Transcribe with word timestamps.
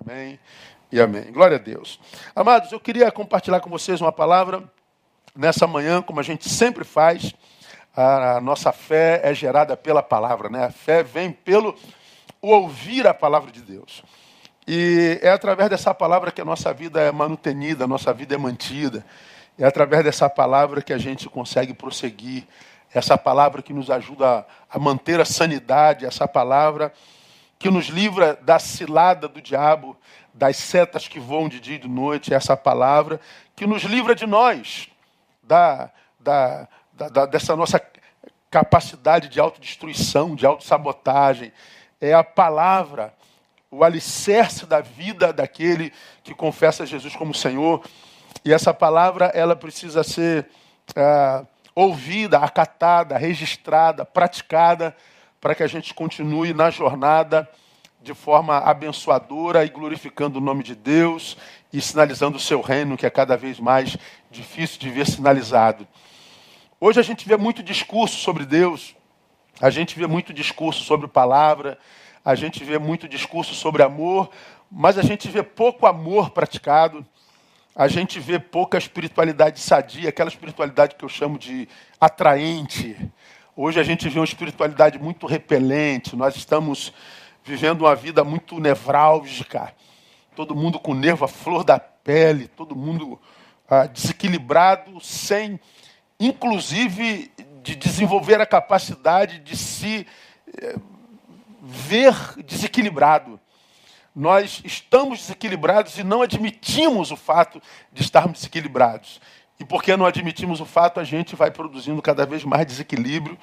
Amém 0.00 0.38
e 0.90 1.00
amém. 1.00 1.32
Glória 1.32 1.56
a 1.56 1.60
Deus. 1.60 2.00
Amados, 2.34 2.72
eu 2.72 2.80
queria 2.80 3.10
compartilhar 3.12 3.60
com 3.60 3.70
vocês 3.70 4.00
uma 4.00 4.10
palavra 4.10 4.62
nessa 5.36 5.66
manhã, 5.66 6.02
como 6.02 6.18
a 6.18 6.22
gente 6.22 6.48
sempre 6.48 6.84
faz. 6.84 7.32
A 7.96 8.40
nossa 8.40 8.72
fé 8.72 9.20
é 9.22 9.32
gerada 9.32 9.76
pela 9.76 10.02
palavra, 10.02 10.48
né? 10.48 10.64
A 10.64 10.70
fé 10.70 11.02
vem 11.02 11.30
pelo 11.30 11.76
ouvir 12.42 13.06
a 13.06 13.14
palavra 13.14 13.52
de 13.52 13.62
Deus. 13.62 14.02
E 14.66 15.18
é 15.22 15.30
através 15.30 15.70
dessa 15.70 15.94
palavra 15.94 16.32
que 16.32 16.40
a 16.40 16.44
nossa 16.44 16.72
vida 16.74 17.00
é 17.00 17.12
manutenida, 17.12 17.84
a 17.84 17.88
nossa 17.88 18.12
vida 18.12 18.34
é 18.34 18.38
mantida. 18.38 19.06
É 19.56 19.64
através 19.64 20.02
dessa 20.02 20.28
palavra 20.28 20.82
que 20.82 20.92
a 20.92 20.98
gente 20.98 21.28
consegue 21.28 21.72
prosseguir. 21.72 22.46
Essa 22.92 23.16
palavra 23.16 23.62
que 23.62 23.72
nos 23.72 23.90
ajuda 23.90 24.44
a 24.68 24.78
manter 24.78 25.20
a 25.20 25.24
sanidade, 25.24 26.04
essa 26.04 26.26
palavra 26.26 26.92
que 27.64 27.70
nos 27.70 27.86
livra 27.86 28.38
da 28.42 28.58
cilada 28.58 29.26
do 29.26 29.40
diabo, 29.40 29.96
das 30.34 30.58
setas 30.58 31.08
que 31.08 31.18
voam 31.18 31.48
de 31.48 31.58
dia 31.58 31.76
e 31.76 31.78
de 31.78 31.88
noite, 31.88 32.34
essa 32.34 32.54
palavra 32.54 33.18
que 33.56 33.66
nos 33.66 33.84
livra 33.84 34.14
de 34.14 34.26
nós, 34.26 34.90
da, 35.42 35.90
da, 36.20 36.68
da, 36.92 37.24
dessa 37.24 37.56
nossa 37.56 37.80
capacidade 38.50 39.30
de 39.30 39.40
autodestruição, 39.40 40.36
de 40.36 40.44
autossabotagem. 40.44 41.54
É 41.98 42.12
a 42.12 42.22
palavra, 42.22 43.14
o 43.70 43.82
alicerce 43.82 44.66
da 44.66 44.82
vida 44.82 45.32
daquele 45.32 45.90
que 46.22 46.34
confessa 46.34 46.84
Jesus 46.84 47.16
como 47.16 47.32
Senhor. 47.32 47.82
E 48.44 48.52
essa 48.52 48.74
palavra, 48.74 49.32
ela 49.34 49.56
precisa 49.56 50.04
ser 50.04 50.50
é, 50.94 51.46
ouvida, 51.74 52.40
acatada, 52.40 53.16
registrada, 53.16 54.04
praticada, 54.04 54.94
para 55.44 55.54
que 55.54 55.62
a 55.62 55.66
gente 55.66 55.92
continue 55.92 56.54
na 56.54 56.70
jornada 56.70 57.46
de 58.00 58.14
forma 58.14 58.56
abençoadora 58.56 59.62
e 59.62 59.68
glorificando 59.68 60.38
o 60.38 60.40
nome 60.40 60.62
de 60.62 60.74
Deus 60.74 61.36
e 61.70 61.82
sinalizando 61.82 62.38
o 62.38 62.40
seu 62.40 62.62
reino, 62.62 62.96
que 62.96 63.04
é 63.04 63.10
cada 63.10 63.36
vez 63.36 63.60
mais 63.60 63.94
difícil 64.30 64.80
de 64.80 64.88
ver 64.88 65.06
sinalizado. 65.06 65.86
Hoje 66.80 66.98
a 66.98 67.02
gente 67.02 67.28
vê 67.28 67.36
muito 67.36 67.62
discurso 67.62 68.16
sobre 68.16 68.46
Deus, 68.46 68.96
a 69.60 69.68
gente 69.68 69.98
vê 69.98 70.06
muito 70.06 70.32
discurso 70.32 70.82
sobre 70.82 71.08
palavra, 71.08 71.78
a 72.24 72.34
gente 72.34 72.64
vê 72.64 72.78
muito 72.78 73.06
discurso 73.06 73.54
sobre 73.54 73.82
amor, 73.82 74.30
mas 74.72 74.96
a 74.96 75.02
gente 75.02 75.28
vê 75.28 75.42
pouco 75.42 75.86
amor 75.86 76.30
praticado, 76.30 77.04
a 77.76 77.86
gente 77.86 78.18
vê 78.18 78.38
pouca 78.38 78.78
espiritualidade 78.78 79.60
sadia, 79.60 80.08
aquela 80.08 80.30
espiritualidade 80.30 80.94
que 80.94 81.04
eu 81.04 81.08
chamo 81.10 81.38
de 81.38 81.68
atraente. 82.00 82.96
Hoje 83.56 83.78
a 83.78 83.84
gente 83.84 84.08
vê 84.08 84.18
uma 84.18 84.24
espiritualidade 84.24 84.98
muito 84.98 85.28
repelente, 85.28 86.16
nós 86.16 86.34
estamos 86.34 86.92
vivendo 87.44 87.82
uma 87.82 87.94
vida 87.94 88.24
muito 88.24 88.58
nevrálgica, 88.58 89.72
todo 90.34 90.56
mundo 90.56 90.80
com 90.80 90.92
nervo 90.92 91.24
à 91.24 91.28
flor 91.28 91.62
da 91.62 91.78
pele, 91.78 92.48
todo 92.48 92.74
mundo 92.74 93.16
ah, 93.68 93.86
desequilibrado, 93.86 95.00
sem, 95.00 95.60
inclusive, 96.18 97.30
de 97.62 97.76
desenvolver 97.76 98.40
a 98.40 98.46
capacidade 98.46 99.38
de 99.38 99.56
se 99.56 100.04
eh, 100.60 100.74
ver 101.62 102.12
desequilibrado. 102.44 103.38
Nós 104.12 104.62
estamos 104.64 105.20
desequilibrados 105.20 105.96
e 105.96 106.02
não 106.02 106.22
admitimos 106.22 107.12
o 107.12 107.16
fato 107.16 107.62
de 107.92 108.02
estarmos 108.02 108.38
desequilibrados. 108.38 109.20
E 109.58 109.64
porque 109.64 109.96
não 109.96 110.06
admitimos 110.06 110.60
o 110.60 110.64
fato, 110.64 110.98
a 110.98 111.04
gente 111.04 111.36
vai 111.36 111.50
produzindo 111.50 112.02
cada 112.02 112.26
vez 112.26 112.44
mais 112.44 112.66
desequilíbrio 112.66 113.38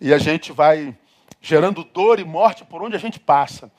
e 0.00 0.12
a 0.14 0.18
gente 0.18 0.52
vai 0.52 0.94
gerando 1.40 1.84
dor 1.84 2.20
e 2.20 2.24
morte 2.24 2.64
por 2.64 2.82
onde 2.82 2.96
a 2.96 2.98
gente 2.98 3.18
passa. 3.18 3.70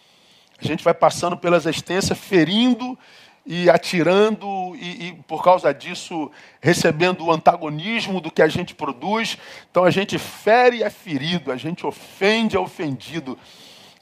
A 0.60 0.66
gente 0.66 0.84
vai 0.84 0.94
passando 0.94 1.38
pelas 1.38 1.66
existências, 1.66 2.18
ferindo 2.18 2.98
e 3.46 3.70
atirando, 3.70 4.76
e, 4.76 5.08
e, 5.08 5.14
por 5.26 5.42
causa 5.42 5.74
disso 5.74 6.30
recebendo 6.60 7.24
o 7.24 7.32
antagonismo 7.32 8.20
do 8.20 8.30
que 8.30 8.42
a 8.42 8.48
gente 8.48 8.76
produz. 8.76 9.38
Então 9.72 9.86
a 9.86 9.90
gente 9.90 10.18
fere 10.18 10.78
e 10.78 10.84
é 10.84 10.90
ferido, 10.90 11.52
a 11.52 11.56
gente 11.56 11.86
ofende 11.86 12.58
é 12.58 12.60
ofendido, 12.60 13.38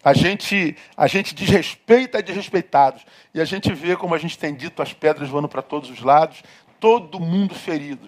a 0.04 0.14
gente, 0.14 0.76
a 0.96 1.08
gente 1.08 1.36
desrespeita 1.36 2.18
é 2.20 2.22
desrespeitado. 2.22 3.02
E 3.34 3.42
a 3.42 3.46
gente 3.46 3.72
vê, 3.74 3.96
como 3.96 4.16
a 4.16 4.18
gente 4.18 4.38
tem 4.38 4.56
dito, 4.56 4.82
as 4.82 4.94
pedras 4.94 5.30
voando 5.30 5.50
para 5.50 5.62
todos 5.62 5.90
os 5.90 6.02
lados, 6.02 6.42
todo 6.86 7.20
mundo 7.20 7.56
ferido. 7.56 8.08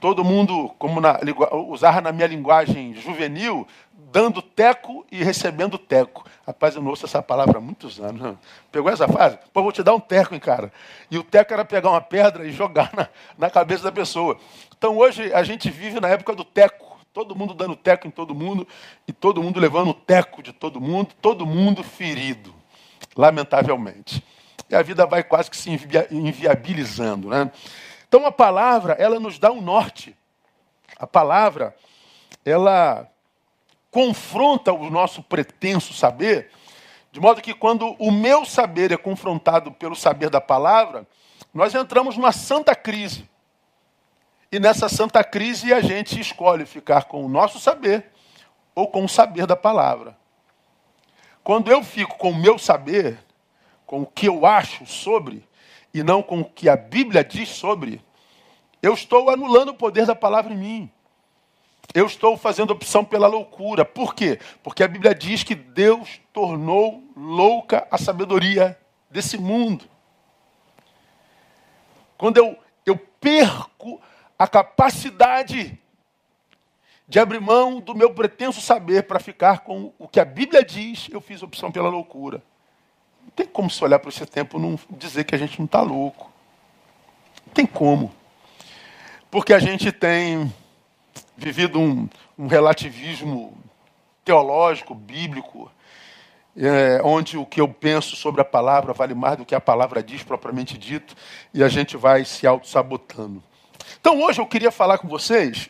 Todo 0.00 0.24
mundo, 0.24 0.74
como 0.80 1.00
na, 1.00 1.20
usar 1.68 2.02
na 2.02 2.10
minha 2.10 2.26
linguagem 2.26 2.92
juvenil, 2.92 3.64
dando 4.10 4.42
teco 4.42 5.06
e 5.12 5.22
recebendo 5.22 5.78
teco. 5.78 6.26
Rapaz, 6.44 6.74
eu 6.74 6.82
não 6.82 6.90
ouço 6.90 7.06
essa 7.06 7.22
palavra 7.22 7.58
há 7.58 7.60
muitos 7.60 8.00
anos. 8.00 8.20
Né? 8.20 8.36
Pegou 8.72 8.90
essa 8.90 9.06
fase? 9.06 9.38
Pô, 9.52 9.62
vou 9.62 9.70
te 9.70 9.80
dar 9.80 9.94
um 9.94 10.00
teco, 10.00 10.34
hein, 10.34 10.40
cara. 10.40 10.72
E 11.08 11.16
o 11.16 11.22
teco 11.22 11.54
era 11.54 11.64
pegar 11.64 11.88
uma 11.88 12.00
pedra 12.00 12.44
e 12.44 12.50
jogar 12.50 12.90
na, 12.96 13.08
na 13.38 13.48
cabeça 13.48 13.84
da 13.84 13.92
pessoa. 13.92 14.36
Então 14.76 14.98
hoje 14.98 15.32
a 15.32 15.44
gente 15.44 15.70
vive 15.70 16.00
na 16.00 16.08
época 16.08 16.34
do 16.34 16.42
teco. 16.42 16.98
Todo 17.12 17.36
mundo 17.36 17.54
dando 17.54 17.76
teco 17.76 18.08
em 18.08 18.10
todo 18.10 18.34
mundo 18.34 18.66
e 19.06 19.12
todo 19.12 19.40
mundo 19.40 19.60
levando 19.60 19.90
o 19.90 19.94
teco 19.94 20.42
de 20.42 20.52
todo 20.52 20.80
mundo, 20.80 21.14
todo 21.22 21.46
mundo 21.46 21.84
ferido, 21.84 22.52
lamentavelmente. 23.16 24.20
E 24.68 24.74
a 24.74 24.82
vida 24.82 25.06
vai 25.06 25.22
quase 25.22 25.48
que 25.48 25.56
se 25.56 25.70
inviabilizando, 26.10 27.28
né? 27.28 27.52
Então 28.16 28.26
a 28.26 28.32
palavra, 28.32 28.94
ela 28.94 29.20
nos 29.20 29.38
dá 29.38 29.52
um 29.52 29.60
norte. 29.60 30.16
A 30.98 31.06
palavra, 31.06 31.76
ela 32.46 33.06
confronta 33.90 34.72
o 34.72 34.88
nosso 34.88 35.22
pretenso 35.22 35.92
saber, 35.92 36.50
de 37.12 37.20
modo 37.20 37.42
que 37.42 37.52
quando 37.52 37.94
o 37.98 38.10
meu 38.10 38.46
saber 38.46 38.90
é 38.90 38.96
confrontado 38.96 39.70
pelo 39.70 39.94
saber 39.94 40.30
da 40.30 40.40
palavra, 40.40 41.06
nós 41.52 41.74
entramos 41.74 42.16
numa 42.16 42.32
santa 42.32 42.74
crise. 42.74 43.28
E 44.50 44.58
nessa 44.58 44.88
santa 44.88 45.22
crise 45.22 45.74
a 45.74 45.82
gente 45.82 46.18
escolhe 46.18 46.64
ficar 46.64 47.04
com 47.04 47.22
o 47.22 47.28
nosso 47.28 47.60
saber 47.60 48.06
ou 48.74 48.88
com 48.88 49.04
o 49.04 49.08
saber 49.10 49.46
da 49.46 49.56
palavra. 49.56 50.16
Quando 51.44 51.70
eu 51.70 51.84
fico 51.84 52.16
com 52.16 52.30
o 52.30 52.34
meu 52.34 52.58
saber, 52.58 53.18
com 53.84 54.00
o 54.00 54.06
que 54.06 54.26
eu 54.26 54.46
acho 54.46 54.86
sobre, 54.86 55.46
e 55.92 56.02
não 56.02 56.22
com 56.22 56.40
o 56.40 56.44
que 56.44 56.66
a 56.68 56.76
Bíblia 56.76 57.22
diz 57.22 57.48
sobre, 57.48 58.04
eu 58.82 58.94
estou 58.94 59.30
anulando 59.30 59.70
o 59.70 59.74
poder 59.74 60.06
da 60.06 60.14
palavra 60.14 60.52
em 60.52 60.56
mim 60.56 60.92
eu 61.94 62.06
estou 62.06 62.36
fazendo 62.36 62.72
opção 62.72 63.04
pela 63.04 63.26
loucura. 63.26 63.84
Por 63.84 64.14
quê? 64.14 64.38
Porque 64.62 64.82
a 64.82 64.88
Bíblia 64.88 65.14
diz 65.14 65.42
que 65.42 65.54
Deus 65.54 66.20
tornou 66.32 67.02
louca 67.16 67.86
a 67.90 67.98
sabedoria 67.98 68.78
desse 69.10 69.38
mundo. 69.38 69.84
Quando 72.18 72.38
eu, 72.38 72.58
eu 72.84 72.98
perco 73.20 74.00
a 74.38 74.46
capacidade 74.46 75.78
de 77.08 77.18
abrir 77.20 77.40
mão 77.40 77.80
do 77.80 77.94
meu 77.94 78.12
pretenso 78.12 78.60
saber 78.60 79.04
para 79.04 79.20
ficar 79.20 79.60
com 79.60 79.92
o 79.98 80.08
que 80.08 80.18
a 80.18 80.24
Bíblia 80.24 80.64
diz, 80.64 81.08
eu 81.10 81.20
fiz 81.20 81.42
opção 81.42 81.70
pela 81.70 81.88
loucura. 81.88 82.42
Não 83.22 83.30
tem 83.30 83.46
como 83.46 83.70
se 83.70 83.82
olhar 83.82 83.98
para 83.98 84.08
esse 84.08 84.26
tempo 84.26 84.58
e 84.58 84.60
não 84.60 84.78
dizer 84.90 85.24
que 85.24 85.34
a 85.34 85.38
gente 85.38 85.58
não 85.58 85.66
está 85.66 85.80
louco. 85.80 86.30
Não 87.46 87.52
tem 87.54 87.66
como. 87.66 88.12
Porque 89.30 89.52
a 89.52 89.58
gente 89.58 89.90
tem 89.90 90.52
vivido 91.36 91.80
um, 91.80 92.08
um 92.38 92.46
relativismo 92.46 93.56
teológico, 94.24 94.94
bíblico, 94.94 95.70
é, 96.56 97.00
onde 97.04 97.36
o 97.36 97.44
que 97.44 97.60
eu 97.60 97.68
penso 97.68 98.16
sobre 98.16 98.40
a 98.40 98.44
palavra 98.44 98.92
vale 98.92 99.14
mais 99.14 99.36
do 99.36 99.44
que 99.44 99.54
a 99.54 99.60
palavra 99.60 100.02
diz 100.02 100.22
propriamente 100.22 100.78
dito, 100.78 101.14
e 101.52 101.62
a 101.62 101.68
gente 101.68 101.96
vai 101.96 102.24
se 102.24 102.46
auto-sabotando. 102.46 103.42
Então 104.00 104.22
hoje 104.22 104.40
eu 104.40 104.46
queria 104.46 104.70
falar 104.70 104.98
com 104.98 105.08
vocês 105.08 105.68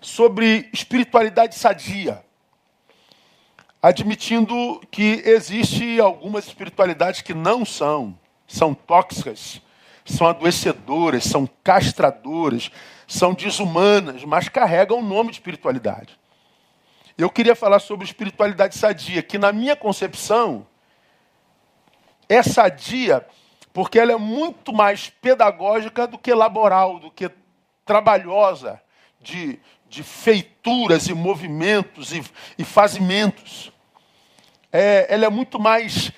sobre 0.00 0.68
espiritualidade 0.72 1.56
sadia, 1.56 2.22
admitindo 3.82 4.80
que 4.90 5.22
existe 5.24 6.00
algumas 6.00 6.46
espiritualidades 6.46 7.20
que 7.20 7.34
não 7.34 7.64
são, 7.64 8.16
são 8.46 8.74
tóxicas, 8.74 9.60
são 10.08 10.26
adoecedoras, 10.26 11.24
são 11.24 11.48
castradoras, 11.62 12.70
são 13.06 13.34
desumanas, 13.34 14.24
mas 14.24 14.48
carregam 14.48 14.98
o 14.98 15.02
nome 15.02 15.30
de 15.30 15.36
espiritualidade. 15.36 16.18
Eu 17.16 17.30
queria 17.30 17.54
falar 17.54 17.80
sobre 17.80 18.06
espiritualidade 18.06 18.76
sadia, 18.76 19.22
que 19.22 19.38
na 19.38 19.52
minha 19.52 19.76
concepção 19.76 20.66
é 22.28 22.42
sadia 22.42 23.26
porque 23.72 23.98
ela 23.98 24.12
é 24.12 24.16
muito 24.16 24.72
mais 24.72 25.08
pedagógica 25.08 26.06
do 26.06 26.18
que 26.18 26.34
laboral, 26.34 26.98
do 26.98 27.10
que 27.10 27.30
trabalhosa, 27.84 28.80
de, 29.20 29.58
de 29.88 30.02
feituras 30.02 31.06
e 31.06 31.14
movimentos 31.14 32.12
e, 32.12 32.24
e 32.58 32.64
fazimentos. 32.64 33.72
É, 34.72 35.06
ela 35.08 35.26
é 35.26 35.28
muito 35.28 35.60
mais 35.60 36.10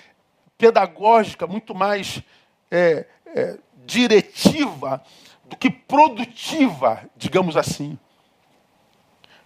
pedagógica, 0.57 1.47
muito 1.47 1.75
mais 1.75 2.23
é, 2.71 3.05
é, 3.27 3.59
diretiva 3.91 5.03
do 5.45 5.57
que 5.57 5.69
produtiva, 5.69 7.03
digamos 7.17 7.57
assim. 7.57 7.99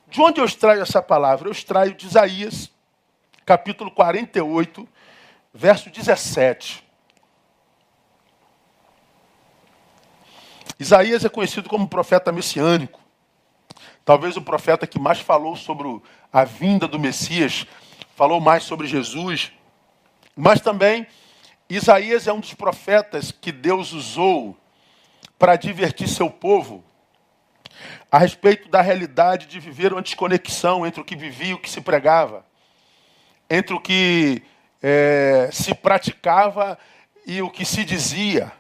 De 0.09 0.21
onde 0.21 0.39
eu 0.39 0.45
extraio 0.45 0.83
essa 0.83 1.01
palavra? 1.01 1.49
Eu 1.49 1.53
extraio 1.53 1.95
de 1.95 2.07
Isaías, 2.07 2.71
capítulo 3.47 3.91
48, 3.91 4.87
verso 5.53 5.89
17. 5.89 6.85
Isaías 10.79 11.25
é 11.25 11.29
conhecido 11.31 11.69
como 11.69 11.89
profeta 11.89 12.31
messiânico. 12.31 13.01
Talvez 14.05 14.37
o 14.37 14.43
profeta 14.43 14.87
que 14.87 14.99
mais 14.99 15.21
falou 15.21 15.57
sobre 15.57 16.03
a 16.31 16.45
vinda 16.45 16.87
do 16.87 16.99
Messias, 16.99 17.67
falou 18.15 18.41
mais 18.41 18.65
sobre 18.65 18.87
Jesus, 18.87 19.51
mas 20.37 20.61
também 20.61 21.07
Isaías 21.69 22.27
é 22.27 22.33
um 22.33 22.41
dos 22.41 22.53
profetas 22.53 23.33
que 23.33 23.51
Deus 23.51 23.93
usou 23.93 24.57
para 25.39 25.57
divertir 25.57 26.09
seu 26.09 26.29
povo 26.31 26.85
a 28.11 28.19
respeito 28.19 28.69
da 28.69 28.81
realidade 28.81 29.47
de 29.47 29.59
viver 29.59 29.93
uma 29.93 30.03
desconexão 30.03 30.87
entre 30.87 31.01
o 31.01 31.05
que 31.05 31.17
vivia 31.17 31.49
e 31.49 31.55
o 31.55 31.59
que 31.59 31.71
se 31.71 31.81
pregava, 31.81 32.47
entre 33.49 33.75
o 33.75 33.81
que 33.81 34.43
é, 34.83 35.49
se 35.53 35.75
praticava 35.75 36.79
e 37.27 37.41
o 37.43 37.51
que 37.51 37.65
se 37.65 37.85
dizia, 37.85 38.53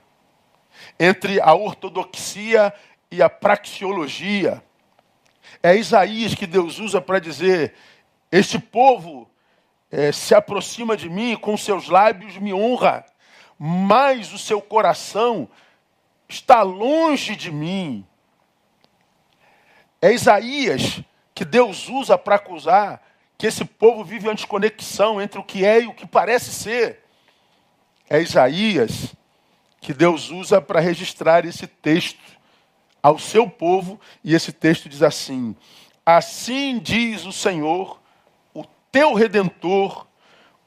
entre 0.98 1.40
a 1.40 1.54
ortodoxia 1.54 2.72
e 3.10 3.22
a 3.22 3.28
praxeologia. 3.28 4.62
É 5.62 5.76
Isaías 5.76 6.34
que 6.34 6.46
Deus 6.46 6.78
usa 6.78 7.00
para 7.00 7.18
dizer: 7.18 7.74
Este 8.32 8.58
povo 8.58 9.30
é, 9.94 10.10
se 10.10 10.34
aproxima 10.34 10.96
de 10.96 11.08
mim, 11.08 11.36
com 11.36 11.56
seus 11.56 11.88
lábios 11.88 12.36
me 12.36 12.52
honra, 12.52 13.06
mas 13.56 14.32
o 14.32 14.38
seu 14.38 14.60
coração 14.60 15.48
está 16.28 16.62
longe 16.62 17.36
de 17.36 17.52
mim. 17.52 18.04
É 20.02 20.12
Isaías 20.12 21.00
que 21.32 21.44
Deus 21.44 21.88
usa 21.88 22.18
para 22.18 22.34
acusar 22.34 23.00
que 23.38 23.46
esse 23.46 23.64
povo 23.64 24.02
vive 24.02 24.26
uma 24.26 24.34
desconexão 24.34 25.22
entre 25.22 25.38
o 25.38 25.44
que 25.44 25.64
é 25.64 25.82
e 25.82 25.86
o 25.86 25.94
que 25.94 26.06
parece 26.06 26.52
ser. 26.52 27.04
É 28.10 28.20
Isaías 28.20 29.14
que 29.80 29.94
Deus 29.94 30.28
usa 30.30 30.60
para 30.60 30.80
registrar 30.80 31.44
esse 31.44 31.68
texto 31.68 32.34
ao 33.00 33.18
seu 33.18 33.48
povo, 33.48 34.00
e 34.24 34.34
esse 34.34 34.50
texto 34.50 34.88
diz 34.88 35.02
assim: 35.02 35.54
Assim 36.04 36.78
diz 36.78 37.26
o 37.26 37.32
Senhor, 37.32 38.00
teu 38.94 39.12
redentor, 39.12 40.06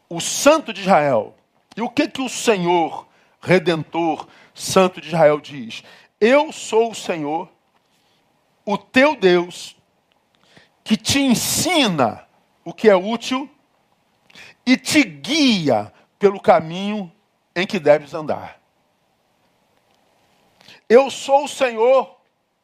o 0.09 0.19
Santo 0.19 0.73
de 0.73 0.81
Israel. 0.81 1.33
E 1.77 1.81
o 1.81 1.89
que 1.89 2.09
que 2.09 2.21
o 2.21 2.27
Senhor 2.27 3.07
redentor, 3.39 4.27
Santo 4.53 4.99
de 4.99 5.07
Israel 5.07 5.39
diz? 5.39 5.81
Eu 6.19 6.51
sou 6.51 6.91
o 6.91 6.95
Senhor, 6.95 7.49
o 8.65 8.77
teu 8.77 9.15
Deus, 9.15 9.77
que 10.83 10.97
te 10.97 11.21
ensina 11.21 12.27
o 12.65 12.73
que 12.73 12.89
é 12.89 12.95
útil 12.97 13.49
e 14.65 14.75
te 14.75 15.05
guia 15.05 15.93
pelo 16.19 16.41
caminho 16.41 17.09
em 17.55 17.65
que 17.65 17.79
deves 17.79 18.13
andar. 18.13 18.61
Eu 20.89 21.09
sou 21.09 21.45
o 21.45 21.47
Senhor, 21.47 22.19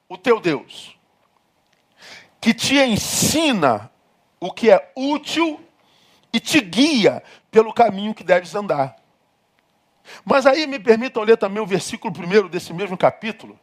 o 0.10 0.18
teu 0.18 0.42
Deus, 0.42 1.00
que 2.42 2.54
te 2.54 2.78
ensina 2.78 3.93
o 4.46 4.52
que 4.52 4.70
é 4.70 4.92
útil 4.94 5.60
e 6.34 6.40
te 6.40 6.60
guia 6.60 7.24
pelo 7.50 7.74
caminho 7.74 8.14
que 8.14 8.24
deves 8.24 8.54
andar. 8.54 8.96
Mas 10.26 10.46
aí 10.46 10.68
me 10.68 10.80
permitam 10.80 11.24
ler 11.24 11.38
também 11.38 11.64
o 11.64 11.66
versículo 11.66 12.14
primeiro 12.14 12.50
desse 12.50 12.74
mesmo 12.74 12.98
capítulo, 12.98 13.58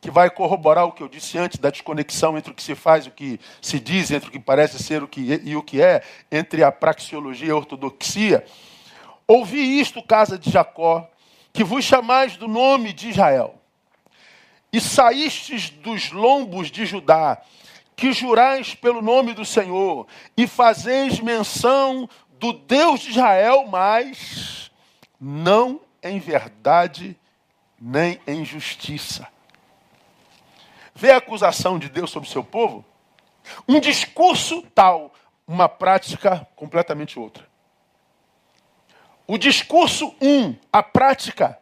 que 0.00 0.12
vai 0.12 0.30
corroborar 0.30 0.84
o 0.84 0.92
que 0.92 1.02
eu 1.02 1.08
disse 1.08 1.36
antes 1.36 1.58
da 1.58 1.68
desconexão 1.68 2.38
entre 2.38 2.52
o 2.52 2.54
que 2.54 2.62
se 2.62 2.76
faz 2.76 3.08
o 3.08 3.10
que 3.10 3.40
se 3.60 3.80
diz, 3.80 4.12
entre 4.12 4.28
o 4.28 4.32
que 4.32 4.38
parece 4.38 4.80
ser 4.80 5.02
o 5.02 5.08
que 5.08 5.32
é, 5.32 5.40
e 5.42 5.56
o 5.56 5.62
que 5.62 5.82
é, 5.82 6.02
entre 6.30 6.62
a 6.62 6.70
praxeologia 6.70 7.48
e 7.48 7.50
a 7.50 7.56
ortodoxia. 7.56 8.44
Ouvi 9.26 9.80
isto, 9.80 10.00
casa 10.00 10.38
de 10.38 10.48
Jacó, 10.48 11.10
que 11.52 11.64
vos 11.64 11.84
chamais 11.84 12.36
do 12.36 12.46
nome 12.46 12.92
de 12.92 13.08
Israel 13.08 13.58
e 14.72 14.80
saístes 14.80 15.70
dos 15.70 16.12
lombos 16.12 16.70
de 16.70 16.84
Judá, 16.86 17.40
que 17.96 18.12
jurais 18.12 18.74
pelo 18.74 19.00
nome 19.00 19.34
do 19.34 19.44
Senhor, 19.44 20.06
e 20.36 20.46
fazeis 20.46 21.20
menção 21.20 22.08
do 22.38 22.52
Deus 22.52 23.00
de 23.00 23.10
Israel, 23.10 23.66
mas 23.66 24.70
não 25.20 25.80
em 26.02 26.18
verdade 26.18 27.16
nem 27.80 28.20
em 28.26 28.44
justiça. 28.44 29.28
Vê 30.94 31.10
a 31.10 31.16
acusação 31.16 31.78
de 31.78 31.88
Deus 31.88 32.10
sobre 32.10 32.28
o 32.28 32.32
seu 32.32 32.44
povo? 32.44 32.84
Um 33.68 33.80
discurso 33.80 34.62
tal, 34.74 35.12
uma 35.46 35.68
prática 35.68 36.46
completamente 36.54 37.18
outra. 37.18 37.46
O 39.26 39.38
discurso 39.38 40.14
um, 40.20 40.54
a 40.72 40.82
prática 40.82 41.58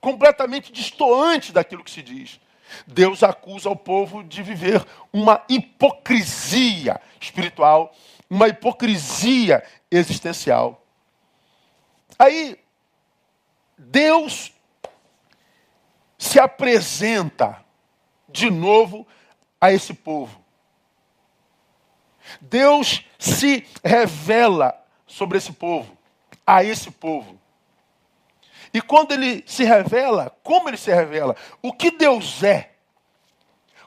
completamente 0.00 0.72
distoante 0.72 1.52
daquilo 1.52 1.84
que 1.84 1.90
se 1.90 2.02
diz. 2.02 2.40
Deus 2.86 3.22
acusa 3.22 3.70
o 3.70 3.76
povo 3.76 4.22
de 4.22 4.42
viver 4.42 4.84
uma 5.12 5.42
hipocrisia 5.48 7.00
espiritual, 7.20 7.92
uma 8.28 8.48
hipocrisia 8.48 9.64
existencial. 9.90 10.84
Aí, 12.18 12.58
Deus 13.78 14.52
se 16.18 16.38
apresenta 16.38 17.64
de 18.28 18.50
novo 18.50 19.06
a 19.58 19.72
esse 19.72 19.94
povo. 19.94 20.38
Deus 22.40 23.04
se 23.18 23.66
revela 23.82 24.78
sobre 25.06 25.38
esse 25.38 25.52
povo, 25.52 25.96
a 26.46 26.62
esse 26.62 26.90
povo. 26.90 27.39
E 28.72 28.80
quando 28.80 29.12
ele 29.12 29.42
se 29.46 29.64
revela, 29.64 30.36
como 30.42 30.68
ele 30.68 30.76
se 30.76 30.92
revela? 30.92 31.34
O 31.60 31.72
que 31.72 31.90
Deus 31.90 32.42
é? 32.42 32.70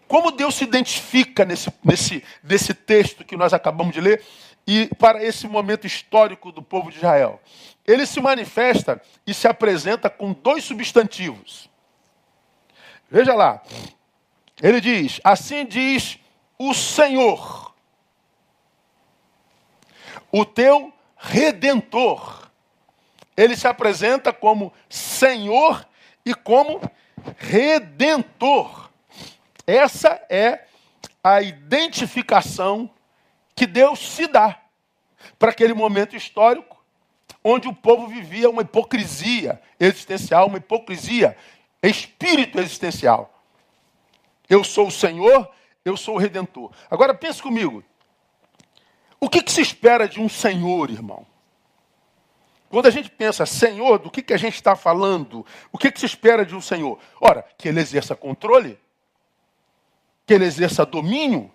Como 0.07 0.31
Deus 0.31 0.55
se 0.55 0.63
identifica 0.63 1.45
nesse, 1.45 1.71
nesse, 1.83 2.23
nesse 2.43 2.73
texto 2.73 3.23
que 3.23 3.37
nós 3.37 3.53
acabamos 3.53 3.93
de 3.93 4.01
ler 4.01 4.23
e 4.67 4.87
para 4.99 5.23
esse 5.23 5.47
momento 5.47 5.87
histórico 5.87 6.51
do 6.51 6.61
povo 6.61 6.91
de 6.91 6.97
Israel? 6.97 7.41
Ele 7.85 8.05
se 8.05 8.19
manifesta 8.19 9.01
e 9.25 9.33
se 9.33 9.47
apresenta 9.47 10.09
com 10.09 10.33
dois 10.33 10.63
substantivos. 10.63 11.69
Veja 13.09 13.33
lá. 13.33 13.61
Ele 14.61 14.79
diz: 14.79 15.19
Assim 15.23 15.65
diz 15.65 16.19
o 16.57 16.73
Senhor, 16.73 17.73
o 20.31 20.45
teu 20.45 20.93
redentor 21.17 22.42
ele 23.35 23.55
se 23.55 23.67
apresenta 23.67 24.31
como 24.31 24.73
Senhor 24.89 25.87
e 26.25 26.33
como 26.33 26.79
Redentor. 27.37 28.89
Essa 29.65 30.21
é 30.29 30.65
a 31.23 31.41
identificação 31.41 32.89
que 33.55 33.65
Deus 33.65 33.99
se 33.99 34.27
dá 34.27 34.59
para 35.39 35.51
aquele 35.51 35.73
momento 35.73 36.15
histórico 36.15 36.83
onde 37.43 37.67
o 37.67 37.73
povo 37.73 38.07
vivia 38.07 38.49
uma 38.49 38.61
hipocrisia 38.61 39.61
existencial, 39.79 40.47
uma 40.47 40.57
hipocrisia 40.57 41.35
espírito 41.81 42.59
existencial. 42.59 43.43
Eu 44.49 44.63
sou 44.63 44.87
o 44.87 44.91
Senhor, 44.91 45.49
eu 45.83 45.97
sou 45.97 46.15
o 46.15 46.17
Redentor. 46.17 46.71
Agora 46.89 47.13
pense 47.13 47.41
comigo. 47.41 47.83
O 49.19 49.29
que, 49.29 49.41
que 49.41 49.51
se 49.51 49.61
espera 49.61 50.07
de 50.07 50.19
um 50.19 50.29
Senhor, 50.29 50.89
irmão? 50.89 51.25
Quando 52.73 52.87
a 52.87 52.89
gente 52.89 53.07
pensa, 53.07 53.45
Senhor, 53.45 53.99
do 53.99 54.09
que, 54.09 54.23
que 54.23 54.33
a 54.33 54.37
gente 54.37 54.55
está 54.55 54.75
falando? 54.75 55.45
O 55.71 55.77
que, 55.77 55.91
que 55.91 55.99
se 55.99 56.07
espera 56.07 56.43
de 56.43 56.55
um 56.55 56.59
Senhor? 56.59 56.97
Ora, 57.21 57.45
que 57.55 57.67
ele 57.67 57.79
exerça 57.79 58.15
controle, 58.15 58.79
que 60.25 60.33
ele 60.33 60.45
exerça 60.45 60.83
domínio, 60.83 61.53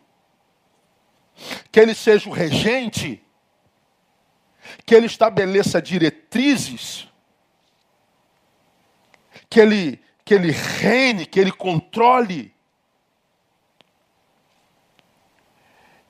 que 1.72 1.80
ele 1.80 1.92
seja 1.92 2.30
o 2.30 2.32
regente, 2.32 3.20
que 4.86 4.94
ele 4.94 5.06
estabeleça 5.06 5.82
diretrizes, 5.82 7.08
que 9.50 9.58
ele, 9.58 10.00
que 10.24 10.34
ele 10.34 10.52
reine, 10.52 11.26
que 11.26 11.40
ele 11.40 11.50
controle. 11.50 12.54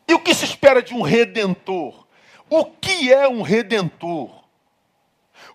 E 0.07 0.13
o 0.13 0.21
que 0.21 0.35
se 0.35 0.45
espera 0.45 0.83
de 0.83 0.93
um 0.93 1.01
redentor? 1.01 2.07
O 2.51 2.67
que 2.67 3.11
é 3.11 3.27
um 3.27 3.41
redentor? 3.41 4.38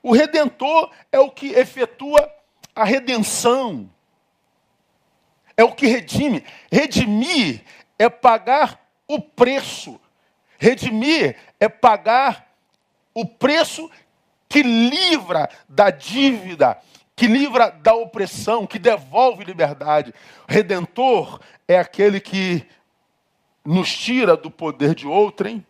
O 0.04 0.12
redentor 0.12 0.92
é 1.10 1.20
o 1.20 1.32
que 1.32 1.54
efetua 1.54 2.30
a 2.76 2.84
redenção. 2.84 3.90
É 5.56 5.64
o 5.64 5.72
que 5.72 5.88
redime. 5.88 6.44
Redimir 6.70 7.64
é 7.98 8.10
pagar 8.10 8.86
o 9.08 9.22
preço. 9.22 10.00
Redimir 10.60 11.38
é 11.58 11.70
pagar 11.70 12.54
o 13.14 13.26
preço 13.26 13.90
que 14.50 14.62
livra 14.62 15.50
da 15.70 15.90
dívida, 15.90 16.78
que 17.16 17.28
livra 17.28 17.70
da 17.70 17.94
opressão, 17.94 18.68
que 18.68 18.78
devolve 18.78 19.44
liberdade. 19.44 20.14
Redentor 20.48 21.40
é 21.68 21.80
aquele 21.80 22.20
que 22.20 22.68
nos 23.64 23.96
tira 23.96 24.36
do 24.36 24.52
poder 24.52 24.94
de 24.94 25.08
outrem 25.08 25.66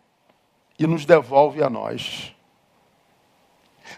e 0.80 0.88
nos 0.88 1.06
devolve 1.06 1.62
a 1.62 1.70
nós. 1.70 2.33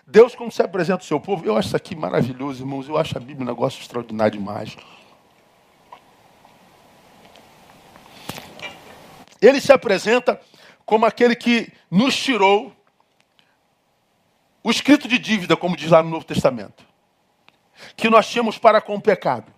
Deus, 0.07 0.35
como 0.35 0.51
se 0.51 0.61
apresenta 0.61 1.01
o 1.01 1.05
seu 1.05 1.19
povo, 1.19 1.45
eu 1.45 1.57
acho 1.57 1.69
isso 1.69 1.75
aqui 1.75 1.95
maravilhoso, 1.95 2.61
irmãos. 2.61 2.87
Eu 2.87 2.97
acho 2.97 3.17
a 3.17 3.19
Bíblia 3.19 3.43
um 3.43 3.49
negócio 3.49 3.81
extraordinário 3.81 4.37
demais. 4.37 4.75
Ele 9.41 9.59
se 9.59 9.73
apresenta 9.73 10.39
como 10.85 11.05
aquele 11.05 11.35
que 11.35 11.71
nos 11.89 12.15
tirou 12.15 12.71
o 14.63 14.69
escrito 14.69 15.07
de 15.07 15.17
dívida, 15.17 15.57
como 15.57 15.75
diz 15.75 15.89
lá 15.89 16.01
no 16.01 16.09
Novo 16.09 16.25
Testamento, 16.25 16.85
que 17.95 18.09
nós 18.09 18.27
tínhamos 18.27 18.57
para 18.57 18.81
com 18.81 18.95
o 18.95 19.01
pecado. 19.01 19.51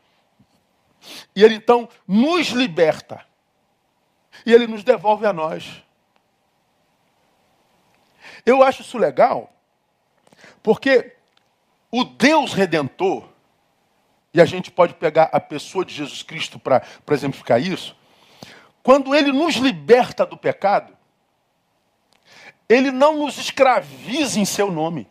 E 1.36 1.44
ele 1.44 1.56
então 1.56 1.88
nos 2.08 2.48
liberta. 2.50 3.26
E 4.46 4.54
ele 4.54 4.68
nos 4.68 4.84
devolve 4.84 5.26
a 5.26 5.34
nós. 5.34 5.84
Eu 8.46 8.64
acho 8.64 8.82
isso 8.82 8.98
legal, 8.98 9.57
porque 10.68 11.14
o 11.90 12.04
Deus 12.04 12.52
redentor, 12.52 13.30
e 14.34 14.42
a 14.42 14.44
gente 14.44 14.70
pode 14.70 14.96
pegar 14.96 15.30
a 15.32 15.40
pessoa 15.40 15.86
de 15.86 15.94
Jesus 15.94 16.22
Cristo 16.24 16.60
para 16.60 16.84
exemplificar 17.10 17.62
isso, 17.62 17.96
quando 18.84 19.16
ele 19.16 19.32
nos 19.32 19.56
liberta 19.56 20.26
do 20.26 20.36
pecado, 20.36 20.94
ele 22.68 22.92
não 22.92 23.16
nos 23.20 23.38
escraviza 23.38 24.42
em 24.42 24.44
seu 24.44 24.70
nome. 24.70 25.10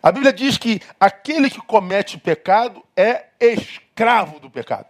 A 0.00 0.12
Bíblia 0.12 0.32
diz 0.32 0.56
que 0.56 0.80
aquele 1.00 1.50
que 1.50 1.60
comete 1.60 2.16
pecado 2.16 2.80
é 2.96 3.30
escravo 3.40 4.38
do 4.38 4.48
pecado. 4.48 4.86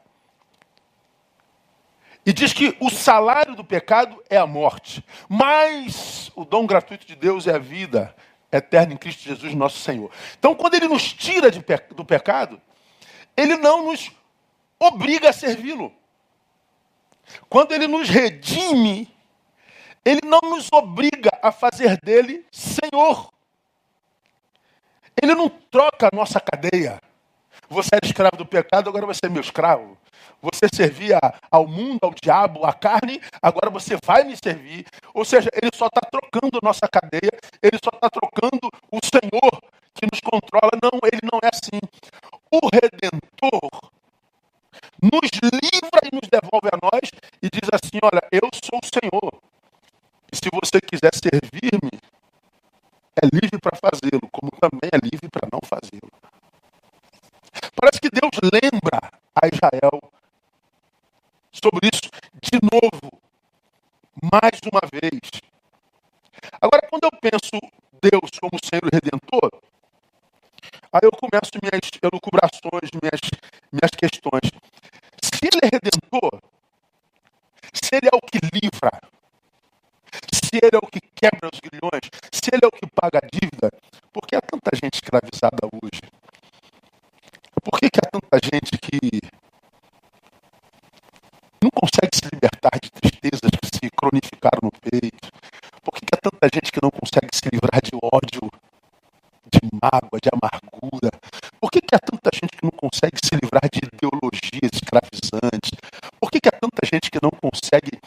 E 2.24 2.32
diz 2.32 2.52
que 2.52 2.76
o 2.80 2.90
salário 2.90 3.56
do 3.56 3.64
pecado 3.64 4.22
é 4.28 4.36
a 4.36 4.46
morte, 4.46 5.04
mas 5.28 6.30
o 6.34 6.44
dom 6.44 6.66
gratuito 6.66 7.06
de 7.06 7.16
Deus 7.16 7.46
é 7.46 7.54
a 7.54 7.58
vida 7.58 8.14
eterna 8.52 8.92
em 8.92 8.96
Cristo 8.96 9.22
Jesus, 9.22 9.54
nosso 9.54 9.78
Senhor. 9.78 10.10
Então, 10.38 10.54
quando 10.54 10.74
ele 10.74 10.88
nos 10.88 11.12
tira 11.12 11.50
pe 11.50 11.94
do 11.94 12.04
pecado, 12.04 12.60
ele 13.36 13.56
não 13.56 13.84
nos 13.84 14.10
obriga 14.78 15.30
a 15.30 15.32
servi-lo. 15.32 15.92
Quando 17.48 17.72
ele 17.72 17.86
nos 17.86 18.08
redime, 18.08 19.14
ele 20.04 20.20
não 20.24 20.40
nos 20.42 20.68
obriga 20.72 21.30
a 21.42 21.52
fazer 21.52 21.98
dele 22.02 22.44
Senhor. 22.50 23.30
Ele 25.22 25.34
não 25.34 25.48
troca 25.48 26.08
a 26.10 26.16
nossa 26.16 26.40
cadeia. 26.40 27.00
Você 27.68 27.90
era 27.92 28.06
escravo 28.06 28.36
do 28.36 28.46
pecado, 28.46 28.88
agora 28.88 29.06
você 29.06 29.26
é 29.26 29.28
meu 29.28 29.42
escravo. 29.42 29.96
Você 30.42 30.66
servia 30.72 31.18
ao 31.50 31.66
mundo, 31.66 32.00
ao 32.02 32.14
diabo, 32.14 32.64
à 32.64 32.72
carne, 32.72 33.20
agora 33.42 33.68
você 33.70 33.96
vai 34.04 34.24
me 34.24 34.36
servir. 34.36 34.86
Ou 35.14 35.24
seja, 35.24 35.50
ele 35.54 35.70
só 35.74 35.86
está 35.86 36.00
trocando 36.00 36.58
nossa 36.62 36.88
cadeia, 36.88 37.30
ele 37.62 37.78
só 37.82 37.90
está 37.92 38.08
trocando 38.08 38.70
o 38.90 38.98
Senhor 39.04 39.62
que 39.94 40.06
nos 40.10 40.20
controla. 40.20 40.72
Não, 40.82 40.98
ele 41.04 41.20
não 41.30 41.38
é 41.42 41.50
assim. 41.52 41.78
O 42.50 42.68
Redentor 42.72 43.92
nos 45.02 45.30
livra 45.42 46.00
e 46.04 46.14
nos 46.14 46.28
devolve 46.28 46.68
a 46.72 46.78
nós 46.80 47.10
e 47.42 47.48
diz 47.50 47.68
assim: 47.72 47.98
Olha, 48.02 48.22
eu 48.32 48.48
sou 48.64 48.80
o 48.82 48.86
Senhor. 48.86 49.42
E 50.32 50.36
se 50.36 50.48
você 50.52 50.80
quiser 50.80 51.12
servir-me, 51.14 51.90
é 53.20 53.26
livre 53.26 53.58
para 53.60 53.76
fazê-lo, 53.76 54.28
como 54.30 54.50
também 54.60 54.88
é 54.92 54.98
livre 55.02 55.28
para 55.28 55.48
não 55.52 55.60
fazê-lo. 55.64 56.10
Parece 57.74 58.00
que 58.00 58.10
Deus 58.10 58.30
lembra 58.40 59.10
a 59.34 59.46
Israel 59.46 60.00
sobre 61.62 61.88
isso 61.92 62.10
de 62.42 62.58
novo, 62.62 63.20
mais 64.32 64.58
uma 64.70 64.80
vez. 64.90 65.20
Agora, 66.60 66.86
quando 66.88 67.04
eu 67.04 67.10
penso 67.20 67.56
Deus 68.00 68.30
como 68.40 68.58
Senhor 68.64 68.88
Redentor, 68.92 69.50
aí 70.92 71.00
eu 71.04 71.12
começo 71.12 71.52
minhas 71.60 71.90
elucubrações, 72.02 72.90
minhas, 73.00 73.20
minhas 73.70 73.92
questões. 73.96 74.50
Se 75.22 75.46
Ele 75.46 75.60
é 75.62 75.68
Redentor, 75.68 76.40
se 77.72 77.94
Ele 77.94 78.08
é 78.08 78.16
o 78.16 78.20
que 78.20 78.38
livra, 78.52 78.90
se 80.32 80.56
Ele 80.56 80.76
é 80.76 80.78
o 80.78 80.90
que 80.90 81.00
quebra 81.14 81.50
os 81.52 81.60
grilhões, 81.60 82.08
se 82.32 82.50
Ele 82.52 82.64
é 82.64 82.68
o 82.68 82.72
que 82.72 82.86
paga 82.90 83.20
a 83.22 83.28
dívida, 83.28 83.70
por 84.12 84.26
que 84.26 84.34
há 84.34 84.40
tanta 84.40 84.70
gente 84.74 84.94
escravizada 84.94 85.68
hoje? 85.70 86.02
Por 87.62 87.78
que, 87.78 87.90
que 87.90 88.00
há 88.00 88.10
tanta 88.10 88.38
gente 88.42 88.78
que 88.78 89.20
não 91.62 91.70
consegue 91.70 92.16
se 92.16 92.24
libertar 92.32 92.78
de 92.80 92.90
tristezas 92.90 93.50
que 93.60 93.68
se 93.68 93.90
cronificaram 93.90 94.60
no 94.62 94.72
peito? 94.72 95.28
Por 95.82 95.92
que, 95.94 96.06
que 96.06 96.14
há 96.14 96.20
tanta 96.20 96.48
gente 96.52 96.72
que 96.72 96.80
não 96.82 96.90
consegue 96.90 97.28
se 97.32 97.48
livrar 97.52 97.80
de 97.82 97.92
ódio, 98.00 98.48
de 99.44 99.60
mágoa, 99.76 100.18
de 100.20 100.30
amargura? 100.32 101.10
Por 101.60 101.70
que, 101.70 101.80
que 101.80 101.94
há 101.94 101.98
tanta 101.98 102.30
gente 102.32 102.56
que 102.56 102.64
não 102.64 102.72
consegue 102.72 103.18
se 103.20 103.36
livrar 103.36 103.68
de 103.68 103.80
ideologias 103.84 104.72
escravizantes? 104.72 105.76
Por 106.18 106.30
que, 106.30 106.40
que 106.40 106.48
há 106.48 106.52
tanta 106.52 106.80
gente 106.86 107.10
que 107.10 107.20
não 107.20 107.30
consegue 107.30 108.00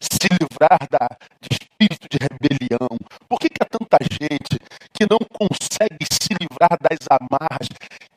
se 0.00 0.28
livrar 0.28 0.80
da, 0.90 1.08
de 1.40 1.48
espírito 1.56 2.08
de 2.12 2.18
rebelião? 2.20 2.92
Por 3.28 3.38
que, 3.40 3.48
que 3.48 3.62
há 3.62 3.66
tanta 3.66 3.96
gente 4.04 4.60
que 4.92 5.06
não 5.08 5.20
consegue 5.32 6.04
se 6.12 6.34
livrar 6.36 6.76
das 6.76 7.00
amarras 7.08 7.68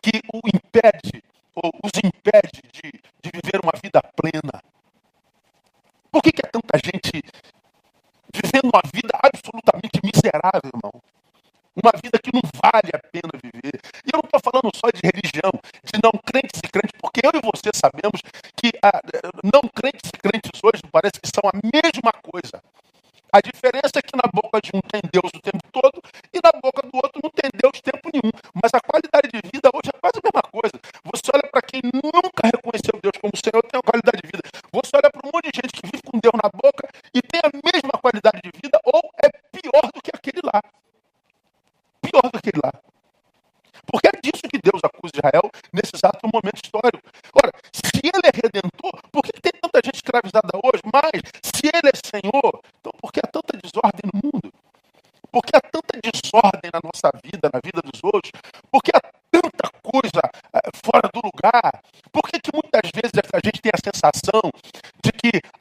que 0.02 0.20
o 0.34 0.42
impede, 0.52 1.24
ou 1.56 1.72
os 1.84 1.96
impede 2.04 2.60
de, 2.74 2.92
de 2.92 3.30
viver 3.32 3.62
uma 3.64 3.74
vida 3.82 4.02
plena? 4.16 4.71
Por 6.12 6.22
que, 6.22 6.32
que 6.32 6.46
é 6.46 6.50
tanta 6.50 6.78
gente 6.78 7.24
vivendo 8.36 8.68
uma 8.68 8.82
vida 8.94 9.16
absolutamente 9.24 10.00
miserável, 10.04 10.70
irmão? 10.76 11.02
Uma 11.74 11.94
vida 12.04 12.20
que 12.20 12.32
não 12.36 12.42
vale 12.60 12.92
a 12.94 13.00
pena 13.00 13.32
viver. 13.42 13.80
E 14.04 14.12
eu 14.12 14.20
não 14.20 14.28
estou 14.28 14.42
falando 14.44 14.70
só 14.76 14.92
de 14.92 15.00
religião, 15.00 15.52
de 15.88 16.00
não 16.04 16.12
crentes 16.20 16.60
e 16.60 16.68
crentes, 16.68 17.00
porque 17.00 17.26
eu 17.26 17.32
e 17.32 17.40
você 17.40 17.72
sabemos 17.74 18.20
que 18.60 18.76
ah, 18.84 19.00
não 19.42 19.62
crentes 19.72 20.12
e 20.14 20.18
crentes 20.20 20.60
hoje 20.62 20.84
parece 20.92 21.16
que 21.22 21.32
são 21.32 21.48
a 21.48 21.56
mesma 21.64 22.12
coisa. 22.22 22.62
A 23.32 23.40
diferença 23.40 23.96
é 23.96 24.02
que 24.02 24.12
na 24.12 24.28
boca 24.28 24.60
de 24.60 24.72
um 24.76 24.82
tem 24.82 25.00
Deus 25.08 25.32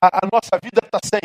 a, 0.01 0.25
a 0.25 0.29
nossa 0.33 0.59
vida 0.63 0.81
está 0.85 0.99
sem 1.05 1.21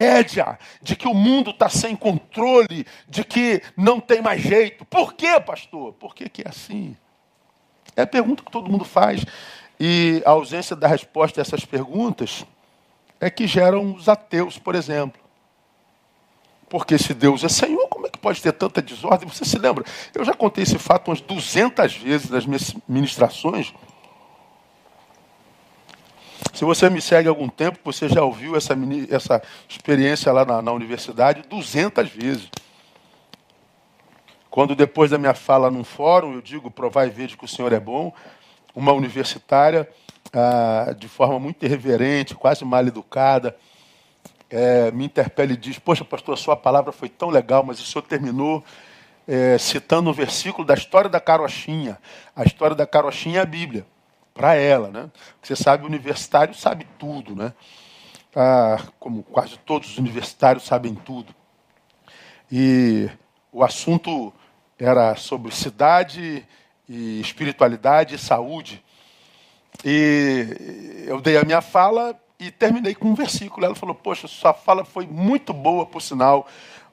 rédea, 0.00 0.58
de 0.80 0.96
que 0.96 1.06
o 1.06 1.14
mundo 1.14 1.50
está 1.50 1.68
sem 1.68 1.94
controle, 1.94 2.86
de 3.08 3.24
que 3.24 3.62
não 3.76 4.00
tem 4.00 4.22
mais 4.22 4.40
jeito? 4.40 4.84
Por 4.84 5.14
quê, 5.14 5.38
pastor? 5.40 5.92
Por 5.94 6.14
que, 6.14 6.28
que 6.28 6.42
é 6.42 6.48
assim? 6.48 6.96
É 7.94 8.02
a 8.02 8.06
pergunta 8.06 8.42
que 8.42 8.50
todo 8.50 8.70
mundo 8.70 8.84
faz. 8.84 9.24
E 9.78 10.22
a 10.24 10.30
ausência 10.30 10.74
da 10.74 10.88
resposta 10.88 11.40
a 11.40 11.42
essas 11.42 11.64
perguntas 11.64 12.44
é 13.20 13.30
que 13.30 13.46
geram 13.46 13.94
os 13.94 14.08
ateus, 14.08 14.58
por 14.58 14.74
exemplo. 14.74 15.20
Porque 16.68 16.98
se 16.98 17.14
Deus 17.14 17.42
é 17.44 17.48
Senhor, 17.48 17.88
como 17.88 18.06
é 18.06 18.10
que 18.10 18.18
pode 18.18 18.42
ter 18.42 18.52
tanta 18.52 18.82
desordem? 18.82 19.28
Você 19.28 19.44
se 19.44 19.58
lembra? 19.58 19.84
Eu 20.14 20.24
já 20.24 20.34
contei 20.34 20.62
esse 20.62 20.78
fato 20.78 21.08
umas 21.08 21.20
200 21.20 21.96
vezes 21.96 22.30
nas 22.30 22.44
minhas 22.44 22.74
ministrações. 22.86 23.72
Se 26.58 26.64
você 26.64 26.90
me 26.90 27.00
segue 27.00 27.28
há 27.28 27.30
algum 27.30 27.48
tempo, 27.48 27.78
você 27.84 28.08
já 28.08 28.20
ouviu 28.24 28.56
essa, 28.56 28.76
essa 29.12 29.40
experiência 29.68 30.32
lá 30.32 30.44
na, 30.44 30.60
na 30.60 30.72
universidade 30.72 31.44
200 31.48 32.08
vezes. 32.08 32.50
Quando 34.50 34.74
depois 34.74 35.12
da 35.12 35.18
minha 35.18 35.34
fala 35.34 35.70
num 35.70 35.84
fórum, 35.84 36.34
eu 36.34 36.42
digo, 36.42 36.68
provar 36.68 37.06
e 37.06 37.10
ver 37.10 37.28
que 37.36 37.44
o 37.44 37.46
Senhor 37.46 37.72
é 37.72 37.78
bom, 37.78 38.12
uma 38.74 38.92
universitária, 38.92 39.88
ah, 40.32 40.92
de 40.98 41.06
forma 41.06 41.38
muito 41.38 41.64
irreverente, 41.64 42.34
quase 42.34 42.64
mal 42.64 42.84
educada, 42.84 43.56
é, 44.50 44.90
me 44.90 45.04
interpela 45.04 45.52
e 45.52 45.56
diz: 45.56 45.78
Poxa, 45.78 46.04
pastor, 46.04 46.34
a 46.34 46.36
sua 46.36 46.56
palavra 46.56 46.90
foi 46.90 47.08
tão 47.08 47.30
legal, 47.30 47.62
mas 47.62 47.78
o 47.78 47.84
senhor 47.84 48.02
terminou 48.02 48.64
é, 49.28 49.56
citando 49.58 50.10
um 50.10 50.12
versículo 50.12 50.66
da 50.66 50.74
história 50.74 51.08
da 51.08 51.20
carochinha. 51.20 51.98
A 52.34 52.42
história 52.42 52.74
da 52.74 52.84
carochinha 52.84 53.38
é 53.38 53.42
a 53.42 53.46
Bíblia, 53.46 53.86
para 54.38 54.54
ela. 54.54 54.88
Né? 54.88 55.10
Você 55.42 55.56
sabe, 55.56 55.82
o 55.82 55.88
universitário 55.88 56.54
sabe 56.54 56.86
tudo, 56.96 57.34
né? 57.34 57.52
Ah, 58.36 58.80
como 59.00 59.24
quase 59.24 59.58
todos 59.58 59.90
os 59.90 59.98
universitários 59.98 60.64
sabem 60.64 60.94
tudo. 60.94 61.34
E 62.50 63.10
o 63.50 63.64
assunto 63.64 64.32
era 64.78 65.16
sobre 65.16 65.52
cidade 65.52 66.46
e 66.88 67.20
espiritualidade 67.20 68.14
e 68.14 68.18
saúde. 68.18 68.82
E 69.84 71.04
eu 71.06 71.20
dei 71.20 71.36
a 71.36 71.44
minha 71.44 71.60
fala 71.60 72.18
e 72.38 72.50
terminei 72.52 72.94
com 72.94 73.08
um 73.08 73.14
versículo. 73.14 73.66
Ela 73.66 73.74
falou: 73.74 73.94
Poxa, 73.94 74.28
sua 74.28 74.54
fala 74.54 74.84
foi 74.84 75.06
muito 75.06 75.52
boa, 75.52 75.84
por 75.84 76.00
sinal, 76.00 76.46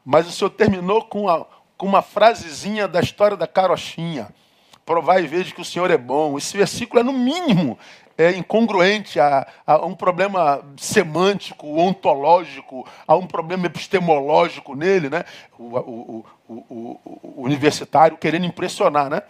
mas 0.03 0.27
o 0.27 0.31
senhor 0.31 0.49
terminou 0.49 1.03
com, 1.03 1.29
a, 1.29 1.45
com 1.77 1.85
uma 1.85 2.01
frasezinha 2.01 2.87
da 2.87 2.99
história 2.99 3.37
da 3.37 3.47
carochinha. 3.47 4.33
Provar 4.85 5.19
e 5.19 5.27
veja 5.27 5.53
que 5.53 5.61
o 5.61 5.65
senhor 5.65 5.89
é 5.89 5.97
bom. 5.97 6.37
Esse 6.37 6.55
versículo 6.55 6.99
é, 6.99 7.03
no 7.03 7.13
mínimo, 7.13 7.77
é 8.17 8.31
incongruente 8.31 9.19
a, 9.19 9.47
a, 9.65 9.85
um 9.85 9.95
problema 9.95 10.63
semântico, 10.77 11.67
ontológico, 11.79 12.87
a 13.07 13.15
um 13.15 13.27
problema 13.27 13.65
epistemológico 13.65 14.75
nele, 14.75 15.09
né? 15.09 15.25
O, 15.57 15.63
o, 15.63 16.25
o, 16.47 16.99
o, 17.23 17.43
universitário 17.43 18.17
querendo 18.17 18.45
impressionar, 18.45 19.09
né? 19.09 19.23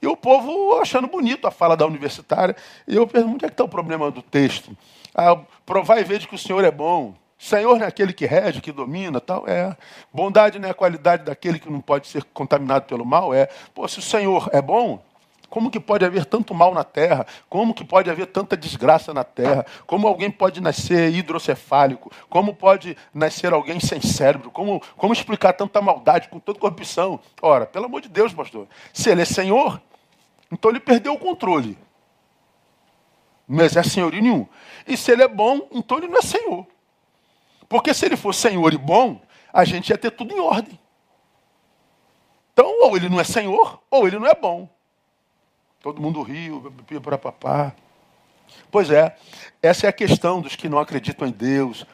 E 0.00 0.06
o 0.06 0.16
povo 0.16 0.78
achando 0.80 1.08
bonito 1.08 1.46
a 1.46 1.50
fala 1.50 1.76
da 1.76 1.86
universitária. 1.86 2.54
E 2.86 2.94
eu 2.94 3.06
pergunto, 3.06 3.34
onde 3.34 3.44
é 3.44 3.48
que 3.48 3.54
está 3.54 3.64
o 3.64 3.68
problema 3.68 4.10
do 4.10 4.22
texto? 4.22 4.76
Ah, 5.14 5.38
provar 5.64 5.98
e 6.00 6.04
ver 6.04 6.26
que 6.26 6.34
o 6.34 6.38
Senhor 6.38 6.62
é 6.64 6.70
bom. 6.70 7.14
Senhor 7.38 7.78
não 7.78 7.84
é 7.84 7.88
aquele 7.88 8.12
que 8.12 8.26
rege, 8.26 8.60
que 8.60 8.72
domina, 8.72 9.20
tal. 9.20 9.48
É. 9.48 9.76
Bondade 10.12 10.58
não 10.58 10.66
é 10.66 10.72
a 10.72 10.74
qualidade 10.74 11.24
daquele 11.24 11.60
que 11.60 11.70
não 11.70 11.80
pode 11.80 12.08
ser 12.08 12.24
contaminado 12.24 12.86
pelo 12.86 13.06
mal. 13.06 13.32
É. 13.32 13.48
Pô, 13.72 13.86
se 13.86 14.00
o 14.00 14.02
Senhor 14.02 14.50
é 14.52 14.60
bom, 14.60 15.00
como 15.48 15.70
que 15.70 15.78
pode 15.78 16.04
haver 16.04 16.26
tanto 16.26 16.52
mal 16.52 16.74
na 16.74 16.84
terra? 16.84 17.26
Como 17.48 17.72
que 17.72 17.84
pode 17.84 18.10
haver 18.10 18.26
tanta 18.26 18.56
desgraça 18.56 19.14
na 19.14 19.22
terra? 19.22 19.64
Como 19.86 20.06
alguém 20.06 20.30
pode 20.30 20.60
nascer 20.60 21.14
hidrocefálico? 21.14 22.10
Como 22.28 22.54
pode 22.54 22.96
nascer 23.14 23.52
alguém 23.52 23.78
sem 23.80 24.00
cérebro? 24.00 24.50
Como, 24.50 24.82
como 24.96 25.12
explicar 25.12 25.52
tanta 25.52 25.80
maldade 25.80 26.28
com 26.28 26.38
tanta 26.38 26.58
corrupção? 26.58 27.20
Ora, 27.40 27.66
pelo 27.66 27.86
amor 27.86 28.02
de 28.02 28.08
Deus, 28.08 28.34
pastor, 28.34 28.66
se 28.92 29.10
ele 29.10 29.22
é 29.22 29.24
Senhor, 29.24 29.80
então 30.50 30.70
ele 30.70 30.80
perdeu 30.80 31.14
o 31.14 31.18
controle. 31.18 31.78
Não 33.48 33.64
exerce 33.64 33.90
senhorio 33.90 34.20
nenhum. 34.20 34.46
E 34.86 34.96
se 34.96 35.10
ele 35.12 35.22
é 35.22 35.28
bom, 35.28 35.66
então 35.72 35.96
ele 35.96 36.08
não 36.08 36.18
é 36.18 36.22
Senhor. 36.22 36.66
Porque 37.68 37.92
se 37.92 38.06
ele 38.06 38.16
for 38.16 38.34
Senhor 38.34 38.72
e 38.72 38.78
bom, 38.78 39.20
a 39.52 39.64
gente 39.64 39.90
ia 39.90 39.98
ter 39.98 40.10
tudo 40.10 40.34
em 40.34 40.40
ordem. 40.40 40.78
Então, 42.52 42.82
ou 42.82 42.96
ele 42.96 43.08
não 43.08 43.20
é 43.20 43.24
Senhor, 43.24 43.80
ou 43.90 44.06
ele 44.06 44.18
não 44.18 44.26
é 44.26 44.34
bom. 44.34 44.68
Todo 45.80 46.00
mundo 46.00 46.22
riu, 46.22 46.72
para 47.02 47.18
papá. 47.18 47.72
Pois 48.70 48.90
é, 48.90 49.16
essa 49.62 49.86
é 49.86 49.88
a 49.88 49.92
questão 49.92 50.40
dos 50.40 50.56
que 50.56 50.68
não 50.68 50.78
acreditam 50.78 51.28
em 51.28 51.30
Deus. 51.30 51.86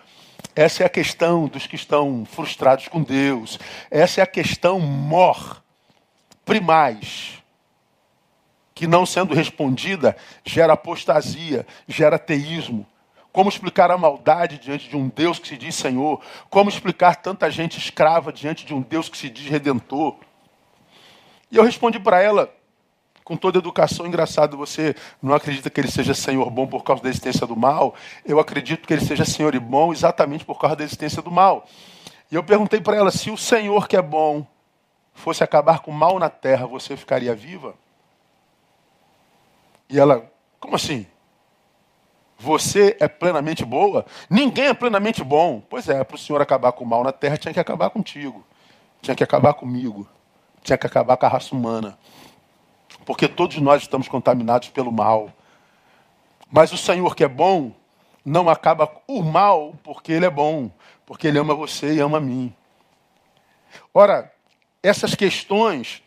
Essa 0.57 0.83
é 0.83 0.87
a 0.87 0.91
questão 0.91 1.47
dos 1.47 1.67
que 1.67 1.77
estão 1.77 2.25
frustrados 2.25 2.89
com 2.89 3.03
Deus. 3.03 3.59
Essa 3.91 4.21
é 4.21 4.25
a 4.25 4.27
questão 4.27 4.79
mor, 4.79 5.63
primais, 6.45 7.43
que 8.75 8.87
não 8.87 9.05
sendo 9.05 9.35
respondida 9.35 10.17
gera 10.45 10.73
apostasia, 10.73 11.67
gera 11.87 12.19
teísmo. 12.19 12.87
Como 13.35 13.49
explicar 13.49 13.91
a 13.91 13.99
maldade 13.99 14.59
diante 14.59 14.89
de 14.89 14.97
um 14.97 15.09
Deus 15.09 15.41
que 15.41 15.49
se 15.49 15.57
diz 15.57 15.75
Senhor? 15.75 16.21
Como 16.49 16.71
explicar 16.71 17.17
tanta 17.17 17.51
gente 17.51 17.79
escrava 17.79 18.33
diante 18.33 18.65
de 18.65 18.73
um 18.73 18.81
Deus 18.81 19.09
que 19.09 19.19
se 19.19 19.29
diz 19.29 19.51
Redentor? 19.51 20.15
E 21.51 21.57
eu 21.57 21.65
respondi 21.65 21.99
para 21.99 22.23
ela 22.23 22.49
com 23.25 23.37
toda 23.37 23.59
educação, 23.59 24.07
engraçado, 24.07 24.57
você 24.57 24.95
não 25.21 25.35
acredita 25.35 25.69
que 25.69 25.81
ele 25.81 25.91
seja 25.91 26.15
Senhor 26.15 26.49
bom 26.49 26.65
por 26.69 26.85
causa 26.85 27.03
da 27.03 27.09
existência 27.09 27.45
do 27.45 27.57
mal? 27.57 27.97
Eu 28.25 28.39
acredito 28.39 28.87
que 28.87 28.93
ele 28.93 29.05
seja 29.05 29.25
Senhor 29.25 29.53
e 29.53 29.59
bom 29.59 29.93
exatamente 29.93 30.45
por 30.45 30.61
causa 30.61 30.77
da 30.77 30.85
existência 30.85 31.21
do 31.21 31.33
mal. 31.33 31.67
E 32.31 32.37
eu 32.37 32.45
perguntei 32.45 32.81
para 32.81 32.97
ela: 32.97 33.11
se 33.11 33.33
o 33.33 33.37
Senhor 33.37 33.89
que 33.89 33.97
é 33.97 34.03
bom 34.03 34.47
fosse 35.13 35.43
acabar 35.43 35.81
com 35.81 35.91
o 35.91 35.95
mal 35.95 36.21
na 36.21 36.31
terra, 36.31 36.69
você 36.69 36.97
ficaria 36.97 37.35
viva? 37.35 37.75
E 39.91 39.99
ela: 39.99 40.31
como 40.61 40.77
assim? 40.77 41.05
Você 42.45 42.97
é 43.01 43.09
plenamente 43.09 43.65
boa? 43.65 44.05
Ninguém 44.29 44.67
é 44.67 44.75
plenamente 44.75 45.25
bom. 45.25 45.63
Pois 45.69 45.89
é, 45.89 46.05
para 46.05 46.15
o 46.15 46.19
Senhor 46.19 46.41
acabar 46.41 46.73
com 46.73 46.85
o 46.85 46.87
mal 46.87 47.03
na 47.03 47.13
terra, 47.13 47.37
tinha 47.37 47.55
que 47.55 47.61
acabar 47.61 47.91
contigo. 47.91 48.45
Tinha 49.03 49.15
que 49.15 49.25
acabar 49.25 49.55
comigo. 49.55 50.09
Tinha 50.63 50.79
que 50.79 50.87
acabar 50.87 51.17
com 51.17 51.27
a 51.27 51.29
raça 51.29 51.55
humana 51.55 51.99
porque 53.05 53.29
todos 53.29 53.59
nós 53.59 53.83
estamos 53.83 54.09
contaminados 54.09 54.69
pelo 54.71 54.91
mal. 54.91 55.33
Mas 56.51 56.73
o 56.73 56.77
Senhor 56.77 57.15
que 57.15 57.25
é 57.25 57.29
bom, 57.29 57.73
não 58.25 58.49
acaba 58.49 58.91
o 59.07 59.23
mal 59.23 59.75
porque 59.83 60.13
Ele 60.13 60.27
é 60.27 60.31
bom, 60.31 60.71
porque 61.05 61.27
Ele 61.27 61.39
ama 61.39 61.55
você 61.55 61.95
e 61.95 62.01
ama 62.01 62.19
a 62.19 62.21
mim. 62.21 62.55
Ora, 63.93 64.33
essas 64.83 65.15
questões, 65.15 66.03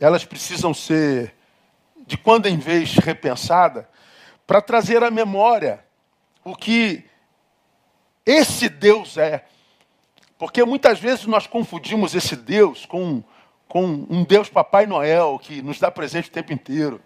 elas 0.00 0.24
precisam 0.24 0.72
ser, 0.72 1.34
de 2.06 2.16
quando 2.16 2.46
em 2.46 2.56
vez, 2.56 2.96
repensada, 2.96 3.88
para 4.52 4.60
trazer 4.60 5.02
à 5.02 5.10
memória 5.10 5.82
o 6.44 6.54
que 6.54 7.02
esse 8.26 8.68
Deus 8.68 9.16
é. 9.16 9.46
Porque 10.36 10.62
muitas 10.62 11.00
vezes 11.00 11.24
nós 11.24 11.46
confundimos 11.46 12.14
esse 12.14 12.36
Deus 12.36 12.84
com 12.84 13.24
com 13.66 13.86
um 14.10 14.22
Deus 14.22 14.50
Papai 14.50 14.84
Noel 14.84 15.40
que 15.42 15.62
nos 15.62 15.80
dá 15.80 15.90
presente 15.90 16.28
o 16.28 16.32
tempo 16.32 16.52
inteiro. 16.52 17.00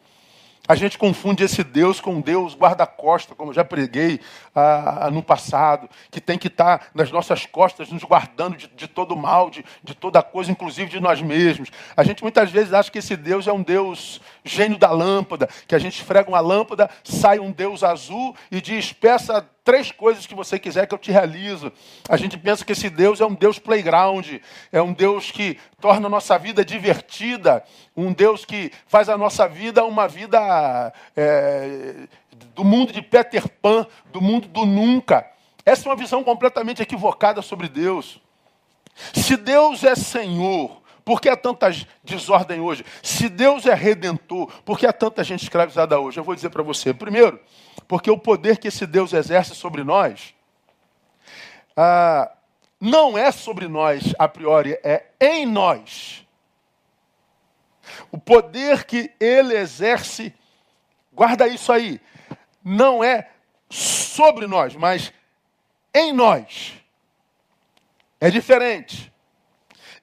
A 0.69 0.75
gente 0.75 0.99
confunde 0.99 1.45
esse 1.45 1.63
Deus 1.63 2.01
com 2.01 2.21
Deus 2.21 2.57
guarda-costa, 2.57 3.35
como 3.35 3.51
eu 3.51 3.55
já 3.55 3.65
preguei 3.65 4.21
ah, 4.55 5.09
no 5.13 5.23
passado, 5.23 5.89
que 6.11 6.21
tem 6.21 6.37
que 6.37 6.49
estar 6.49 6.89
nas 6.95 7.11
nossas 7.11 7.47
costas, 7.47 7.91
nos 7.91 8.03
guardando 8.03 8.57
de, 8.57 8.67
de 8.69 8.89
todo 8.89 9.17
mal, 9.17 9.49
de, 9.49 9.65
de 9.83 9.95
toda 9.95 10.23
coisa, 10.23 10.51
inclusive 10.51 10.91
de 10.91 11.01
nós 11.01 11.23
mesmos. 11.23 11.71
A 11.97 12.03
gente 12.03 12.23
muitas 12.23 12.51
vezes 12.51 12.73
acha 12.73 12.91
que 12.91 12.99
esse 12.99 13.17
Deus 13.17 13.47
é 13.47 13.53
um 13.53 13.63
Deus 13.63 14.21
gênio 14.45 14.79
da 14.79 14.91
lâmpada, 14.91 15.49
que 15.69 15.75
a 15.75 15.79
gente 15.79 16.01
esfrega 16.01 16.29
uma 16.29 16.41
lâmpada, 16.41 16.91
sai 17.05 17.39
um 17.39 17.53
Deus 17.53 17.85
azul 17.85 18.35
e 18.51 18.61
diz: 18.61 18.93
peça 18.93 19.49
três 19.67 19.91
coisas 19.91 20.27
que 20.27 20.35
você 20.35 20.61
quiser 20.61 20.87
que 20.87 20.95
eu 20.95 20.99
te 20.99 21.11
realizo. 21.11 21.73
A 22.09 22.17
gente 22.17 22.39
pensa 22.39 22.65
que 22.65 22.71
esse 22.71 22.89
Deus 22.89 23.21
é 23.21 23.27
um 23.27 23.35
Deus 23.35 23.59
playground, 23.59 24.35
é 24.71 24.81
um 24.81 24.93
Deus 24.93 25.33
que 25.33 25.59
torna 25.81 26.07
a 26.07 26.09
nossa 26.11 26.39
vida 26.39 26.65
divertida, 26.65 27.65
um 27.97 28.13
Deus 28.13 28.45
que 28.45 28.71
faz 28.87 29.09
a 29.09 29.19
nossa 29.19 29.49
vida 29.49 29.85
uma 29.85 30.07
vida 30.07 30.93
é, 31.17 32.07
do 32.55 32.63
mundo 32.63 32.93
de 32.93 33.03
Peter 33.03 33.49
Pan, 33.61 33.85
do 34.13 34.21
mundo 34.21 34.47
do 34.47 34.65
nunca. 34.65 35.29
Essa 35.65 35.89
é 35.89 35.91
uma 35.91 35.97
visão 35.97 36.23
completamente 36.23 36.81
equivocada 36.81 37.43
sobre 37.43 37.69
Deus. 37.69 38.21
Se 39.13 39.37
Deus 39.37 39.83
é 39.83 39.97
Senhor, 39.97 40.81
por 41.07 41.21
que 41.21 41.29
há 41.29 41.37
tanta 41.37 41.69
desordem 42.03 42.61
hoje? 42.61 42.85
Se 43.01 43.29
Deus 43.29 43.65
é 43.65 43.73
redentor, 43.73 44.51
por 44.65 44.77
que 44.77 44.85
há 44.85 44.93
tanta 44.93 45.23
gente 45.23 45.45
escravizada 45.45 46.01
hoje? 46.01 46.19
Eu 46.19 46.25
vou 46.25 46.35
dizer 46.35 46.51
para 46.51 46.65
você. 46.65 46.93
Primeiro, 46.93 47.41
porque 47.87 48.11
o 48.11 48.19
poder 48.19 48.59
que 48.59 48.67
esse 48.67 48.85
Deus 48.89 49.13
exerce 49.13 49.55
sobre 49.55 49.85
nós 49.85 50.35
ah, 51.77 52.29
não 52.81 53.17
é 53.17 53.31
sobre 53.31 53.69
nós 53.69 54.17
a 54.19 54.27
priori, 54.27 54.81
é 54.83 55.07
em 55.21 55.47
nós. 55.47 56.27
O 58.11 58.19
poder 58.19 58.85
que 58.85 59.13
ele 59.21 59.57
exerce, 59.57 60.35
guarda 61.13 61.47
isso 61.47 61.71
aí, 61.71 62.01
não 62.65 63.05
é 63.05 63.31
sobre 63.71 64.49
nós, 64.49 64.75
mas 64.75 65.13
em 65.95 66.13
nós. 66.13 66.75
É 68.21 68.29
diferente. 68.29 69.13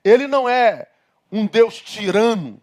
Ele 0.01 0.27
não 0.27 0.47
é 0.47 0.87
um 1.33 1.47
Deus 1.47 1.81
tirano, 1.81 2.61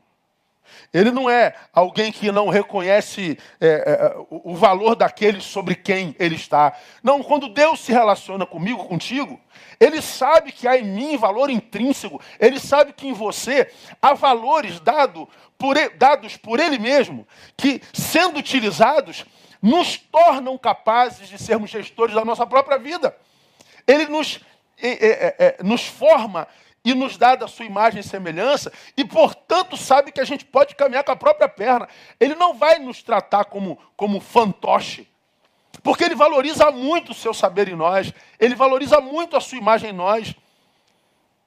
ele 0.95 1.11
não 1.11 1.29
é 1.29 1.55
alguém 1.73 2.11
que 2.11 2.31
não 2.31 2.49
reconhece 2.49 3.39
é, 3.61 3.67
é, 3.67 4.15
o 4.29 4.55
valor 4.55 4.95
daquele 4.95 5.41
sobre 5.41 5.75
quem 5.75 6.15
ele 6.19 6.37
está. 6.37 6.77
Não, 7.03 7.23
quando 7.23 7.49
Deus 7.49 7.81
se 7.81 7.93
relaciona 7.93 8.47
comigo, 8.47 8.85
contigo, 8.87 9.41
ele 9.79 10.01
sabe 10.01 10.53
que 10.53 10.67
há 10.69 10.77
em 10.77 10.85
mim 10.85 11.17
valor 11.17 11.51
intrínseco. 11.51 12.21
Ele 12.39 12.59
sabe 12.59 12.93
que 12.93 13.09
em 13.09 13.13
você 13.13 13.71
há 14.01 14.15
valores 14.15 14.81
dado 14.81 15.29
por, 15.59 15.77
dados 15.97 16.37
por 16.37 16.59
ele 16.59 16.79
mesmo, 16.79 17.27
que, 17.57 17.81
sendo 17.93 18.39
utilizados, 18.39 19.25
nos 19.61 19.97
tornam 19.97 20.57
capazes 20.57 21.29
de 21.29 21.39
sermos 21.39 21.71
gestores 21.71 22.15
da 22.15 22.25
nossa 22.25 22.47
própria 22.47 22.79
vida. 22.79 23.17
Ele 23.87 24.07
nos, 24.07 24.41
é, 24.81 24.89
é, 24.89 25.35
é 25.39 25.63
nos 25.63 25.87
forma 25.87 26.49
e 26.85 26.95
nos 26.95 27.17
dá 27.17 27.35
da 27.35 27.47
sua 27.47 27.67
imagem 27.67 28.01
e 28.01 28.05
semelhança, 28.05 28.73
e 28.97 29.05
portanto 29.05 29.77
sabe 29.77 30.13
que 30.13 30.21
a 30.21 30.25
gente 30.25 30.45
pode 30.45 30.75
caminhar 30.75 31.05
com 31.05 31.13
a 31.13 31.17
própria 31.17 31.49
perna. 31.49 31.89
Ele 32.19 32.35
não 32.35 32.55
vai 32.55 32.79
nos 32.79 33.03
tratar 33.03 33.45
como, 33.45 33.79
como 33.97 34.21
fantoche, 34.21 35.07
porque 35.83 36.05
ele 36.05 36.15
valoriza 36.15 36.71
muito 36.71 37.13
o 37.13 37.15
seu 37.15 37.35
saber 37.35 37.69
em 37.69 37.77
nós, 37.77 38.13
ele 38.39 38.55
valoriza 38.55 39.01
muito 39.01 39.37
a 39.37 39.41
sua 39.41 39.59
imagem 39.59 39.91
em 39.91 39.95
nós. 39.95 40.35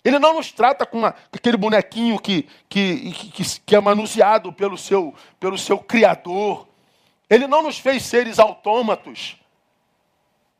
Ele 0.03 0.19
não 0.19 0.33
nos 0.33 0.51
trata 0.51 0.85
com 0.85 0.97
uma, 0.97 1.15
aquele 1.31 1.55
bonequinho 1.55 2.19
que, 2.19 2.47
que, 2.67 3.11
que, 3.11 3.59
que 3.61 3.75
é 3.75 3.79
manuseado 3.79 4.51
pelo 4.51 4.77
seu, 4.77 5.15
pelo 5.39 5.57
seu 5.57 5.77
Criador. 5.77 6.67
Ele 7.29 7.47
não 7.47 7.63
nos 7.63 7.79
fez 7.79 8.03
seres 8.03 8.37
autômatos 8.37 9.37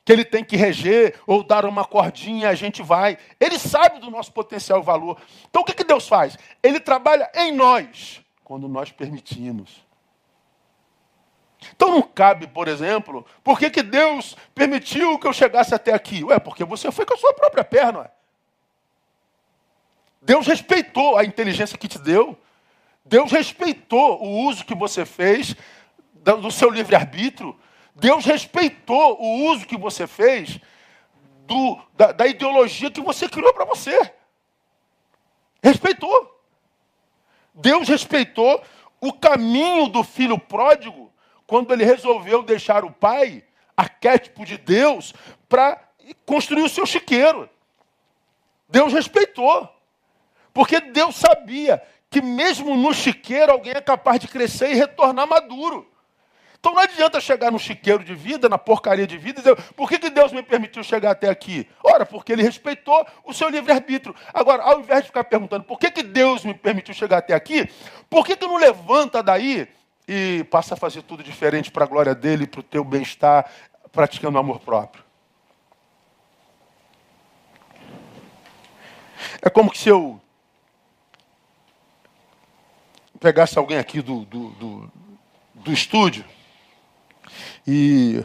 que 0.05 0.11
ele 0.11 0.25
tem 0.25 0.43
que 0.43 0.55
reger 0.55 1.19
ou 1.25 1.43
dar 1.43 1.65
uma 1.65 1.85
cordinha, 1.85 2.49
a 2.49 2.55
gente 2.55 2.81
vai. 2.81 3.17
Ele 3.39 3.57
sabe 3.57 3.99
do 3.99 4.11
nosso 4.11 4.31
potencial 4.31 4.81
e 4.81 4.83
valor. 4.83 5.19
Então 5.49 5.61
o 5.61 5.65
que, 5.65 5.73
que 5.73 5.83
Deus 5.83 6.07
faz? 6.07 6.37
Ele 6.61 6.79
trabalha 6.79 7.31
em 7.33 7.51
nós 7.51 8.21
quando 8.43 8.67
nós 8.67 8.91
permitimos. 8.91 9.83
Então 11.75 11.91
não 11.91 12.01
cabe, 12.01 12.47
por 12.47 12.67
exemplo, 12.67 13.25
por 13.41 13.57
que, 13.57 13.69
que 13.69 13.81
Deus 13.81 14.35
permitiu 14.53 15.17
que 15.17 15.25
eu 15.25 15.31
chegasse 15.31 15.73
até 15.73 15.93
aqui? 15.93 16.23
Ué, 16.23 16.37
porque 16.37 16.65
você 16.65 16.91
foi 16.91 17.05
com 17.05 17.13
a 17.13 17.17
sua 17.17 17.33
própria 17.33 17.63
perna. 17.63 18.11
Deus 20.21 20.47
respeitou 20.47 21.17
a 21.17 21.23
inteligência 21.23 21.77
que 21.77 21.87
te 21.87 21.99
deu. 21.99 22.37
Deus 23.05 23.31
respeitou 23.31 24.21
o 24.21 24.45
uso 24.47 24.65
que 24.65 24.75
você 24.75 25.05
fez 25.05 25.55
do 26.13 26.51
seu 26.51 26.69
livre-arbítrio. 26.69 27.57
Deus 27.95 28.25
respeitou 28.25 29.21
o 29.21 29.51
uso 29.51 29.67
que 29.67 29.77
você 29.77 30.07
fez 30.07 30.59
do, 31.45 31.79
da, 31.93 32.11
da 32.11 32.27
ideologia 32.27 32.91
que 32.91 33.01
você 33.01 33.29
criou 33.29 33.53
para 33.53 33.65
você. 33.65 34.13
Respeitou. 35.61 36.41
Deus 37.53 37.87
respeitou 37.87 38.63
o 38.99 39.13
caminho 39.13 39.87
do 39.87 40.03
filho 40.03 40.39
pródigo 40.39 41.13
quando 41.45 41.71
ele 41.71 41.85
resolveu 41.85 42.41
deixar 42.41 42.83
o 42.83 42.91
pai, 42.91 43.43
arquétipo 43.77 44.45
de 44.45 44.57
Deus, 44.57 45.13
para 45.47 45.79
construir 46.25 46.63
o 46.63 46.69
seu 46.69 46.85
chiqueiro. 46.85 47.49
Deus 48.67 48.91
respeitou. 48.91 49.69
Porque 50.53 50.79
Deus 50.79 51.15
sabia 51.15 51.81
que 52.09 52.21
mesmo 52.21 52.75
no 52.75 52.93
chiqueiro 52.93 53.51
alguém 53.51 53.73
é 53.73 53.81
capaz 53.81 54.19
de 54.19 54.27
crescer 54.27 54.71
e 54.71 54.75
retornar 54.75 55.27
maduro. 55.27 55.91
Então 56.63 56.73
não 56.73 56.81
adianta 56.81 57.19
chegar 57.19 57.51
no 57.51 57.59
chiqueiro 57.59 58.05
de 58.05 58.15
vida, 58.15 58.47
na 58.47 58.57
porcaria 58.57 59.05
de 59.05 59.17
vida, 59.17 59.41
e 59.41 59.43
dizer, 59.43 59.61
por 59.73 59.89
que, 59.89 59.99
que 59.99 60.09
Deus 60.09 60.31
me 60.31 60.41
permitiu 60.41 60.81
chegar 60.81 61.11
até 61.11 61.27
aqui? 61.27 61.67
Ora, 61.83 62.05
porque 62.05 62.31
ele 62.31 62.41
respeitou 62.41 63.05
o 63.25 63.33
seu 63.33 63.49
livre-arbítrio. 63.49 64.15
Agora, 64.33 64.63
ao 64.63 64.79
invés 64.79 65.01
de 65.01 65.07
ficar 65.07 65.25
perguntando 65.25 65.65
por 65.65 65.77
que, 65.77 65.91
que 65.91 66.01
Deus 66.01 66.45
me 66.45 66.53
permitiu 66.53 66.93
chegar 66.93 67.17
até 67.17 67.33
aqui, 67.33 67.69
por 68.09 68.25
que, 68.25 68.37
que 68.37 68.47
não 68.47 68.55
levanta 68.55 69.21
daí 69.21 69.67
e 70.07 70.45
passa 70.45 70.75
a 70.75 70.77
fazer 70.77 71.01
tudo 71.01 71.21
diferente 71.21 71.69
para 71.69 71.83
a 71.83 71.87
glória 71.87 72.15
dele, 72.15 72.47
para 72.47 72.61
o 72.61 72.63
teu 72.63 72.85
bem-estar, 72.85 73.45
praticando 73.91 74.37
amor 74.37 74.61
próprio? 74.61 75.03
É 79.41 79.49
como 79.49 79.75
se 79.75 79.89
eu 79.89 80.17
pegasse 83.19 83.57
alguém 83.57 83.77
aqui 83.77 84.01
do, 84.01 84.23
do, 84.23 84.49
do, 84.51 84.91
do 85.55 85.73
estúdio 85.73 86.23
e 87.67 88.23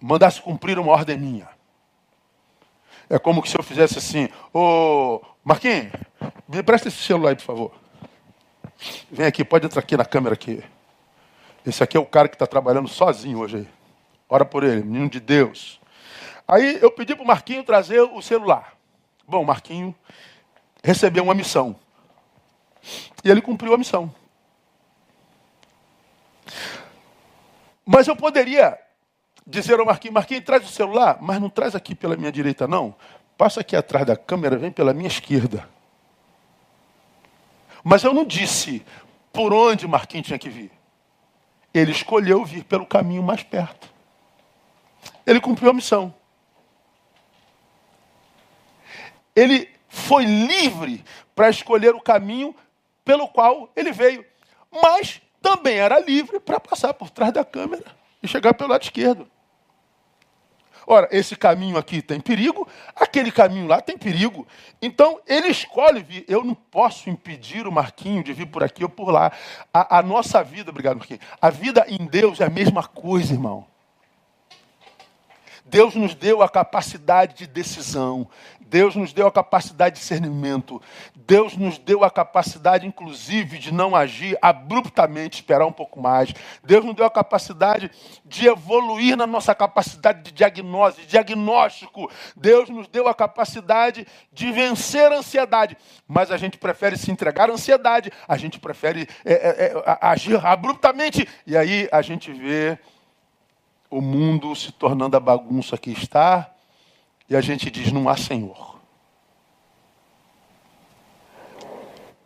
mandasse 0.00 0.40
cumprir 0.40 0.78
uma 0.78 0.92
ordem 0.92 1.18
minha. 1.18 1.48
É 3.08 3.18
como 3.18 3.44
se 3.46 3.56
eu 3.58 3.62
fizesse 3.62 3.98
assim, 3.98 4.28
ô 4.52 5.20
Marquinhos, 5.44 5.92
me 6.48 6.62
presta 6.62 6.88
esse 6.88 6.98
celular 6.98 7.30
aí, 7.30 7.36
por 7.36 7.42
favor. 7.42 7.72
Vem 9.10 9.26
aqui, 9.26 9.44
pode 9.44 9.66
entrar 9.66 9.80
aqui 9.80 9.96
na 9.96 10.04
câmera 10.04 10.34
aqui. 10.34 10.62
Esse 11.66 11.82
aqui 11.82 11.96
é 11.96 12.00
o 12.00 12.06
cara 12.06 12.28
que 12.28 12.34
está 12.34 12.46
trabalhando 12.46 12.88
sozinho 12.88 13.38
hoje 13.38 13.56
aí. 13.58 13.68
Ora 14.28 14.44
por 14.44 14.62
ele, 14.62 14.82
menino 14.82 15.10
de 15.10 15.20
Deus. 15.20 15.80
Aí 16.46 16.78
eu 16.80 16.90
pedi 16.90 17.14
para 17.14 17.24
o 17.24 17.26
Marquinho 17.26 17.62
trazer 17.64 18.00
o 18.00 18.22
celular. 18.22 18.74
Bom, 19.26 19.42
o 19.42 19.46
Marquinho 19.46 19.94
recebeu 20.82 21.24
uma 21.24 21.34
missão. 21.34 21.76
E 23.24 23.30
ele 23.30 23.42
cumpriu 23.42 23.74
a 23.74 23.78
missão. 23.78 24.12
Mas 27.92 28.06
eu 28.06 28.14
poderia 28.14 28.78
dizer 29.44 29.80
ao 29.80 29.84
Marquinhos, 29.84 30.14
Marquinhos, 30.14 30.44
traz 30.44 30.64
o 30.64 30.68
celular, 30.68 31.18
mas 31.20 31.40
não 31.40 31.50
traz 31.50 31.74
aqui 31.74 31.92
pela 31.92 32.14
minha 32.14 32.30
direita, 32.30 32.68
não. 32.68 32.94
Passa 33.36 33.62
aqui 33.62 33.74
atrás 33.74 34.06
da 34.06 34.16
câmera, 34.16 34.56
vem 34.56 34.70
pela 34.70 34.94
minha 34.94 35.08
esquerda. 35.08 35.68
Mas 37.82 38.04
eu 38.04 38.14
não 38.14 38.24
disse 38.24 38.86
por 39.32 39.52
onde 39.52 39.88
Marquinhos 39.88 40.28
tinha 40.28 40.38
que 40.38 40.48
vir. 40.48 40.70
Ele 41.74 41.90
escolheu 41.90 42.44
vir 42.44 42.62
pelo 42.62 42.86
caminho 42.86 43.24
mais 43.24 43.42
perto. 43.42 43.92
Ele 45.26 45.40
cumpriu 45.40 45.70
a 45.70 45.74
missão. 45.74 46.14
Ele 49.34 49.68
foi 49.88 50.24
livre 50.24 51.04
para 51.34 51.50
escolher 51.50 51.96
o 51.96 52.00
caminho 52.00 52.54
pelo 53.04 53.26
qual 53.26 53.68
ele 53.74 53.90
veio. 53.90 54.24
Mas 54.70 55.20
também 55.40 55.76
era 55.76 55.98
livre 55.98 56.38
para 56.38 56.60
passar 56.60 56.94
por 56.94 57.10
trás 57.10 57.32
da 57.32 57.44
câmera 57.44 57.84
e 58.22 58.28
chegar 58.28 58.54
pelo 58.54 58.70
lado 58.70 58.82
esquerdo. 58.82 59.26
Ora, 60.86 61.08
esse 61.12 61.36
caminho 61.36 61.76
aqui 61.76 62.02
tem 62.02 62.18
perigo, 62.18 62.66
aquele 62.96 63.30
caminho 63.30 63.66
lá 63.66 63.80
tem 63.80 63.96
perigo. 63.96 64.46
Então, 64.82 65.20
ele 65.26 65.48
escolhe 65.48 66.02
vir. 66.02 66.24
Eu 66.26 66.42
não 66.42 66.54
posso 66.54 67.08
impedir 67.08 67.66
o 67.66 67.72
Marquinho 67.72 68.24
de 68.24 68.32
vir 68.32 68.46
por 68.46 68.64
aqui 68.64 68.82
ou 68.82 68.90
por 68.90 69.10
lá. 69.10 69.30
A, 69.72 69.98
a 69.98 70.02
nossa 70.02 70.42
vida, 70.42 70.70
obrigado, 70.70 70.96
Marquinho. 70.96 71.20
A 71.40 71.48
vida 71.48 71.84
em 71.86 72.06
Deus 72.06 72.40
é 72.40 72.46
a 72.46 72.50
mesma 72.50 72.82
coisa, 72.82 73.32
irmão. 73.32 73.66
Deus 75.64 75.94
nos 75.94 76.14
deu 76.14 76.42
a 76.42 76.48
capacidade 76.48 77.36
de 77.36 77.46
decisão, 77.46 78.28
Deus 78.70 78.94
nos 78.94 79.12
deu 79.12 79.26
a 79.26 79.32
capacidade 79.32 79.96
de 79.96 80.00
discernimento, 80.00 80.80
Deus 81.14 81.56
nos 81.56 81.76
deu 81.76 82.04
a 82.04 82.10
capacidade, 82.10 82.86
inclusive, 82.86 83.58
de 83.58 83.74
não 83.74 83.96
agir 83.96 84.38
abruptamente, 84.40 85.40
esperar 85.40 85.66
um 85.66 85.72
pouco 85.72 86.00
mais. 86.00 86.32
Deus 86.62 86.84
nos 86.84 86.94
deu 86.94 87.04
a 87.04 87.10
capacidade 87.10 87.90
de 88.24 88.46
evoluir 88.46 89.16
na 89.16 89.26
nossa 89.26 89.54
capacidade 89.56 90.22
de 90.22 90.30
diagnose, 90.30 91.02
diagnóstico. 91.02 92.08
Deus 92.36 92.70
nos 92.70 92.86
deu 92.86 93.08
a 93.08 93.14
capacidade 93.14 94.06
de 94.32 94.52
vencer 94.52 95.10
a 95.10 95.16
ansiedade. 95.16 95.76
Mas 96.06 96.30
a 96.30 96.36
gente 96.36 96.56
prefere 96.56 96.96
se 96.96 97.10
entregar 97.10 97.50
à 97.50 97.52
ansiedade, 97.52 98.12
a 98.28 98.36
gente 98.36 98.60
prefere 98.60 99.08
é, 99.24 99.32
é, 99.32 99.66
é, 99.66 99.98
agir 100.00 100.44
abruptamente. 100.46 101.28
E 101.44 101.56
aí 101.56 101.88
a 101.90 102.02
gente 102.02 102.32
vê 102.32 102.78
o 103.90 104.00
mundo 104.00 104.54
se 104.54 104.70
tornando 104.70 105.16
a 105.16 105.20
bagunça 105.20 105.76
que 105.76 105.90
está, 105.90 106.54
e 107.30 107.36
a 107.36 107.40
gente 107.40 107.70
diz: 107.70 107.92
não 107.92 108.08
há 108.08 108.16
Senhor. 108.16 108.80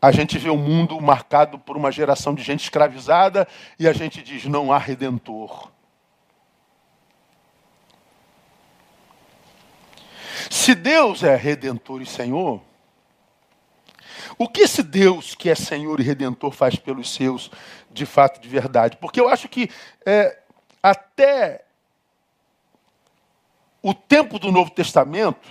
A 0.01 0.11
gente 0.11 0.39
vê 0.39 0.51
o 0.51 0.57
mundo 0.57 1.01
marcado 1.01 1.59
por 1.59 1.77
uma 1.77 1.93
geração 1.93 2.35
de 2.35 2.43
gente 2.43 2.65
escravizada 2.65 3.47
e 3.79 3.87
a 3.87 3.93
gente 3.93 4.23
diz: 4.23 4.47
não 4.47 4.73
há 4.73 4.79
redentor. 4.79 5.71
Se 10.51 10.75
Deus 10.75 11.23
é 11.23 11.37
redentor 11.37 12.01
e 12.03 12.07
Senhor, 12.07 12.61
o 14.39 14.49
que 14.49 14.63
esse 14.63 14.83
Deus 14.83 15.35
que 15.35 15.51
é 15.51 15.55
Senhor 15.55 16.01
e 16.01 16.03
redentor 16.03 16.51
faz 16.51 16.77
pelos 16.77 17.13
seus, 17.13 17.51
de 17.91 18.07
fato, 18.07 18.41
de 18.41 18.49
verdade? 18.49 18.97
Porque 18.97 19.21
eu 19.21 19.29
acho 19.29 19.49
que 19.49 19.71
é, 20.05 20.39
até 20.83 21.64
o 23.85 23.93
tempo 23.93 24.39
do 24.39 24.51
Novo 24.51 24.71
Testamento, 24.71 25.47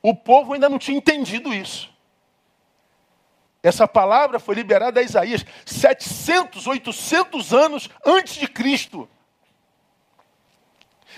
o 0.00 0.14
povo 0.14 0.54
ainda 0.54 0.70
não 0.70 0.78
tinha 0.78 0.96
entendido 0.96 1.52
isso. 1.52 1.92
Essa 3.62 3.86
palavra 3.86 4.38
foi 4.40 4.54
liberada 4.54 5.00
a 5.00 5.02
Isaías 5.02 5.44
700, 5.66 6.66
800 6.66 7.52
anos 7.52 7.90
antes 8.06 8.36
de 8.36 8.48
Cristo. 8.48 9.06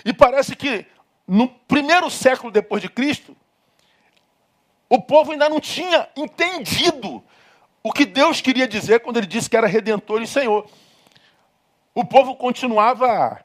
E 0.03 0.11
parece 0.11 0.57
que 0.57 0.85
no 1.25 1.47
primeiro 1.47 2.11
século 2.11 2.51
depois 2.51 2.81
de 2.81 2.89
Cristo, 2.89 3.33
o 4.89 5.01
povo 5.01 5.31
ainda 5.31 5.47
não 5.47 5.61
tinha 5.61 6.09
entendido 6.17 7.23
o 7.81 7.93
que 7.93 8.05
Deus 8.05 8.41
queria 8.41 8.67
dizer 8.67 8.99
quando 8.99 9.17
ele 9.17 9.25
disse 9.25 9.49
que 9.49 9.55
era 9.55 9.67
redentor 9.67 10.21
e 10.21 10.27
Senhor 10.27 10.69
o 11.97 12.05
povo 12.05 12.35
continuava 12.35 13.43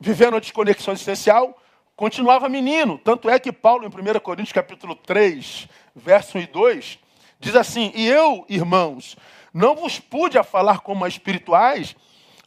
vivendo 0.00 0.36
a 0.36 0.40
desconexão 0.40 0.94
existencial, 0.94 1.56
continuava 1.94 2.48
menino. 2.48 2.98
Tanto 2.98 3.28
é 3.28 3.38
que 3.38 3.52
Paulo, 3.52 3.84
em 3.84 3.88
1 3.88 4.18
Coríntios 4.20 4.52
capítulo 4.52 4.96
3, 4.96 5.68
verso 5.94 6.38
1 6.38 6.40
e 6.40 6.46
2, 6.46 6.98
diz 7.38 7.54
assim, 7.54 7.92
E 7.94 8.08
eu, 8.08 8.46
irmãos, 8.48 9.16
não 9.52 9.76
vos 9.76 10.00
pude 10.00 10.38
a 10.38 10.42
falar 10.42 10.80
como 10.80 11.04
a 11.04 11.08
espirituais, 11.08 11.94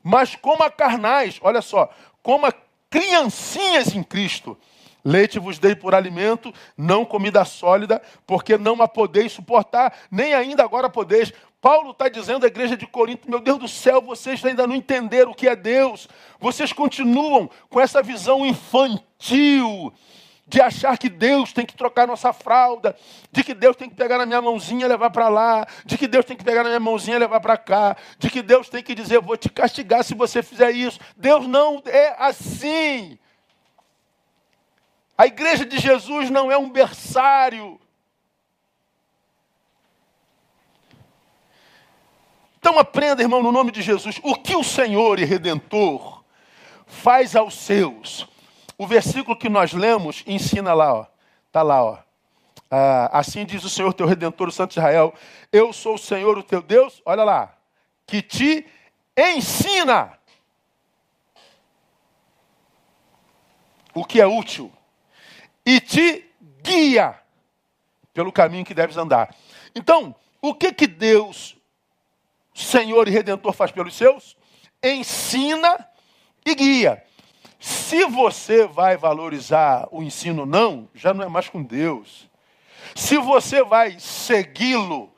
mas 0.02 0.36
como 0.36 0.63
a 0.63 0.72
carnais, 0.72 1.39
olha 1.42 1.62
só, 1.62 1.89
como 2.24 2.48
a 2.48 2.54
criancinhas 2.89 3.96
em 3.96 4.02
Cristo. 4.02 4.58
Leite 5.06 5.38
vos 5.38 5.60
dei 5.60 5.76
por 5.76 5.94
alimento, 5.94 6.54
não 6.78 7.04
comida 7.04 7.44
sólida, 7.44 8.02
porque 8.26 8.58
não 8.58 8.82
a 8.82 8.88
podeis 8.88 9.34
suportar, 9.34 9.94
nem 10.10 10.34
ainda 10.34 10.63
agora 10.63 10.89
podeis, 10.89 11.34
Paulo 11.63 11.91
está 11.91 12.10
dizendo 12.10 12.43
à 12.43 12.47
igreja 12.47 12.76
de 12.76 12.86
Corinto: 12.86 13.32
meu 13.32 13.39
Deus 13.39 13.58
do 13.58 13.69
céu, 13.69 14.02
vocês 14.02 14.43
ainda 14.43 14.67
não 14.67 14.76
entenderam 14.76 15.32
o 15.32 15.34
que 15.34 15.47
é 15.47 15.56
Deus. 15.56 16.10
Vocês 16.38 16.73
continuam 16.73 17.49
com 17.69 17.80
essa 17.80 18.04
visão 18.04 18.45
infantil 18.45 19.93
de 20.45 20.60
achar 20.60 20.97
que 20.97 21.08
Deus 21.08 21.54
tem 21.54 21.65
que 21.65 21.73
trocar 21.73 22.06
nossa 22.06 22.34
fralda, 22.34 22.93
de 23.32 23.45
que 23.45 23.54
Deus 23.54 23.78
tem 23.78 23.89
que 23.89 23.95
pegar 23.95 24.17
na 24.17 24.26
minha 24.26 24.41
mãozinha 24.41 24.86
e 24.86 24.89
levar 24.89 25.10
para 25.10 25.30
lá, 25.30 25.65
de 25.86 25.97
que 25.97 26.06
Deus 26.06 26.26
tem 26.26 26.36
que 26.36 26.43
pegar 26.43 26.63
na 26.63 26.69
minha 26.69 26.82
mãozinha 26.82 27.15
e 27.15 27.19
levar 27.19 27.39
para 27.39 27.56
cá, 27.56 27.95
de 28.19 28.30
que 28.30 28.41
Deus 28.41 28.67
tem 28.67 28.84
que 28.84 28.93
dizer: 28.93 29.21
vou 29.21 29.38
te 29.38 29.47
castigar 29.47 30.04
se 30.04 30.13
você 30.13 30.43
fizer 30.43 30.71
isso. 30.71 30.99
Deus 31.15 31.47
não 31.47 31.82
é 31.86 32.13
assim. 32.19 33.17
A 35.17 35.28
igreja 35.28 35.65
de 35.65 35.80
Jesus 35.80 36.30
não 36.30 36.52
é 36.52 36.58
um 36.58 36.69
berçário 36.69 37.80
Então 42.63 42.80
aprenda, 42.80 43.21
irmão, 43.21 43.43
no 43.43 43.52
nome 43.52 43.73
de 43.73 43.82
Jesus, 43.82 44.21
o 44.23 44.36
que 44.36 44.56
o 44.56 44.63
Senhor 44.63 45.19
e 45.19 45.26
Redentor 45.26 46.23
faz 46.88 47.36
aos 47.36 47.56
seus. 47.56 48.26
O 48.78 48.88
versículo 48.88 49.38
que 49.38 49.49
nós 49.49 49.73
lemos 49.73 50.23
ensina 50.26 50.73
lá, 50.73 50.93
ó. 50.93 51.06
Tá 51.52 51.62
lá, 51.62 51.84
ó. 51.84 51.97
Ah, 52.71 53.19
assim 53.19 53.45
diz 53.45 53.65
o 53.65 53.69
Senhor 53.69 53.93
teu 53.93 54.08
Redentor, 54.08 54.47
o 54.47 54.52
Santo 54.52 54.71
Israel: 54.71 55.13
Eu 55.52 55.73
sou 55.73 55.95
o 55.95 55.97
Senhor, 55.97 56.38
o 56.38 56.41
teu 56.41 56.62
Deus, 56.62 57.02
olha 57.06 57.26
lá, 57.26 57.54
que 58.08 58.21
te 58.21 58.65
ensina 59.17 60.17
o 63.93 64.06
que 64.06 64.21
é 64.21 64.26
útil 64.26 64.71
e 65.65 65.82
te 65.82 66.32
guia 66.62 67.19
pelo 68.13 68.32
caminho 68.32 68.63
que 68.63 68.73
deves 68.73 68.95
andar. 68.95 69.36
Então, 69.76 70.15
o 70.41 70.56
que 70.56 70.71
que 70.71 70.88
Deus, 70.88 71.58
Senhor 72.54 73.08
e 73.08 73.12
Redentor, 73.12 73.54
faz 73.54 73.72
pelos 73.72 73.96
seus? 73.96 74.38
Ensina 74.84 75.88
e 76.46 76.54
guia. 76.54 77.04
Se 77.60 78.06
você 78.06 78.68
vai 78.68 78.98
valorizar 78.98 79.88
o 79.92 80.04
ensino 80.04 80.46
não, 80.46 80.89
já 80.94 81.13
não 81.13 81.24
é 81.24 81.30
mais 81.30 81.48
com 81.48 81.63
Deus. 81.63 82.30
Se 82.96 83.18
você 83.18 83.63
vai 83.63 83.98
segui-lo 84.00 85.13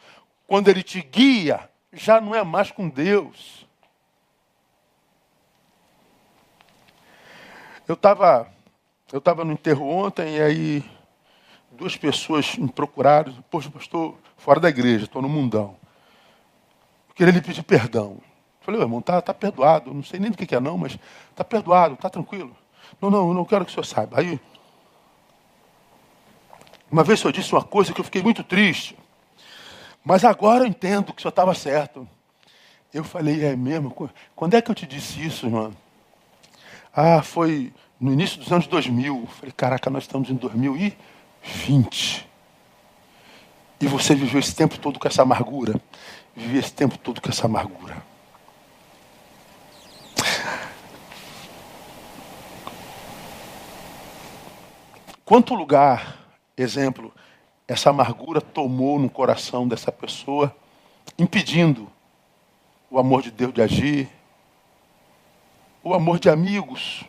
quando 0.47 0.69
ele 0.69 0.83
te 0.83 1.01
guia, 1.01 1.69
já 1.91 2.21
não 2.21 2.35
é 2.35 2.43
mais 2.43 2.71
com 2.71 2.87
Deus. 2.87 3.65
Eu 7.87 7.95
estava 7.95 8.53
eu 9.11 9.21
tava 9.21 9.45
no 9.45 9.53
enterro 9.53 9.87
ontem 9.87 10.37
e 10.37 10.41
aí 10.41 10.85
duas 11.71 11.95
pessoas 11.95 12.55
me 12.57 12.71
procuraram. 12.71 13.33
Poxa, 13.49 13.69
pastor, 13.69 14.17
fora 14.37 14.59
da 14.59 14.69
igreja, 14.69 15.05
estou 15.05 15.21
no 15.21 15.29
mundão. 15.29 15.77
Eu 17.15 17.17
queria 17.17 17.33
lhe 17.33 17.41
pedir 17.41 17.63
perdão. 17.63 18.17
Falei, 18.59 18.81
irmão, 18.81 19.01
tá, 19.01 19.21
tá 19.21 19.33
perdoado. 19.33 19.93
Não 19.93 20.03
sei 20.03 20.19
nem 20.19 20.29
do 20.29 20.37
que, 20.37 20.45
que 20.45 20.53
é 20.53 20.59
não, 20.59 20.77
mas 20.77 20.99
tá 21.33 21.45
perdoado, 21.45 21.95
tá 21.95 22.09
tranquilo. 22.09 22.53
Não, 23.01 23.09
não, 23.09 23.33
não 23.33 23.45
quero 23.45 23.63
que 23.63 23.71
o 23.71 23.73
senhor 23.73 23.85
saiba. 23.85 24.19
Aí, 24.19 24.37
uma 26.91 27.03
vez 27.03 27.19
o 27.19 27.21
senhor 27.21 27.31
disse 27.31 27.53
uma 27.53 27.63
coisa 27.63 27.93
que 27.93 28.01
eu 28.01 28.03
fiquei 28.03 28.21
muito 28.21 28.43
triste. 28.43 28.97
Mas 30.03 30.25
agora 30.25 30.65
eu 30.65 30.67
entendo 30.67 31.13
que 31.13 31.19
o 31.19 31.21
senhor 31.21 31.29
estava 31.29 31.53
certo. 31.53 32.05
Eu 32.93 33.05
falei, 33.05 33.45
é 33.45 33.55
mesmo? 33.55 34.09
Quando 34.35 34.53
é 34.55 34.61
que 34.61 34.69
eu 34.69 34.75
te 34.75 34.85
disse 34.85 35.25
isso, 35.25 35.45
irmão? 35.45 35.73
Ah, 36.93 37.21
foi 37.21 37.73
no 37.99 38.11
início 38.11 38.39
dos 38.39 38.51
anos 38.51 38.67
2000. 38.67 39.21
Eu 39.21 39.27
falei, 39.27 39.53
caraca, 39.55 39.89
nós 39.89 40.03
estamos 40.03 40.29
em 40.29 40.35
2020. 40.35 42.29
E 43.79 43.87
você 43.87 44.15
viveu 44.15 44.39
esse 44.39 44.53
tempo 44.55 44.77
todo 44.77 44.99
com 44.99 45.07
essa 45.07 45.21
amargura. 45.21 45.79
Viveu 46.35 46.59
esse 46.59 46.73
tempo 46.73 46.97
todo 46.97 47.21
com 47.21 47.29
essa 47.29 47.45
amargura. 47.45 48.03
Quanto 55.23 55.55
lugar, 55.55 56.19
exemplo, 56.55 57.11
essa 57.67 57.89
amargura 57.89 58.39
tomou 58.39 58.99
no 58.99 59.09
coração 59.09 59.67
dessa 59.67 59.91
pessoa, 59.91 60.55
impedindo 61.17 61.89
o 62.91 62.99
amor 62.99 63.23
de 63.23 63.31
Deus 63.31 63.53
de 63.53 63.61
agir, 63.61 64.09
o 65.83 65.93
amor 65.93 66.19
de 66.19 66.29
amigos, 66.29 67.03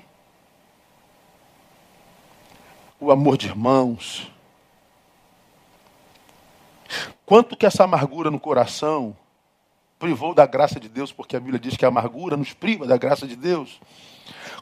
o 2.99 3.11
amor 3.11 3.37
de 3.37 3.49
irmãos. 3.49 4.31
Quanto 7.27 7.57
que 7.57 7.67
essa 7.67 7.83
amargura 7.83 8.31
no 8.31 8.39
coração 8.39 9.17
privou 9.99 10.33
da 10.33 10.47
graça 10.47 10.79
de 10.79 10.89
Deus, 10.89 11.13
porque 11.13 11.37
a 11.37 11.41
Bíblia 11.41 11.59
diz 11.59 11.77
que 11.77 11.85
a 11.85 11.89
amargura 11.89 12.37
nos 12.37 12.53
priva 12.53 12.87
da 12.87 12.97
graça 12.97 13.27
de 13.27 13.35
Deus. 13.35 13.81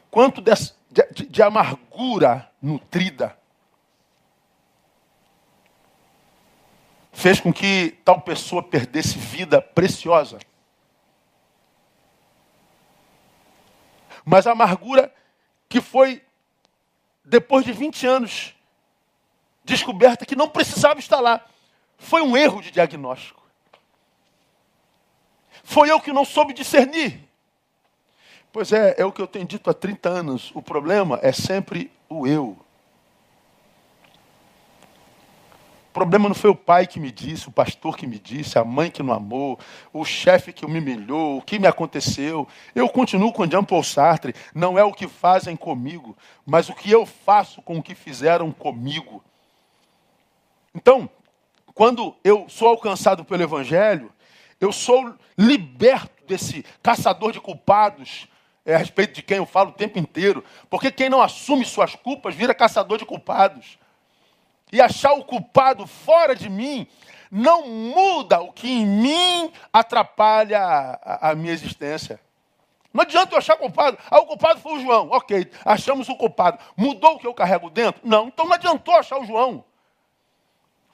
Quanto 0.09 0.41
de, 0.41 0.51
de, 0.89 1.27
de 1.27 1.43
amargura 1.43 2.49
nutrida 2.59 3.37
fez 7.13 7.39
com 7.39 7.53
que 7.53 7.99
tal 8.03 8.21
pessoa 8.21 8.63
perdesse 8.63 9.17
vida 9.17 9.61
preciosa. 9.61 10.39
Mas 14.25 14.47
a 14.47 14.53
amargura 14.53 15.13
que 15.69 15.79
foi, 15.79 16.23
depois 17.23 17.63
de 17.63 17.71
20 17.71 18.07
anos, 18.07 18.55
descoberta 19.63 20.25
que 20.25 20.35
não 20.35 20.49
precisava 20.49 20.99
estar 20.99 21.19
lá, 21.19 21.45
foi 21.97 22.21
um 22.21 22.35
erro 22.35 22.61
de 22.61 22.71
diagnóstico. 22.71 23.43
Foi 25.63 25.89
eu 25.89 25.99
que 25.99 26.13
não 26.13 26.25
soube 26.25 26.53
discernir. 26.53 27.27
Pois 28.51 28.71
é, 28.71 28.95
é 28.97 29.05
o 29.05 29.11
que 29.11 29.21
eu 29.21 29.27
tenho 29.27 29.45
dito 29.45 29.69
há 29.69 29.73
30 29.73 30.09
anos. 30.09 30.51
O 30.53 30.61
problema 30.61 31.19
é 31.21 31.31
sempre 31.31 31.91
o 32.07 32.27
eu. 32.27 32.57
problema 35.95 36.27
não 36.27 36.35
foi 36.35 36.49
o 36.49 36.55
pai 36.55 36.85
que 36.85 36.99
me 36.99 37.09
disse, 37.09 37.47
o 37.47 37.51
pastor 37.51 37.95
que 37.95 38.05
me 38.05 38.19
disse, 38.19 38.59
a 38.59 38.65
mãe 38.65 38.91
que 38.91 39.01
não 39.01 39.13
amou, 39.13 39.57
o 39.93 40.03
chefe 40.03 40.51
que 40.51 40.67
me 40.67 40.79
humilhou, 40.79 41.37
o 41.37 41.41
que 41.41 41.57
me 41.57 41.67
aconteceu. 41.67 42.45
Eu 42.75 42.89
continuo 42.89 43.31
com 43.31 43.49
Jean 43.49 43.63
Paul 43.63 43.81
Sartre. 43.81 44.35
Não 44.53 44.77
é 44.77 44.83
o 44.83 44.91
que 44.91 45.07
fazem 45.07 45.55
comigo, 45.55 46.13
mas 46.45 46.67
o 46.67 46.73
que 46.73 46.91
eu 46.91 47.05
faço 47.05 47.61
com 47.61 47.77
o 47.77 47.81
que 47.81 47.95
fizeram 47.95 48.51
comigo. 48.51 49.23
Então, 50.75 51.09
quando 51.75 52.15
eu 52.23 52.47
sou 52.47 52.69
alcançado 52.69 53.25
pelo 53.25 53.43
Evangelho, 53.43 54.11
eu 54.61 54.71
sou 54.71 55.13
liberto 55.37 56.25
desse 56.25 56.63
caçador 56.81 57.33
de 57.33 57.41
culpados, 57.41 58.29
é, 58.65 58.73
a 58.73 58.77
respeito 58.77 59.13
de 59.13 59.21
quem 59.21 59.37
eu 59.37 59.45
falo 59.45 59.71
o 59.71 59.73
tempo 59.73 59.99
inteiro. 59.99 60.41
Porque 60.69 60.89
quem 60.89 61.09
não 61.09 61.21
assume 61.21 61.65
suas 61.65 61.93
culpas 61.93 62.33
vira 62.33 62.55
caçador 62.55 62.97
de 62.97 63.05
culpados 63.05 63.77
e 64.71 64.81
achar 64.81 65.11
o 65.13 65.25
culpado 65.25 65.85
fora 65.85 66.33
de 66.33 66.49
mim, 66.49 66.87
não 67.29 67.67
muda 67.67 68.39
o 68.39 68.53
que 68.53 68.69
em 68.69 68.85
mim 68.85 69.51
atrapalha 69.73 70.59
a, 70.59 71.31
a 71.31 71.35
minha 71.35 71.51
existência. 71.51 72.21
Não 72.93 73.01
adianta 73.01 73.33
eu 73.33 73.37
achar 73.37 73.57
culpado. 73.57 73.97
Ah, 74.09 74.21
o 74.21 74.25
culpado 74.25 74.61
foi 74.61 74.77
o 74.77 74.79
João. 74.79 75.09
Ok, 75.11 75.51
achamos 75.65 76.07
o 76.07 76.15
culpado. 76.15 76.57
Mudou 76.77 77.15
o 77.15 77.19
que 77.19 77.27
eu 77.27 77.33
carrego 77.33 77.69
dentro? 77.69 78.01
Não. 78.05 78.29
Então 78.29 78.45
não 78.45 78.53
adiantou 78.53 78.95
achar 78.95 79.19
o 79.19 79.25
João. 79.25 79.65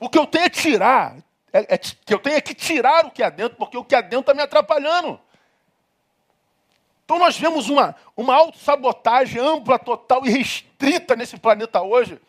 O 0.02 0.10
que 0.10 0.18
eu 0.18 0.26
tenho 0.26 0.46
é 0.46 0.50
tirar. 0.50 1.16
É, 1.54 1.76
é, 1.76 1.78
que 1.78 2.12
eu 2.12 2.18
tenho 2.18 2.36
é 2.36 2.42
que 2.42 2.56
tirar 2.56 3.06
o 3.06 3.12
que 3.12 3.22
há 3.22 3.30
dentro, 3.30 3.56
porque 3.58 3.78
o 3.78 3.84
que 3.86 3.94
há 3.94 4.02
dentro 4.02 4.22
está 4.22 4.34
me 4.34 4.42
atrapalhando. 4.42 5.20
Então 7.06 7.20
nós 7.20 7.38
vemos 7.38 7.70
uma, 7.70 7.96
uma 8.18 8.36
autossabotagem 8.36 9.40
ampla, 9.40 9.78
total 9.78 10.26
e 10.26 10.30
restrita 10.32 11.16
nesse 11.16 11.38
planeta 11.38 11.82
hoje 11.84 12.20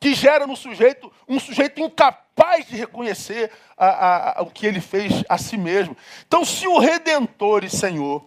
que 0.00 0.14
gera 0.14 0.46
no 0.46 0.56
sujeito 0.56 1.12
um 1.28 1.38
sujeito 1.38 1.80
incapaz 1.80 2.66
de 2.66 2.76
reconhecer 2.76 3.50
a, 3.76 3.86
a, 3.86 4.38
a, 4.38 4.42
o 4.42 4.50
que 4.50 4.66
ele 4.66 4.80
fez 4.80 5.24
a 5.28 5.36
si 5.36 5.56
mesmo. 5.56 5.96
Então, 6.26 6.44
se 6.44 6.66
o 6.66 6.78
Redentor 6.78 7.64
e 7.64 7.68
Senhor 7.68 8.24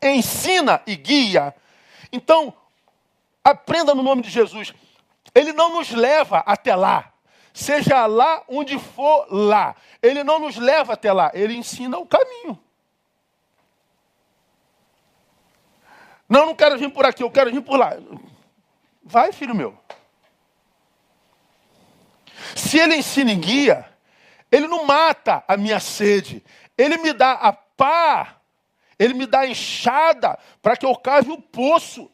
ensina 0.00 0.80
e 0.86 0.96
guia, 0.96 1.54
então 2.10 2.54
aprenda 3.44 3.94
no 3.94 4.02
nome 4.02 4.22
de 4.22 4.30
Jesus. 4.30 4.72
Ele 5.34 5.52
não 5.52 5.74
nos 5.74 5.90
leva 5.90 6.38
até 6.46 6.74
lá, 6.74 7.11
seja 7.52 8.06
lá 8.06 8.42
onde 8.48 8.78
for 8.78 9.26
lá. 9.30 9.76
Ele 10.02 10.24
não 10.24 10.38
nos 10.38 10.56
leva 10.56 10.94
até 10.94 11.12
lá, 11.12 11.30
ele 11.34 11.54
ensina 11.54 11.98
o 11.98 12.06
caminho. 12.06 12.58
Não, 16.28 16.46
não 16.46 16.54
quero 16.54 16.78
vir 16.78 16.90
por 16.90 17.04
aqui, 17.04 17.22
eu 17.22 17.30
quero 17.30 17.50
vir 17.50 17.60
por 17.62 17.78
lá. 17.78 17.92
Vai, 19.02 19.32
filho 19.32 19.54
meu. 19.54 19.78
Se 22.56 22.78
ele 22.78 22.96
ensina 22.96 23.32
e 23.32 23.36
guia, 23.36 23.88
ele 24.50 24.66
não 24.66 24.84
mata 24.84 25.44
a 25.46 25.56
minha 25.56 25.78
sede, 25.80 26.44
ele 26.76 26.96
me 26.98 27.12
dá 27.12 27.32
a 27.32 27.52
pá, 27.52 28.36
ele 28.98 29.14
me 29.14 29.26
dá 29.26 29.40
a 29.40 29.46
enxada 29.46 30.38
para 30.60 30.76
que 30.76 30.86
eu 30.86 30.94
cave 30.96 31.30
o 31.30 31.40
poço. 31.40 32.10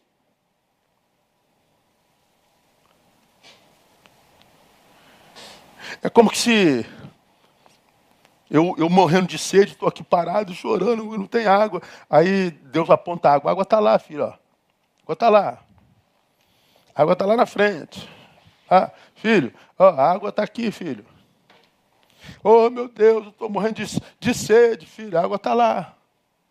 É 6.02 6.08
como 6.08 6.30
que 6.30 6.38
se 6.38 6.86
eu, 8.50 8.74
eu 8.78 8.88
morrendo 8.88 9.26
de 9.26 9.38
sede, 9.38 9.72
estou 9.72 9.88
aqui 9.88 10.02
parado, 10.02 10.54
chorando, 10.54 11.04
não 11.18 11.26
tem 11.26 11.46
água. 11.46 11.82
Aí 12.08 12.50
Deus 12.50 12.88
aponta 12.88 13.28
a 13.28 13.34
água. 13.34 13.50
A 13.50 13.52
água 13.52 13.62
está 13.62 13.78
lá, 13.78 13.98
filho. 13.98 14.24
Ó. 14.24 14.28
A 14.28 14.32
água 15.02 15.12
está 15.12 15.28
lá. 15.28 15.58
A 16.94 17.02
água 17.02 17.12
está 17.12 17.26
lá 17.26 17.36
na 17.36 17.46
frente. 17.46 18.08
Ah, 18.70 18.90
filho, 19.14 19.52
ó, 19.78 19.88
a 19.88 20.10
água 20.10 20.28
está 20.28 20.42
aqui, 20.42 20.70
filho. 20.70 21.04
Oh, 22.42 22.68
meu 22.68 22.88
Deus, 22.88 23.24
eu 23.24 23.30
estou 23.30 23.48
morrendo 23.48 23.82
de, 23.84 24.02
de 24.20 24.34
sede, 24.34 24.84
filho. 24.84 25.16
A 25.16 25.22
água 25.22 25.36
está 25.36 25.54
lá. 25.54 25.94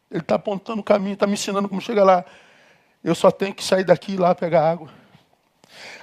Ele 0.09 0.21
está 0.21 0.35
apontando 0.35 0.81
o 0.81 0.83
caminho, 0.83 1.13
está 1.13 1.27
me 1.27 1.33
ensinando 1.33 1.69
como 1.69 1.81
chegar 1.81 2.03
lá. 2.03 2.25
Eu 3.03 3.13
só 3.13 3.29
tenho 3.29 3.53
que 3.53 3.63
sair 3.63 3.83
daqui 3.83 4.13
e 4.13 4.17
lá 4.17 4.33
pegar 4.33 4.69
água. 4.71 4.89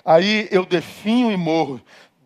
Aí 0.04 0.46
eu 0.50 0.64
definho 0.64 1.32
e 1.32 1.36
morro. 1.36 1.80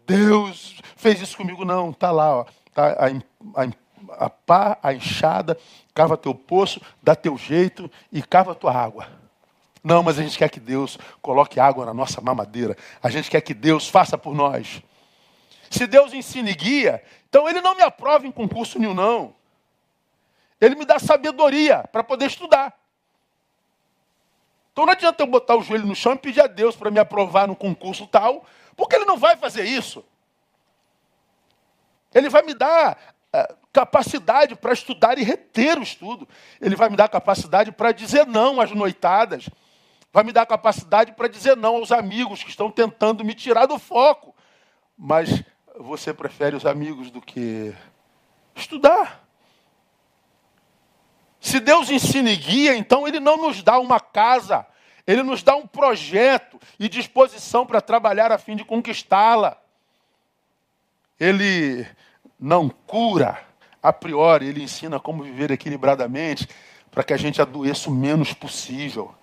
Deus 0.09 0.81
fez 0.97 1.21
isso 1.21 1.37
comigo, 1.37 1.67
não. 1.67 1.91
Está 1.91 2.11
lá, 2.11 2.39
ó. 2.39 2.47
Tá 2.73 2.97
a, 2.97 3.63
a, 3.63 4.25
a 4.27 4.31
pá, 4.31 4.79
a 4.83 4.95
enxada, 4.95 5.59
cava 5.95 6.17
teu 6.17 6.35
poço, 6.35 6.81
dá 7.03 7.15
teu 7.15 7.37
jeito 7.37 7.91
e 8.11 8.23
cava 8.23 8.55
tua 8.55 8.73
água. 8.73 9.07
Não, 9.85 10.03
mas 10.03 10.19
a 10.19 10.23
gente 10.23 10.39
quer 10.39 10.49
que 10.49 10.59
Deus 10.59 10.99
coloque 11.21 11.61
água 11.61 11.85
na 11.85 11.93
nossa 11.93 12.23
mamadeira. 12.23 12.75
A 13.03 13.11
gente 13.11 13.31
quer 13.31 13.43
que 13.43 13.53
Deus 13.53 13.87
faça 13.87 14.17
por 14.17 14.35
nós. 14.35 14.83
Se 15.71 15.87
Deus 15.87 16.15
ensina 16.15 16.51
e 16.51 16.55
guia, 16.55 17.03
então 17.29 17.47
Ele 17.47 17.61
não 17.61 17.75
me 17.75 17.83
aprova 17.83 18.27
em 18.27 18.33
concurso 18.33 18.79
nenhum, 18.79 18.95
não. 18.95 19.35
Ele 20.59 20.75
me 20.75 20.87
dá 20.87 20.99
sabedoria 20.99 21.85
para 21.93 22.03
poder 22.03 22.27
estudar. 22.27 22.75
Então 24.73 24.87
não 24.87 24.93
adianta 24.93 25.23
eu 25.23 25.27
botar 25.27 25.57
o 25.57 25.63
joelho 25.63 25.87
no 25.87 25.95
chão 25.95 26.15
e 26.15 26.19
pedir 26.19 26.41
a 26.41 26.47
Deus 26.47 26.75
para 26.75 26.91
me 26.91 26.99
aprovar 26.99 27.47
no 27.47 27.55
concurso 27.55 28.07
tal, 28.07 28.47
porque 28.79 28.95
Ele 28.95 29.05
não 29.05 29.19
vai 29.19 29.37
fazer 29.37 29.65
isso. 29.65 30.05
Ele 32.15 32.29
vai 32.29 32.43
me 32.43 32.55
dar 32.55 32.97
uh, 33.35 33.57
capacidade 33.73 34.55
para 34.55 34.73
estudar 34.73 35.19
e 35.19 35.25
reter 35.25 35.77
o 35.79 35.83
estudo. 35.83 36.29
Ele 36.61 36.77
vai 36.77 36.89
me 36.89 36.97
dar 36.97 37.09
capacidade 37.09 37.73
para 37.73 37.91
dizer 37.91 38.25
não 38.25 38.61
às 38.61 38.71
noitadas. 38.71 39.51
Vai 40.13 40.23
me 40.23 40.33
dar 40.33 40.47
capacidade 40.47 41.11
para 41.13 41.27
dizer 41.27 41.57
não 41.57 41.75
aos 41.75 41.91
amigos 41.91 42.45
que 42.45 42.51
estão 42.51 42.71
tentando 42.71 43.25
me 43.25 43.35
tirar 43.35 43.67
do 43.67 43.81
foco. 43.81 44.33
Mas 44.97 45.43
você 45.77 46.15
prefere 46.15 46.55
os 46.55 46.65
amigos 46.65 47.11
do 47.11 47.21
que 47.21 47.75
estudar. 48.55 49.25
Se 51.41 51.59
Deus 51.59 51.91
ensina 51.91 52.31
e 52.31 52.37
guia, 52.37 52.77
então 52.77 53.09
Ele 53.09 53.19
não 53.19 53.37
nos 53.37 53.61
dá 53.61 53.77
uma 53.81 53.99
casa, 53.99 54.65
Ele 55.09 55.23
nos 55.23 55.43
dá 55.43 55.57
um 55.57 55.67
projeto 55.67 56.61
e 56.79 56.87
disposição 56.87 57.65
para 57.65 57.81
trabalhar 57.81 58.31
a 58.31 58.37
fim 58.37 58.55
de 58.55 58.63
conquistá-la. 58.63 59.57
Ele 61.19 61.87
não 62.39 62.69
cura 62.69 63.43
a 63.83 63.91
priori, 63.91 64.49
Ele 64.49 64.63
ensina 64.63 65.01
como 65.01 65.23
viver 65.23 65.51
equilibradamente 65.51 66.47
para 66.91 67.03
que 67.03 67.15
a 67.15 67.17
gente 67.17 67.41
adoeça 67.41 67.89
o 67.89 67.95
menos 67.95 68.35
possível. 68.35 69.15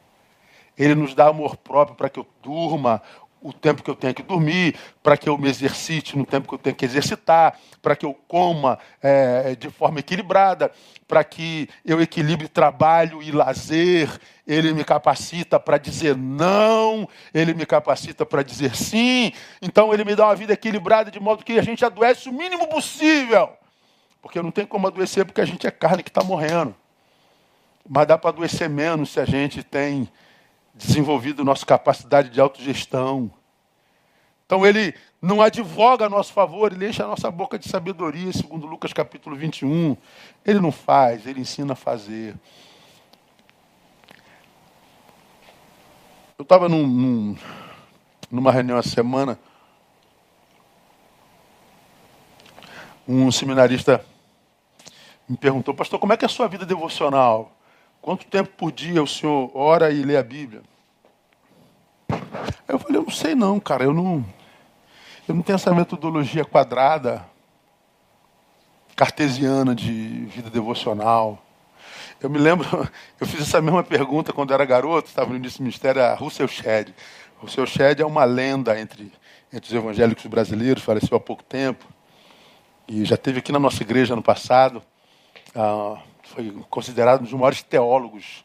Ele 0.75 0.95
nos 0.95 1.13
dá 1.13 1.27
amor 1.27 1.55
próprio 1.55 1.95
para 1.95 2.09
que 2.09 2.19
eu 2.19 2.27
durma 2.41 2.99
o 3.45 3.53
tempo 3.53 3.83
que 3.83 3.89
eu 3.91 3.95
tenho 3.95 4.11
que 4.11 4.23
dormir, 4.23 4.75
para 5.03 5.15
que 5.15 5.29
eu 5.29 5.37
me 5.37 5.47
exercite 5.47 6.17
no 6.17 6.25
tempo 6.25 6.47
que 6.47 6.55
eu 6.55 6.57
tenho 6.57 6.75
que 6.75 6.83
exercitar, 6.83 7.59
para 7.79 7.95
que 7.95 8.03
eu 8.03 8.11
coma 8.27 8.79
é, 8.99 9.55
de 9.55 9.69
forma 9.69 9.99
equilibrada, 9.99 10.71
para 11.07 11.23
que 11.23 11.69
eu 11.85 12.01
equilibre 12.01 12.47
trabalho 12.47 13.21
e 13.21 13.31
lazer. 13.31 14.09
Ele 14.47 14.73
me 14.73 14.83
capacita 14.83 15.59
para 15.59 15.77
dizer 15.77 16.17
não, 16.17 17.07
ele 17.31 17.53
me 17.53 17.67
capacita 17.67 18.25
para 18.25 18.41
dizer 18.41 18.75
sim. 18.75 19.31
Então 19.61 19.93
ele 19.93 20.03
me 20.03 20.15
dá 20.15 20.25
uma 20.25 20.35
vida 20.35 20.53
equilibrada 20.53 21.11
de 21.11 21.19
modo 21.19 21.45
que 21.45 21.59
a 21.59 21.63
gente 21.63 21.85
adoece 21.85 22.27
o 22.27 22.33
mínimo 22.33 22.67
possível. 22.67 23.51
Porque 24.23 24.41
não 24.41 24.49
tem 24.49 24.65
como 24.65 24.87
adoecer 24.87 25.23
porque 25.23 25.41
a 25.41 25.45
gente 25.45 25.67
é 25.67 25.71
carne 25.71 26.01
que 26.01 26.09
está 26.09 26.23
morrendo. 26.23 26.75
Mas 27.87 28.07
dá 28.07 28.17
para 28.17 28.31
adoecer 28.31 28.67
menos 28.67 29.11
se 29.11 29.19
a 29.19 29.25
gente 29.25 29.61
tem 29.61 30.09
desenvolvido 30.75 31.45
nossa 31.45 31.65
capacidade 31.65 32.29
de 32.29 32.41
autogestão. 32.41 33.31
Então 34.45 34.65
ele 34.65 34.93
não 35.21 35.41
advoga 35.41 36.05
a 36.05 36.09
nosso 36.09 36.33
favor, 36.33 36.71
ele 36.71 36.87
enche 36.87 37.01
a 37.01 37.07
nossa 37.07 37.31
boca 37.31 37.57
de 37.57 37.67
sabedoria, 37.67 38.31
segundo 38.33 38.67
Lucas 38.67 38.93
capítulo 38.93 39.35
21. 39.35 39.95
Ele 40.45 40.59
não 40.59 40.71
faz, 40.71 41.25
ele 41.25 41.39
ensina 41.39 41.73
a 41.73 41.75
fazer. 41.75 42.35
Eu 46.37 46.43
estava 46.43 46.67
num, 46.67 46.85
num, 46.85 47.37
numa 48.29 48.51
reunião 48.51 48.77
essa 48.77 48.89
semana, 48.89 49.39
um 53.07 53.31
seminarista 53.31 54.05
me 55.27 55.37
perguntou, 55.37 55.73
pastor, 55.73 55.99
como 55.99 56.13
é 56.13 56.17
que 56.17 56.25
é 56.25 56.27
a 56.27 56.29
sua 56.29 56.47
vida 56.47 56.65
devocional? 56.65 57.54
Quanto 58.05 58.23
tempo 58.27 58.51
por 58.55 58.71
dia 58.71 59.01
o 59.01 59.07
senhor 59.07 59.49
ora 59.55 59.89
e 59.89 60.03
lê 60.03 60.15
a 60.15 60.21
Bíblia? 60.21 60.61
Eu 62.67 62.77
falei, 62.77 62.97
eu 62.97 63.01
não 63.01 63.09
sei 63.09 63.33
não, 63.33 63.59
cara, 63.59 63.83
eu 63.83 63.95
não, 63.95 64.23
eu 65.27 65.33
não 65.33 65.41
tenho 65.41 65.55
essa 65.55 65.73
metodologia 65.73 66.45
quadrada, 66.45 67.25
cartesiana 68.95 69.73
de 69.73 70.27
vida 70.27 70.51
devocional. 70.51 71.43
Eu 72.21 72.29
me 72.29 72.37
lembro, 72.37 72.67
eu 73.19 73.25
fiz 73.25 73.41
essa 73.41 73.59
mesma 73.59 73.83
pergunta 73.83 74.31
quando 74.31 74.53
era 74.53 74.65
garoto, 74.65 75.09
estava 75.09 75.31
no 75.31 75.37
início 75.37 75.57
do 75.57 75.63
ministério, 75.63 76.03
a 76.03 76.13
Russell 76.13 76.47
Shedd. 76.47 76.93
Russell 77.39 77.65
Shedd 77.65 78.01
é 78.03 78.05
uma 78.05 78.23
lenda 78.23 78.79
entre, 78.79 79.11
entre 79.51 79.67
os 79.67 79.73
evangélicos 79.73 80.27
brasileiros, 80.27 80.83
faleceu 80.83 81.17
há 81.17 81.19
pouco 81.19 81.41
tempo, 81.41 81.83
e 82.87 83.03
já 83.03 83.17
teve 83.17 83.39
aqui 83.39 83.51
na 83.51 83.57
nossa 83.57 83.81
igreja 83.81 84.15
no 84.15 84.21
passado. 84.21 84.83
Foi 86.25 86.51
considerado 86.69 87.21
um 87.21 87.23
dos 87.23 87.33
maiores 87.33 87.61
teólogos 87.63 88.43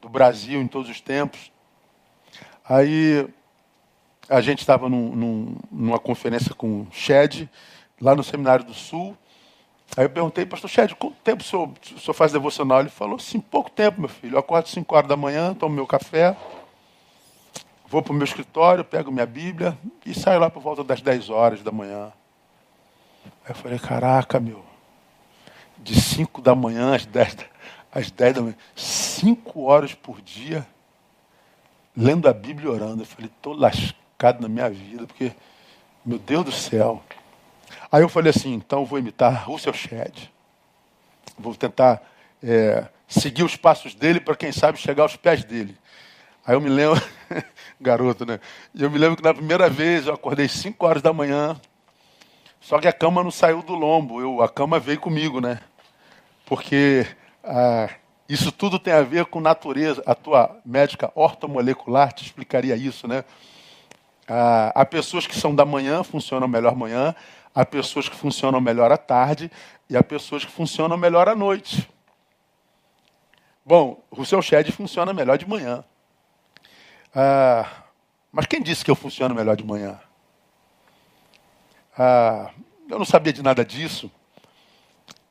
do 0.00 0.08
Brasil 0.08 0.60
em 0.60 0.66
todos 0.66 0.90
os 0.90 1.00
tempos. 1.00 1.50
Aí 2.68 3.28
a 4.28 4.40
gente 4.40 4.60
estava 4.60 4.88
num, 4.88 5.14
num, 5.14 5.56
numa 5.70 5.98
conferência 5.98 6.54
com 6.54 6.82
o 6.82 6.88
Shed, 6.90 7.48
lá 8.00 8.14
no 8.14 8.22
Seminário 8.22 8.64
do 8.64 8.74
Sul. 8.74 9.16
Aí 9.96 10.04
eu 10.04 10.10
perguntei, 10.10 10.44
pastor 10.44 10.68
Shed, 10.68 10.94
quanto 10.96 11.16
tempo 11.22 11.42
o 11.42 11.46
senhor, 11.46 11.68
o 11.68 11.98
senhor 11.98 12.14
faz 12.14 12.32
devocional? 12.32 12.80
Ele 12.80 12.88
falou 12.88 13.16
assim, 13.16 13.40
pouco 13.40 13.70
tempo, 13.70 14.00
meu 14.00 14.08
filho. 14.08 14.34
Eu 14.34 14.40
acordo 14.40 14.64
às 14.64 14.70
5 14.70 14.94
horas 14.94 15.08
da 15.08 15.16
manhã, 15.16 15.54
tomo 15.54 15.74
meu 15.74 15.86
café, 15.86 16.36
vou 17.88 18.02
para 18.02 18.12
o 18.12 18.16
meu 18.16 18.24
escritório, 18.24 18.84
pego 18.84 19.12
minha 19.12 19.26
Bíblia 19.26 19.78
e 20.04 20.12
saio 20.12 20.40
lá 20.40 20.50
por 20.50 20.60
volta 20.60 20.82
das 20.82 21.00
10 21.00 21.30
horas 21.30 21.62
da 21.62 21.70
manhã. 21.70 22.12
Aí 23.44 23.50
eu 23.50 23.54
falei, 23.54 23.78
caraca, 23.78 24.40
meu, 24.40 24.64
de 25.78 26.00
5 26.00 26.40
da 26.40 26.54
manhã 26.54 26.94
às 26.94 27.06
10, 27.06 27.36
às 27.92 28.10
10 28.10 28.34
da 28.34 28.42
manhã, 28.42 28.56
5 28.74 29.62
horas 29.62 29.94
por 29.94 30.20
dia, 30.20 30.66
lendo 31.96 32.28
a 32.28 32.32
Bíblia 32.32 32.66
e 32.66 32.70
orando. 32.70 33.02
Eu 33.02 33.06
falei, 33.06 33.30
estou 33.34 33.54
lascado 33.54 34.40
na 34.40 34.48
minha 34.48 34.68
vida, 34.68 35.06
porque, 35.06 35.32
meu 36.04 36.18
Deus 36.18 36.44
do 36.44 36.52
céu. 36.52 37.02
Aí 37.90 38.02
eu 38.02 38.08
falei 38.08 38.30
assim, 38.30 38.52
então 38.54 38.84
vou 38.84 38.98
imitar 38.98 39.48
Russell 39.48 39.72
Shedd. 39.72 40.30
Vou 41.38 41.54
tentar 41.54 42.02
é, 42.42 42.86
seguir 43.06 43.42
os 43.42 43.56
passos 43.56 43.94
dele 43.94 44.20
para, 44.20 44.36
quem 44.36 44.52
sabe, 44.52 44.78
chegar 44.78 45.02
aos 45.02 45.16
pés 45.16 45.44
dele. 45.44 45.76
Aí 46.46 46.54
eu 46.54 46.60
me 46.60 46.68
lembro, 46.68 47.02
garoto, 47.80 48.24
né? 48.24 48.40
Eu 48.74 48.90
me 48.90 48.98
lembro 48.98 49.16
que 49.16 49.22
na 49.22 49.34
primeira 49.34 49.68
vez 49.68 50.06
eu 50.06 50.14
acordei 50.14 50.48
5 50.48 50.86
horas 50.86 51.02
da 51.02 51.12
manhã, 51.12 51.60
só 52.66 52.80
que 52.80 52.88
a 52.88 52.92
cama 52.92 53.22
não 53.22 53.30
saiu 53.30 53.62
do 53.62 53.76
lombo, 53.76 54.20
eu, 54.20 54.42
a 54.42 54.48
cama 54.48 54.80
veio 54.80 54.98
comigo, 54.98 55.40
né? 55.40 55.60
Porque 56.44 57.06
ah, 57.44 57.88
isso 58.28 58.50
tudo 58.50 58.76
tem 58.76 58.92
a 58.92 59.02
ver 59.02 59.26
com 59.26 59.40
natureza. 59.40 60.02
A 60.04 60.16
tua 60.16 60.58
médica 60.66 61.12
ortomolecular 61.14 62.12
te 62.12 62.24
explicaria 62.24 62.74
isso, 62.74 63.06
né? 63.06 63.24
Ah, 64.26 64.72
há 64.74 64.84
pessoas 64.84 65.28
que 65.28 65.36
são 65.36 65.54
da 65.54 65.64
manhã, 65.64 66.02
funcionam 66.02 66.48
melhor 66.48 66.74
manhã, 66.74 67.14
há 67.54 67.64
pessoas 67.64 68.08
que 68.08 68.16
funcionam 68.16 68.60
melhor 68.60 68.90
à 68.90 68.96
tarde 68.96 69.48
e 69.88 69.96
há 69.96 70.02
pessoas 70.02 70.44
que 70.44 70.50
funcionam 70.50 70.96
melhor 70.96 71.28
à 71.28 71.36
noite. 71.36 71.88
Bom, 73.64 74.02
o 74.10 74.26
seu 74.26 74.42
Shed 74.42 74.72
funciona 74.72 75.12
melhor 75.12 75.38
de 75.38 75.48
manhã. 75.48 75.84
Ah, 77.14 77.64
mas 78.32 78.46
quem 78.46 78.60
disse 78.60 78.84
que 78.84 78.90
eu 78.90 78.96
funciono 78.96 79.36
melhor 79.36 79.54
de 79.54 79.64
manhã? 79.64 80.00
Ah, 81.98 82.50
eu 82.88 82.98
não 82.98 83.06
sabia 83.06 83.32
de 83.32 83.42
nada 83.42 83.64
disso. 83.64 84.10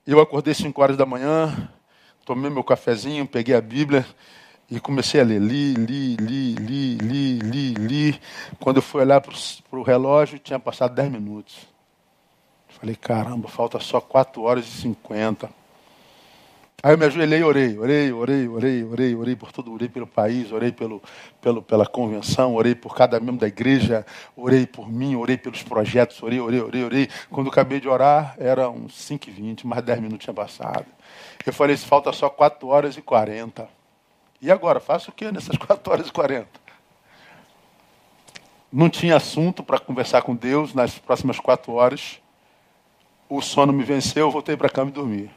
Eu 0.05 0.19
acordei 0.19 0.53
5 0.53 0.81
horas 0.81 0.97
da 0.97 1.05
manhã, 1.05 1.69
tomei 2.25 2.49
meu 2.49 2.63
cafezinho, 2.63 3.27
peguei 3.27 3.55
a 3.55 3.61
Bíblia 3.61 4.05
e 4.69 4.79
comecei 4.79 5.21
a 5.21 5.23
ler. 5.23 5.39
Li, 5.39 5.73
li, 5.73 6.15
li, 6.15 6.55
li, 6.55 6.97
li, 6.97 7.39
li, 7.39 7.73
li. 7.73 8.21
Quando 8.59 8.77
eu 8.77 8.81
fui 8.81 9.01
olhar 9.01 9.21
para 9.21 9.33
o 9.79 9.83
relógio, 9.83 10.39
tinha 10.39 10.59
passado 10.59 10.95
10 10.95 11.11
minutos. 11.11 11.67
Falei, 12.67 12.95
caramba, 12.95 13.47
falta 13.47 13.79
só 13.79 14.01
4 14.01 14.41
horas 14.41 14.65
e 14.65 14.71
50. 14.81 15.49
Aí 16.83 16.93
eu 16.93 16.97
me 16.97 17.05
ajoelhei 17.05 17.39
e 17.39 17.43
orei, 17.43 17.77
orei, 17.79 18.11
orei, 18.11 18.47
orei, 18.47 18.83
orei, 18.83 19.15
orei 19.15 19.35
por 19.35 19.51
tudo, 19.51 19.73
orei 19.73 19.89
pelo 19.89 20.05
país, 20.05 20.51
orei 20.51 20.71
pelo, 20.71 21.01
pelo, 21.41 21.61
pela 21.63 21.85
convenção, 21.85 22.53
orei 22.53 22.75
por 22.75 22.95
cada 22.95 23.19
membro 23.19 23.37
da 23.37 23.47
igreja, 23.47 24.05
orei 24.35 24.67
por 24.67 24.87
mim, 24.87 25.15
orei 25.15 25.35
pelos 25.35 25.63
projetos, 25.63 26.21
orei, 26.21 26.39
orei, 26.39 26.61
orei, 26.61 26.83
orei. 26.83 27.09
Quando 27.31 27.49
acabei 27.49 27.79
de 27.79 27.87
orar, 27.87 28.35
era 28.37 28.69
uns 28.69 28.93
5 28.95 29.29
e 29.29 29.31
20, 29.31 29.65
mais 29.65 29.83
10 29.83 29.99
minutos 29.99 30.25
tinha 30.25 30.33
passado. 30.33 30.85
Eu 31.43 31.53
falei, 31.53 31.75
falta 31.77 32.11
só 32.13 32.29
4 32.29 32.67
horas 32.67 32.95
e 32.97 33.01
40. 33.01 33.67
E 34.39 34.51
agora, 34.51 34.79
faço 34.79 35.09
o 35.09 35.13
que 35.13 35.31
nessas 35.31 35.57
4 35.57 35.91
horas 35.91 36.07
e 36.07 36.11
40? 36.11 36.47
Não 38.71 38.89
tinha 38.89 39.15
assunto 39.15 39.63
para 39.63 39.79
conversar 39.79 40.21
com 40.21 40.35
Deus 40.35 40.73
nas 40.73 40.99
próximas 40.99 41.39
4 41.39 41.71
horas. 41.71 42.19
O 43.27 43.41
sono 43.41 43.73
me 43.73 43.83
venceu, 43.83 44.27
eu 44.27 44.31
voltei 44.31 44.55
para 44.55 44.67
a 44.67 44.69
cama 44.69 44.91
e 44.91 44.93
dormi. 44.93 45.31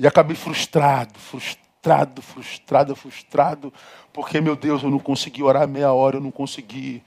E 0.00 0.06
acabei 0.06 0.34
frustrado, 0.34 1.18
frustrado, 1.18 2.22
frustrado, 2.22 2.96
frustrado, 2.96 3.74
porque, 4.14 4.40
meu 4.40 4.56
Deus, 4.56 4.82
eu 4.82 4.88
não 4.88 4.98
consegui 4.98 5.42
orar 5.42 5.68
meia 5.68 5.92
hora, 5.92 6.16
eu 6.16 6.22
não 6.22 6.30
consegui. 6.30 7.02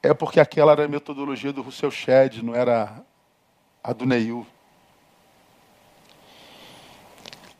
É 0.00 0.14
porque 0.14 0.38
aquela 0.38 0.70
era 0.70 0.84
a 0.84 0.88
metodologia 0.88 1.52
do 1.52 1.62
Russell 1.62 1.90
Shedd, 1.90 2.40
não 2.40 2.54
era 2.54 3.04
a 3.82 3.92
do 3.92 4.06
Neil. 4.06 4.46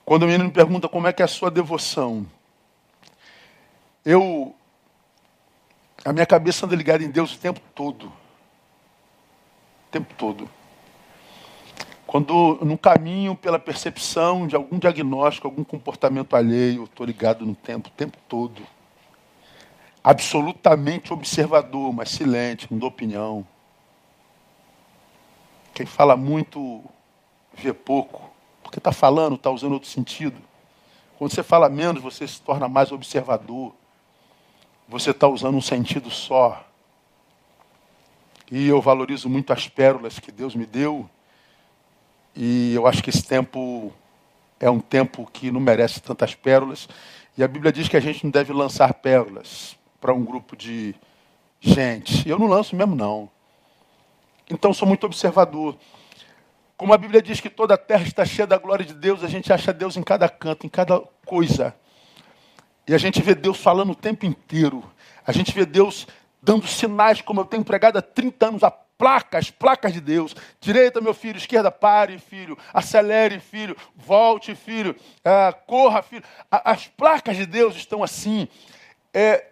Quando 0.04 0.22
o 0.22 0.26
menino 0.26 0.44
me 0.44 0.52
pergunta 0.52 0.88
como 0.88 1.08
é 1.08 1.12
que 1.12 1.22
é 1.22 1.24
a 1.24 1.28
sua 1.28 1.50
devoção, 1.50 2.24
eu 4.04 4.54
a 6.04 6.12
minha 6.12 6.26
cabeça 6.26 6.66
anda 6.66 6.76
ligada 6.76 7.02
em 7.02 7.10
Deus 7.10 7.34
o 7.34 7.38
tempo 7.38 7.60
todo. 7.74 8.06
O 8.06 9.90
tempo 9.90 10.14
todo. 10.14 10.61
Quando 12.12 12.58
no 12.60 12.76
caminho 12.76 13.34
pela 13.34 13.58
percepção 13.58 14.46
de 14.46 14.54
algum 14.54 14.78
diagnóstico, 14.78 15.46
algum 15.46 15.64
comportamento 15.64 16.36
alheio, 16.36 16.84
estou 16.84 17.06
ligado 17.06 17.46
no 17.46 17.54
tempo, 17.54 17.88
o 17.88 17.92
tempo 17.92 18.18
todo. 18.28 18.60
Absolutamente 20.04 21.10
observador, 21.10 21.90
mas 21.90 22.10
silente, 22.10 22.68
não 22.70 22.78
dou 22.78 22.90
opinião. 22.90 23.46
Quem 25.72 25.86
fala 25.86 26.14
muito 26.14 26.84
vê 27.54 27.72
pouco, 27.72 28.30
porque 28.62 28.76
está 28.78 28.92
falando, 28.92 29.36
está 29.36 29.50
usando 29.50 29.72
outro 29.72 29.88
sentido. 29.88 30.36
Quando 31.16 31.32
você 31.32 31.42
fala 31.42 31.70
menos, 31.70 32.02
você 32.02 32.28
se 32.28 32.42
torna 32.42 32.68
mais 32.68 32.92
observador. 32.92 33.72
Você 34.86 35.12
está 35.12 35.26
usando 35.26 35.56
um 35.56 35.62
sentido 35.62 36.10
só. 36.10 36.62
E 38.50 38.68
eu 38.68 38.82
valorizo 38.82 39.30
muito 39.30 39.50
as 39.50 39.66
pérolas 39.66 40.18
que 40.18 40.30
Deus 40.30 40.54
me 40.54 40.66
deu. 40.66 41.08
E 42.34 42.74
eu 42.74 42.86
acho 42.86 43.02
que 43.02 43.10
esse 43.10 43.24
tempo 43.24 43.92
é 44.58 44.70
um 44.70 44.80
tempo 44.80 45.28
que 45.32 45.50
não 45.50 45.60
merece 45.60 46.00
tantas 46.00 46.34
pérolas. 46.34 46.88
E 47.36 47.42
a 47.42 47.48
Bíblia 47.48 47.72
diz 47.72 47.88
que 47.88 47.96
a 47.96 48.00
gente 48.00 48.24
não 48.24 48.30
deve 48.30 48.52
lançar 48.52 48.92
pérolas 48.94 49.76
para 50.00 50.12
um 50.12 50.24
grupo 50.24 50.56
de 50.56 50.94
gente. 51.60 52.28
Eu 52.28 52.38
não 52.38 52.46
lanço 52.46 52.74
mesmo, 52.76 52.94
não. 52.94 53.30
Então 54.50 54.72
sou 54.72 54.86
muito 54.86 55.04
observador. 55.04 55.76
Como 56.76 56.92
a 56.92 56.98
Bíblia 56.98 57.22
diz 57.22 57.40
que 57.40 57.48
toda 57.48 57.74
a 57.74 57.78
terra 57.78 58.02
está 58.02 58.24
cheia 58.24 58.46
da 58.46 58.58
glória 58.58 58.84
de 58.84 58.94
Deus, 58.94 59.22
a 59.22 59.28
gente 59.28 59.52
acha 59.52 59.72
Deus 59.72 59.96
em 59.96 60.02
cada 60.02 60.28
canto, 60.28 60.66
em 60.66 60.68
cada 60.68 61.00
coisa. 61.24 61.74
E 62.86 62.94
a 62.94 62.98
gente 62.98 63.22
vê 63.22 63.34
Deus 63.34 63.58
falando 63.58 63.92
o 63.92 63.94
tempo 63.94 64.26
inteiro. 64.26 64.82
A 65.24 65.32
gente 65.32 65.52
vê 65.52 65.64
Deus 65.64 66.06
dando 66.42 66.66
sinais, 66.66 67.20
como 67.20 67.40
eu 67.40 67.44
tenho 67.44 67.64
pregado 67.64 67.98
há 67.98 68.02
30 68.02 68.46
anos, 68.46 68.64
a 68.64 68.70
placas, 69.02 69.50
placas 69.50 69.92
de 69.92 70.00
Deus. 70.00 70.32
Direita, 70.60 71.00
meu 71.00 71.12
filho, 71.12 71.36
esquerda, 71.36 71.72
pare, 71.72 72.20
filho. 72.20 72.56
Acelere, 72.72 73.40
filho. 73.40 73.76
Volte, 73.96 74.54
filho. 74.54 74.94
Ah, 75.24 75.52
corra, 75.52 76.02
filho. 76.02 76.22
As 76.48 76.86
placas 76.86 77.36
de 77.36 77.44
Deus 77.44 77.74
estão 77.74 78.04
assim. 78.04 78.46
É, 79.12 79.48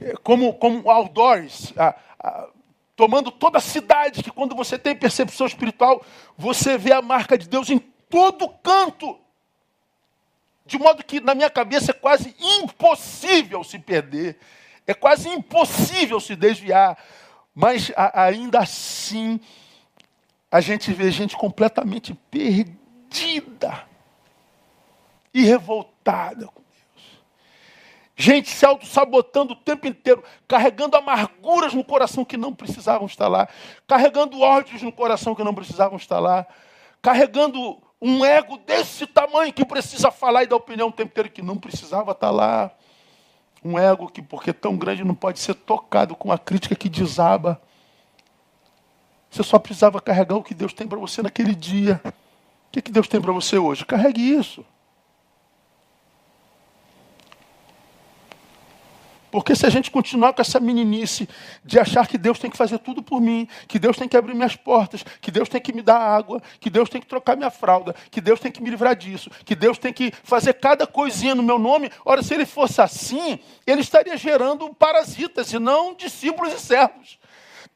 é 0.00 0.14
como, 0.24 0.52
como 0.54 0.90
outdoors. 0.90 1.72
Ah, 1.76 1.94
ah, 2.18 2.48
tomando 2.96 3.30
toda 3.30 3.58
a 3.58 3.60
cidade, 3.60 4.24
que 4.24 4.30
quando 4.32 4.56
você 4.56 4.76
tem 4.76 4.96
percepção 4.96 5.46
espiritual, 5.46 6.04
você 6.36 6.76
vê 6.76 6.92
a 6.92 7.00
marca 7.00 7.38
de 7.38 7.48
Deus 7.48 7.70
em 7.70 7.78
todo 7.78 8.48
canto. 8.60 9.20
De 10.64 10.76
modo 10.78 11.04
que 11.04 11.20
na 11.20 11.32
minha 11.32 11.48
cabeça 11.48 11.92
é 11.92 11.94
quase 11.94 12.34
impossível 12.40 13.62
se 13.62 13.78
perder, 13.78 14.36
é 14.84 14.92
quase 14.92 15.28
impossível 15.28 16.18
se 16.18 16.34
desviar, 16.34 16.98
mas 17.56 17.90
a, 17.96 18.24
ainda 18.24 18.60
assim 18.60 19.40
a 20.50 20.60
gente 20.60 20.92
vê 20.92 21.10
gente 21.10 21.36
completamente 21.36 22.14
perdida 22.30 23.84
e 25.34 25.42
revoltada 25.42 26.48
Gente 28.18 28.48
se 28.48 28.64
auto-sabotando 28.64 29.52
o 29.52 29.56
tempo 29.56 29.86
inteiro, 29.86 30.24
carregando 30.48 30.96
amarguras 30.96 31.74
no 31.74 31.84
coração 31.84 32.24
que 32.24 32.38
não 32.38 32.54
precisavam 32.54 33.06
estar 33.06 33.28
lá, 33.28 33.46
carregando 33.86 34.40
ódios 34.40 34.80
no 34.80 34.90
coração 34.90 35.34
que 35.34 35.44
não 35.44 35.54
precisavam 35.54 35.98
estar 35.98 36.18
lá, 36.18 36.46
carregando 37.02 37.78
um 38.00 38.24
ego 38.24 38.56
desse 38.56 39.06
tamanho 39.06 39.52
que 39.52 39.66
precisa 39.66 40.10
falar 40.10 40.44
e 40.44 40.46
dar 40.46 40.56
opinião 40.56 40.88
o 40.88 40.92
tempo 40.92 41.10
inteiro 41.10 41.28
que 41.28 41.42
não 41.42 41.58
precisava 41.58 42.12
estar 42.12 42.30
lá. 42.30 42.70
Um 43.66 43.76
ego 43.76 44.08
que, 44.08 44.22
porque 44.22 44.50
é 44.50 44.52
tão 44.52 44.76
grande, 44.76 45.02
não 45.02 45.14
pode 45.14 45.40
ser 45.40 45.54
tocado 45.54 46.14
com 46.14 46.30
a 46.30 46.38
crítica 46.38 46.76
que 46.76 46.88
desaba. 46.88 47.60
Você 49.28 49.42
só 49.42 49.58
precisava 49.58 50.00
carregar 50.00 50.36
o 50.36 50.42
que 50.42 50.54
Deus 50.54 50.72
tem 50.72 50.86
para 50.86 50.98
você 50.98 51.20
naquele 51.20 51.52
dia. 51.52 52.00
O 52.04 52.12
que, 52.70 52.80
que 52.80 52.92
Deus 52.92 53.08
tem 53.08 53.20
para 53.20 53.32
você 53.32 53.58
hoje? 53.58 53.84
Carregue 53.84 54.20
isso. 54.20 54.64
Porque 59.36 59.54
se 59.54 59.66
a 59.66 59.68
gente 59.68 59.90
continuar 59.90 60.32
com 60.32 60.40
essa 60.40 60.58
meninice 60.58 61.28
de 61.62 61.78
achar 61.78 62.06
que 62.06 62.16
Deus 62.16 62.38
tem 62.38 62.50
que 62.50 62.56
fazer 62.56 62.78
tudo 62.78 63.02
por 63.02 63.20
mim, 63.20 63.46
que 63.68 63.78
Deus 63.78 63.94
tem 63.94 64.08
que 64.08 64.16
abrir 64.16 64.32
minhas 64.32 64.56
portas, 64.56 65.04
que 65.20 65.30
Deus 65.30 65.46
tem 65.46 65.60
que 65.60 65.74
me 65.74 65.82
dar 65.82 65.98
água, 65.98 66.42
que 66.58 66.70
Deus 66.70 66.88
tem 66.88 67.02
que 67.02 67.06
trocar 67.06 67.36
minha 67.36 67.50
fralda, 67.50 67.94
que 68.10 68.18
Deus 68.18 68.40
tem 68.40 68.50
que 68.50 68.62
me 68.62 68.70
livrar 68.70 68.96
disso, 68.96 69.28
que 69.44 69.54
Deus 69.54 69.76
tem 69.76 69.92
que 69.92 70.10
fazer 70.24 70.54
cada 70.54 70.86
coisinha 70.86 71.34
no 71.34 71.42
meu 71.42 71.58
nome, 71.58 71.90
ora, 72.02 72.22
se 72.22 72.32
ele 72.32 72.46
fosse 72.46 72.80
assim, 72.80 73.38
ele 73.66 73.82
estaria 73.82 74.16
gerando 74.16 74.72
parasitas 74.72 75.52
e 75.52 75.58
não 75.58 75.94
discípulos 75.94 76.54
e 76.54 76.58
servos. 76.58 77.18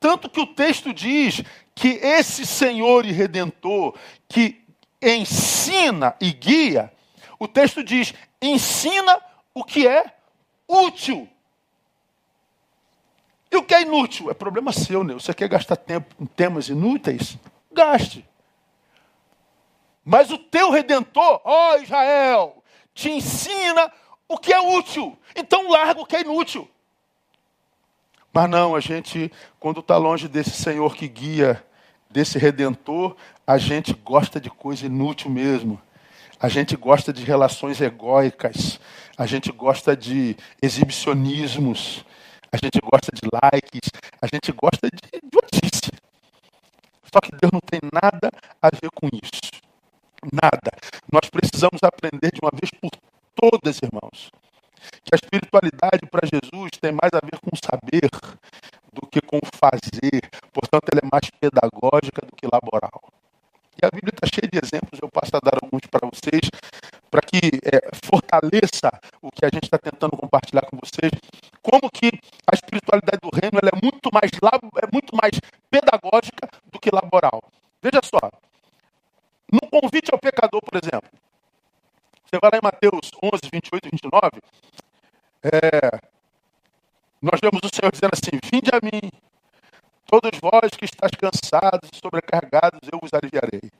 Tanto 0.01 0.31
que 0.31 0.41
o 0.41 0.47
texto 0.47 0.95
diz 0.95 1.43
que 1.75 1.89
esse 1.89 2.47
Senhor 2.47 3.05
e 3.05 3.13
Redentor 3.13 3.95
que 4.27 4.63
ensina 5.03 6.17
e 6.23 6.33
guia, 6.33 6.91
o 7.39 7.47
texto 7.47 7.85
diz: 7.85 8.15
ensina 8.41 9.21
o 9.53 9.63
que 9.63 9.87
é 9.87 10.07
útil. 10.67 11.29
E 13.51 13.57
o 13.57 13.63
que 13.63 13.75
é 13.75 13.83
inútil? 13.83 14.31
É 14.31 14.35
problema 14.35 14.73
seu, 14.73 15.03
né? 15.03 15.15
Você 15.15 15.35
quer 15.35 15.49
gastar 15.49 15.77
tempo 15.77 16.15
com 16.15 16.25
temas 16.25 16.69
inúteis? 16.69 17.37
Gaste. 17.73 18.25
Mas 20.05 20.31
o 20.31 20.39
teu 20.39 20.71
redentor, 20.71 21.41
ó 21.45 21.77
Israel, 21.77 22.63
te 22.95 23.11
ensina 23.11 23.93
o 24.29 24.39
que 24.39 24.53
é 24.53 24.61
útil. 24.61 25.19
Então 25.35 25.71
larga 25.71 26.01
o 26.01 26.07
que 26.07 26.17
é 26.17 26.21
inútil. 26.21 26.69
Mas 28.33 28.49
não, 28.49 28.77
a 28.77 28.81
gente, 28.81 29.31
quando 29.59 29.81
está 29.81 29.97
longe 29.97 30.29
desse 30.29 30.51
Senhor 30.51 30.95
que 30.95 31.09
guia, 31.09 31.65
desse 32.09 32.39
redentor, 32.39 33.17
a 33.45 33.59
gente 33.59 33.93
gosta 33.93 34.41
de 34.41 34.49
coisa 34.49 34.87
inútil 34.87 35.31
mesmo. 35.31 35.81
A 36.41 36.49
gente 36.49 36.77
gosta 36.77 37.13
de 37.13 37.25
relações 37.25 37.81
egóicas. 37.81 38.81
A 39.19 39.27
gente 39.27 39.51
gosta 39.53 39.97
de 39.97 40.37
exibicionismos 40.63 42.05
a 42.53 42.57
gente 42.57 42.81
gosta 42.81 43.13
de 43.13 43.23
likes, 43.33 43.91
a 44.21 44.27
gente 44.27 44.53
gosta 44.53 44.89
de 44.89 45.21
notícia. 45.33 45.93
Só 47.13 47.21
que 47.21 47.31
Deus 47.33 47.53
não 47.53 47.61
tem 47.61 47.81
nada 47.93 48.31
a 48.63 48.71
ver 48.71 48.91
com 48.95 49.09
isso. 49.09 49.51
Nada. 50.33 50.71
Nós 51.11 51.29
precisamos 51.31 51.83
aprender 51.83 52.31
de 52.33 52.41
uma 52.41 52.51
vez 52.53 52.71
por 52.71 52.91
todas, 53.35 53.81
irmãos, 53.83 54.31
que 55.03 55.15
a 55.15 55.17
espiritualidade 55.17 56.07
para 56.11 56.27
Jesus 56.27 56.71
tem 56.81 56.93
mais 56.93 57.13
a 57.15 57.21
ver 57.21 57.39
com 57.41 57.57
saber 57.57 58.09
do 58.93 59.07
que 59.07 59.21
com 59.21 59.41
fazer. 59.55 60.29
Portanto, 60.53 60.91
ela 60.93 61.01
é 61.03 61.09
mais 61.11 61.31
pedagógica 61.31 62.27
do 62.27 62.37
que 62.37 62.47
laboral. 62.47 63.03
E 63.81 63.87
a 63.87 63.91
Bíblia 63.91 64.13
está 64.13 64.27
cheia 64.27 64.47
de 64.47 64.59
exemplos, 64.59 65.01
eu 65.01 65.09
passo 65.09 65.35
a 65.35 65.41
dar 65.41 65.57
alguns 65.63 65.87
para 65.87 66.07
vocês, 66.07 66.51
para 67.11 67.23
que 67.23 67.41
é, 67.65 67.89
fortaleça 68.05 68.93
o 69.23 69.31
que 69.33 69.47
a 69.47 69.49
gente 69.49 69.65
está 69.65 69.79
tentando 69.79 70.19
compartilhar 70.19 70.67
com 70.67 70.77
vocês, 70.77 71.11
como 71.63 71.91
que 71.91 72.13
a 72.47 72.55
espiritualidade 72.55 73.21
do 73.23 73.31
reino 73.33 73.59
é 73.59 73.73
muito 73.83 74.11
mais 74.13 74.31
é 74.31 74.87
muito 74.93 75.17
mais 75.17 75.41
pedagógica 75.71 76.47
do 76.67 76.79
que 76.79 76.91
laboral. 76.91 77.43
Veja 77.81 78.01
só, 78.05 78.21
no 79.51 79.61
convite 79.71 80.13
ao 80.13 80.19
pecador, 80.19 80.61
por 80.61 80.77
exemplo, 80.77 81.09
você 82.27 82.39
vai 82.39 82.51
lá 82.53 82.59
em 82.59 82.63
Mateus 82.63 83.11
11, 83.23 83.49
28 83.51 83.89
e 83.89 83.91
29, 83.91 84.31
é, 85.43 86.01
nós 87.23 87.41
vemos 87.41 87.61
o 87.65 87.75
Senhor 87.75 87.91
dizendo 87.91 88.13
assim: 88.13 88.39
Vinde 88.53 88.71
a 88.73 88.81
mim, 88.83 89.11
todos 90.11 90.41
vós 90.41 90.71
que 90.77 90.85
estáis 90.85 91.13
cansados 91.15 91.89
e 91.93 91.97
sobrecarregados, 92.03 92.81
eu 92.93 92.99
vos 92.99 93.15
aliviarei. 93.15 93.71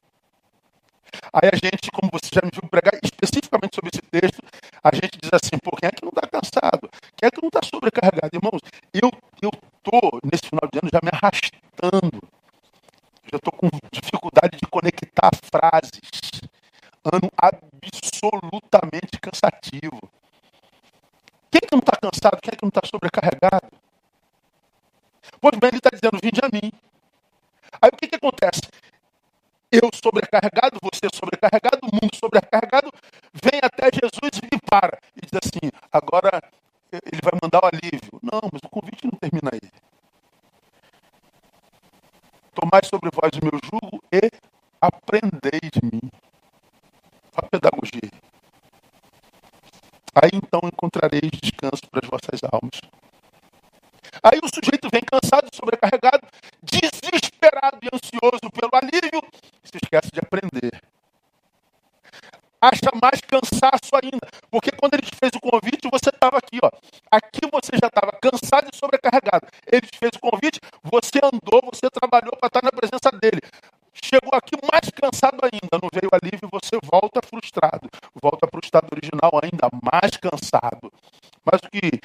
Aí 1.33 1.51
a 1.53 1.57
gente, 1.57 1.91
como 1.91 2.09
você 2.13 2.31
já 2.33 2.41
me 2.41 2.53
viu 2.55 2.71
pregar 2.71 2.95
especificamente 3.03 3.75
sobre 3.75 3.91
esse 3.93 4.03
texto, 4.03 4.41
a 4.83 4.95
gente 4.95 5.19
diz 5.19 5.31
assim, 5.35 5.59
pô, 5.59 5.75
quem 5.77 5.89
é 5.89 5.91
que 5.91 6.05
não 6.05 6.15
está 6.15 6.23
cansado? 6.31 6.89
Quem 7.17 7.27
é 7.27 7.31
que 7.33 7.43
não 7.43 7.49
está 7.49 7.61
sobrecarregado? 7.67 8.31
Irmãos, 8.33 8.63
eu 8.95 9.11
estou, 9.51 10.21
nesse 10.23 10.47
final 10.47 10.71
de 10.71 10.79
ano, 10.79 10.89
já 10.93 11.01
me 11.03 11.11
arrastando. 11.11 12.23
Já 13.27 13.37
estou 13.37 13.53
com 13.53 13.69
dificuldade 13.91 14.57
de 14.57 14.67
conectar 14.71 15.31
frases. 15.51 16.01
Ano 17.03 17.29
absolutamente 17.37 19.19
cansativo. 19.19 19.99
Quem 21.51 21.59
é 21.59 21.67
que 21.67 21.75
não 21.75 21.81
está 21.81 21.99
cansado? 21.99 22.39
Quem 22.41 22.53
é 22.53 22.57
que 22.57 22.63
não 22.63 22.69
está 22.69 22.83
sobrecarregado? 22.87 23.90
Pois 25.41 25.59
bem, 25.59 25.69
ele 25.69 25.79
está 25.79 25.91
dizendo, 25.91 26.21
vinde 26.23 26.41
a 26.43 26.49
mim. 26.53 26.73
Aí 27.81 27.91
o 27.93 27.97
que, 27.97 28.09
que 28.09 28.17
acontece? 28.17 28.63
eu 29.71 29.89
sobrecarregado, 29.95 30.79
você 30.83 31.07
sobrecarregado, 31.15 31.79
o 31.83 31.95
mundo 31.95 32.15
sobrecarregado, 32.17 32.93
vem 33.33 33.61
até 33.63 33.89
Jesus 33.93 34.43
e 34.43 34.61
para. 34.69 34.99
E 35.17 35.21
diz 35.21 35.33
assim: 35.35 35.71
agora 35.93 36.43
ele 36.93 37.21
vai 37.23 37.39
mandar 37.41 37.63
o 37.63 37.67
alívio. 37.67 38.19
Não, 38.21 38.41
mas 38.53 38.63
o 38.65 38.69
convite 38.69 39.07
não 39.07 39.17
termina 39.19 39.51
aí. 39.53 39.61
Tomai 42.53 42.83
sobre 42.85 43.11
vós 43.15 43.31
o 43.37 43.45
meu 43.45 43.59
jugo 43.65 44.03
e 44.13 44.29
aprendei 44.81 45.61
de 45.71 45.81
mim. 45.85 46.11
a 47.37 47.43
pedagogia. 47.43 48.11
Aí 50.13 50.31
então 50.35 50.61
encontrareis 50.65 51.31
descanso 51.41 51.89
para 51.89 52.01
as 52.03 52.11
vossas 52.11 52.41
almas. 52.43 52.81
Aí 54.23 54.39
o 54.43 54.49
sujeito 54.49 54.89
vem 54.91 55.03
cansado, 55.03 55.49
sobrecarregado, 55.55 56.27
desesperado 56.63 57.79
e 57.83 57.89
ansioso 57.93 58.51
pelo 58.53 58.71
alívio, 58.75 59.23
se 59.65 59.79
esquece 59.83 60.11
de 60.13 60.21
aprender. 60.21 60.81
Acha 62.61 62.93
mais 63.01 63.23
cansaço 63.23 63.89
ainda, 63.97 64.29
porque 64.51 64.71
quando 64.73 64.93
ele 64.93 65.03
te 65.03 65.17
fez 65.17 65.33
o 65.35 65.41
convite, 65.41 65.89
você 65.91 66.11
estava 66.11 66.37
aqui, 66.37 66.59
ó. 66.63 66.71
Aqui 67.11 67.41
você 67.51 67.73
já 67.81 67.89
estava 67.89 68.13
cansado 68.21 68.69
e 68.71 68.77
sobrecarregado. 68.77 69.47
Ele 69.67 69.87
te 69.87 69.99
fez 69.99 70.13
o 70.17 70.21
convite, 70.21 70.61
você 70.85 71.19
andou, 71.25 71.63
você 71.73 71.89
trabalhou 71.89 72.37
para 72.37 72.49
estar 72.49 72.63
na 72.63 72.71
presença 72.71 73.11
dele. 73.19 73.41
Chegou 73.95 74.35
aqui 74.35 74.57
mais 74.71 74.91
cansado 74.91 75.41
ainda, 75.43 75.81
não 75.81 75.89
veio 75.93 76.11
alívio, 76.13 76.49
você 76.53 76.77
volta 76.85 77.21
frustrado, 77.27 77.89
volta 78.21 78.47
para 78.47 78.59
o 78.59 78.63
estado 78.63 78.89
original 78.93 79.33
ainda 79.43 79.69
mais 79.83 80.17
cansado. 80.19 80.93
Mas 81.45 81.61
o 81.65 81.71
que 81.71 81.99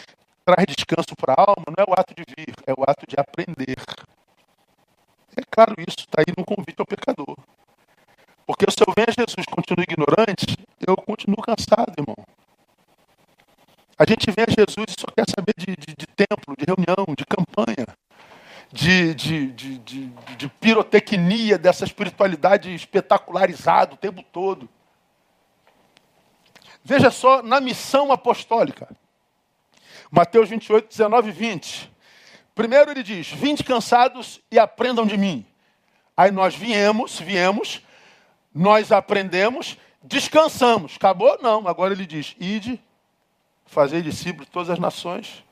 traz 0.45 0.67
descanso 0.67 1.15
para 1.15 1.33
a 1.33 1.41
alma 1.41 1.65
não 1.67 1.83
é 1.83 1.89
o 1.89 1.93
ato 1.99 2.13
de 2.13 2.23
vir, 2.37 2.53
é 2.67 2.73
o 2.73 2.83
ato 2.87 3.05
de 3.07 3.15
aprender. 3.17 3.77
É 5.35 5.41
claro 5.49 5.73
isso, 5.79 6.01
está 6.01 6.21
aí 6.21 6.33
no 6.37 6.45
convite 6.45 6.79
ao 6.79 6.85
pecador. 6.85 7.35
Porque 8.45 8.65
se 8.69 8.77
eu 8.87 8.93
venho 8.95 9.09
a 9.09 9.11
Jesus 9.11 9.45
e 9.45 9.51
continuo 9.51 9.83
ignorante, 9.83 10.55
eu 10.85 10.95
continuo 10.95 11.41
cansado, 11.41 11.93
irmão. 11.97 12.15
A 13.97 14.05
gente 14.07 14.29
vem 14.29 14.45
a 14.47 14.51
Jesus 14.51 14.85
e 14.89 15.01
só 15.01 15.07
quer 15.07 15.25
saber 15.27 15.55
de, 15.57 15.75
de, 15.75 15.95
de 15.95 16.07
templo, 16.07 16.55
de 16.55 16.65
reunião, 16.65 17.15
de 17.17 17.25
campanha, 17.25 17.87
de, 18.71 19.15
de, 19.15 19.51
de, 19.51 19.77
de, 19.79 20.07
de 20.37 20.49
pirotecnia, 20.49 21.57
dessa 21.57 21.85
espiritualidade 21.85 22.73
espetacularizada 22.73 23.95
o 23.95 23.97
tempo 23.97 24.21
todo. 24.21 24.69
Veja 26.83 27.09
só, 27.09 27.41
na 27.41 27.59
missão 27.59 28.11
apostólica. 28.11 28.87
Mateus 30.11 30.49
28, 30.49 30.87
19 30.87 31.29
e 31.29 31.31
20. 31.31 31.91
Primeiro 32.53 32.91
ele 32.91 33.03
diz: 33.03 33.29
Vinde 33.29 33.63
cansados 33.63 34.41
e 34.51 34.57
aprendam 34.57 35.05
de 35.05 35.17
mim. 35.17 35.45
Aí 36.15 36.31
nós 36.31 36.55
viemos, 36.55 37.19
viemos, 37.19 37.81
nós 38.53 38.91
aprendemos, 38.91 39.77
descansamos. 40.01 40.95
Acabou? 40.95 41.37
Não. 41.41 41.67
Agora 41.67 41.93
ele 41.93 42.05
diz: 42.05 42.35
Ide, 42.39 42.81
fazei 43.65 44.01
discípulos 44.01 44.47
de 44.47 44.51
todas 44.51 44.69
as 44.69 44.79
nações, 44.79 45.43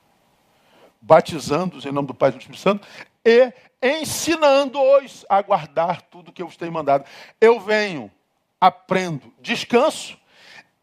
batizando-os 1.02 1.86
em 1.86 1.92
nome 1.92 2.08
do 2.08 2.14
Pai 2.14 2.30
e 2.30 2.32
do 2.34 2.40
Espírito 2.40 2.62
Santo 2.62 2.88
e 3.26 3.54
ensinando-os 3.82 5.26
a 5.30 5.42
guardar 5.42 6.02
tudo 6.04 6.32
que 6.32 6.42
eu 6.42 6.48
vos 6.48 6.58
tenho 6.58 6.72
mandado. 6.72 7.06
Eu 7.40 7.60
venho, 7.60 8.12
aprendo, 8.60 9.34
descanso, 9.40 10.18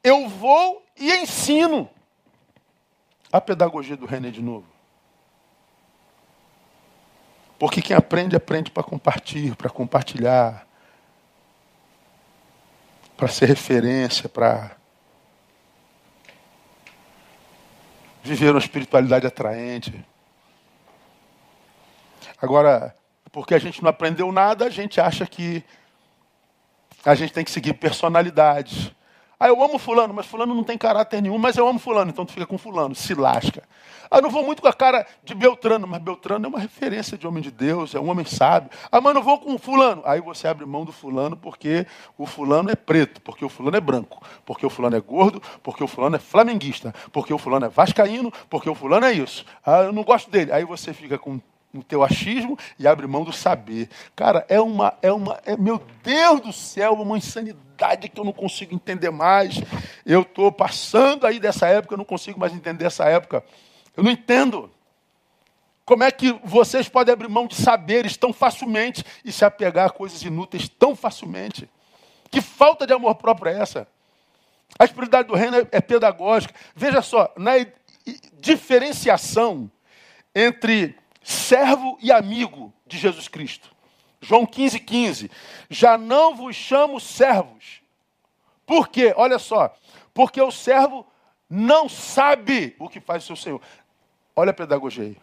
eu 0.02 0.28
vou 0.28 0.84
e 0.98 1.12
ensino. 1.12 1.88
A 3.32 3.40
pedagogia 3.40 3.96
do 3.96 4.06
René 4.06 4.30
de 4.30 4.42
novo. 4.42 4.66
Porque 7.58 7.82
quem 7.82 7.94
aprende, 7.94 8.34
aprende 8.34 8.70
para 8.70 8.82
compartilhar, 8.82 9.54
para 9.54 9.68
compartilhar, 9.68 10.66
para 13.16 13.28
ser 13.28 13.46
referência, 13.46 14.28
para 14.28 14.76
viver 18.22 18.50
uma 18.50 18.58
espiritualidade 18.58 19.26
atraente. 19.26 20.04
Agora, 22.40 22.96
porque 23.30 23.54
a 23.54 23.58
gente 23.58 23.82
não 23.82 23.90
aprendeu 23.90 24.32
nada, 24.32 24.64
a 24.64 24.70
gente 24.70 25.00
acha 25.00 25.26
que 25.26 25.62
a 27.04 27.14
gente 27.14 27.32
tem 27.32 27.44
que 27.44 27.50
seguir 27.50 27.74
personalidades. 27.74 28.90
Ah, 29.42 29.48
eu 29.48 29.64
amo 29.64 29.78
fulano, 29.78 30.12
mas 30.12 30.26
fulano 30.26 30.54
não 30.54 30.62
tem 30.62 30.76
caráter 30.76 31.22
nenhum, 31.22 31.38
mas 31.38 31.56
eu 31.56 31.66
amo 31.66 31.78
fulano, 31.78 32.10
então 32.10 32.26
tu 32.26 32.32
fica 32.32 32.44
com 32.44 32.58
fulano, 32.58 32.94
se 32.94 33.14
lasca. 33.14 33.62
Ah, 34.10 34.18
eu 34.18 34.22
não 34.22 34.28
vou 34.28 34.44
muito 34.44 34.60
com 34.60 34.68
a 34.68 34.72
cara 34.72 35.06
de 35.24 35.34
Beltrano, 35.34 35.86
mas 35.86 36.02
Beltrano 36.02 36.44
é 36.44 36.48
uma 36.48 36.58
referência 36.58 37.16
de 37.16 37.26
homem 37.26 37.42
de 37.42 37.50
Deus, 37.50 37.94
é 37.94 37.98
um 37.98 38.10
homem 38.10 38.26
sábio. 38.26 38.68
Ah, 38.92 39.00
mas 39.00 39.14
não 39.14 39.22
vou 39.22 39.38
com 39.38 39.56
fulano. 39.56 40.02
Aí 40.04 40.20
você 40.20 40.46
abre 40.46 40.66
mão 40.66 40.84
do 40.84 40.92
fulano 40.92 41.38
porque 41.38 41.86
o 42.18 42.26
fulano 42.26 42.70
é 42.70 42.74
preto, 42.74 43.22
porque 43.22 43.42
o 43.42 43.48
fulano 43.48 43.78
é 43.78 43.80
branco, 43.80 44.22
porque 44.44 44.66
o 44.66 44.68
fulano 44.68 44.96
é 44.96 45.00
gordo, 45.00 45.40
porque 45.62 45.82
o 45.82 45.88
fulano 45.88 46.16
é 46.16 46.18
flamenguista, 46.18 46.94
porque 47.10 47.32
o 47.32 47.38
fulano 47.38 47.64
é 47.64 47.68
vascaíno, 47.70 48.30
porque 48.50 48.68
o 48.68 48.74
fulano 48.74 49.06
é 49.06 49.12
isso. 49.14 49.46
Ah, 49.64 49.84
eu 49.84 49.92
não 49.92 50.04
gosto 50.04 50.30
dele. 50.30 50.52
Aí 50.52 50.66
você 50.66 50.92
fica 50.92 51.16
com 51.16 51.40
no 51.72 51.82
teu 51.84 52.02
achismo 52.02 52.58
e 52.78 52.86
abre 52.86 53.06
mão 53.06 53.24
do 53.24 53.32
saber. 53.32 53.88
Cara, 54.16 54.44
é 54.48 54.60
uma, 54.60 54.92
é 55.00 55.12
uma, 55.12 55.40
é, 55.46 55.56
meu 55.56 55.80
Deus 56.02 56.40
do 56.40 56.52
céu, 56.52 56.94
uma 56.94 57.16
insanidade 57.16 57.69
que 58.08 58.20
eu 58.20 58.24
não 58.24 58.32
consigo 58.32 58.74
entender 58.74 59.10
mais. 59.10 59.56
Eu 60.04 60.22
estou 60.22 60.50
passando 60.52 61.26
aí 61.26 61.38
dessa 61.40 61.66
época, 61.66 61.94
eu 61.94 61.98
não 61.98 62.04
consigo 62.04 62.38
mais 62.38 62.52
entender 62.52 62.84
essa 62.84 63.04
época. 63.04 63.44
Eu 63.96 64.02
não 64.02 64.10
entendo. 64.10 64.70
Como 65.84 66.04
é 66.04 66.10
que 66.10 66.32
vocês 66.44 66.88
podem 66.88 67.12
abrir 67.12 67.28
mão 67.28 67.46
de 67.46 67.56
saberes 67.56 68.16
tão 68.16 68.32
facilmente 68.32 69.04
e 69.24 69.32
se 69.32 69.44
apegar 69.44 69.86
a 69.86 69.90
coisas 69.90 70.22
inúteis 70.22 70.68
tão 70.68 70.94
facilmente? 70.94 71.68
Que 72.30 72.40
falta 72.40 72.86
de 72.86 72.92
amor 72.92 73.16
próprio 73.16 73.50
é 73.50 73.60
essa? 73.60 73.88
A 74.78 74.84
espiritualidade 74.84 75.28
do 75.28 75.34
reino 75.34 75.56
é, 75.56 75.66
é 75.72 75.80
pedagógica. 75.80 76.54
Veja 76.76 77.02
só, 77.02 77.32
na 77.36 77.52
diferenciação 78.34 79.70
entre 80.34 80.96
servo 81.22 81.98
e 82.00 82.12
amigo 82.12 82.72
de 82.86 82.96
Jesus 82.98 83.28
Cristo. 83.28 83.70
João 84.20 84.44
15, 84.44 84.80
15. 84.80 85.30
Já 85.68 85.96
não 85.96 86.34
vos 86.34 86.54
chamo 86.54 87.00
servos. 87.00 87.80
Por 88.66 88.88
quê? 88.88 89.12
Olha 89.16 89.38
só. 89.38 89.74
Porque 90.12 90.40
o 90.40 90.50
servo 90.50 91.06
não 91.48 91.88
sabe 91.88 92.76
o 92.78 92.88
que 92.88 93.00
faz 93.00 93.24
o 93.24 93.26
seu 93.26 93.36
Senhor. 93.36 93.60
Olha 94.36 94.50
a 94.50 94.54
pedagogia 94.54 95.04
aí. 95.04 95.16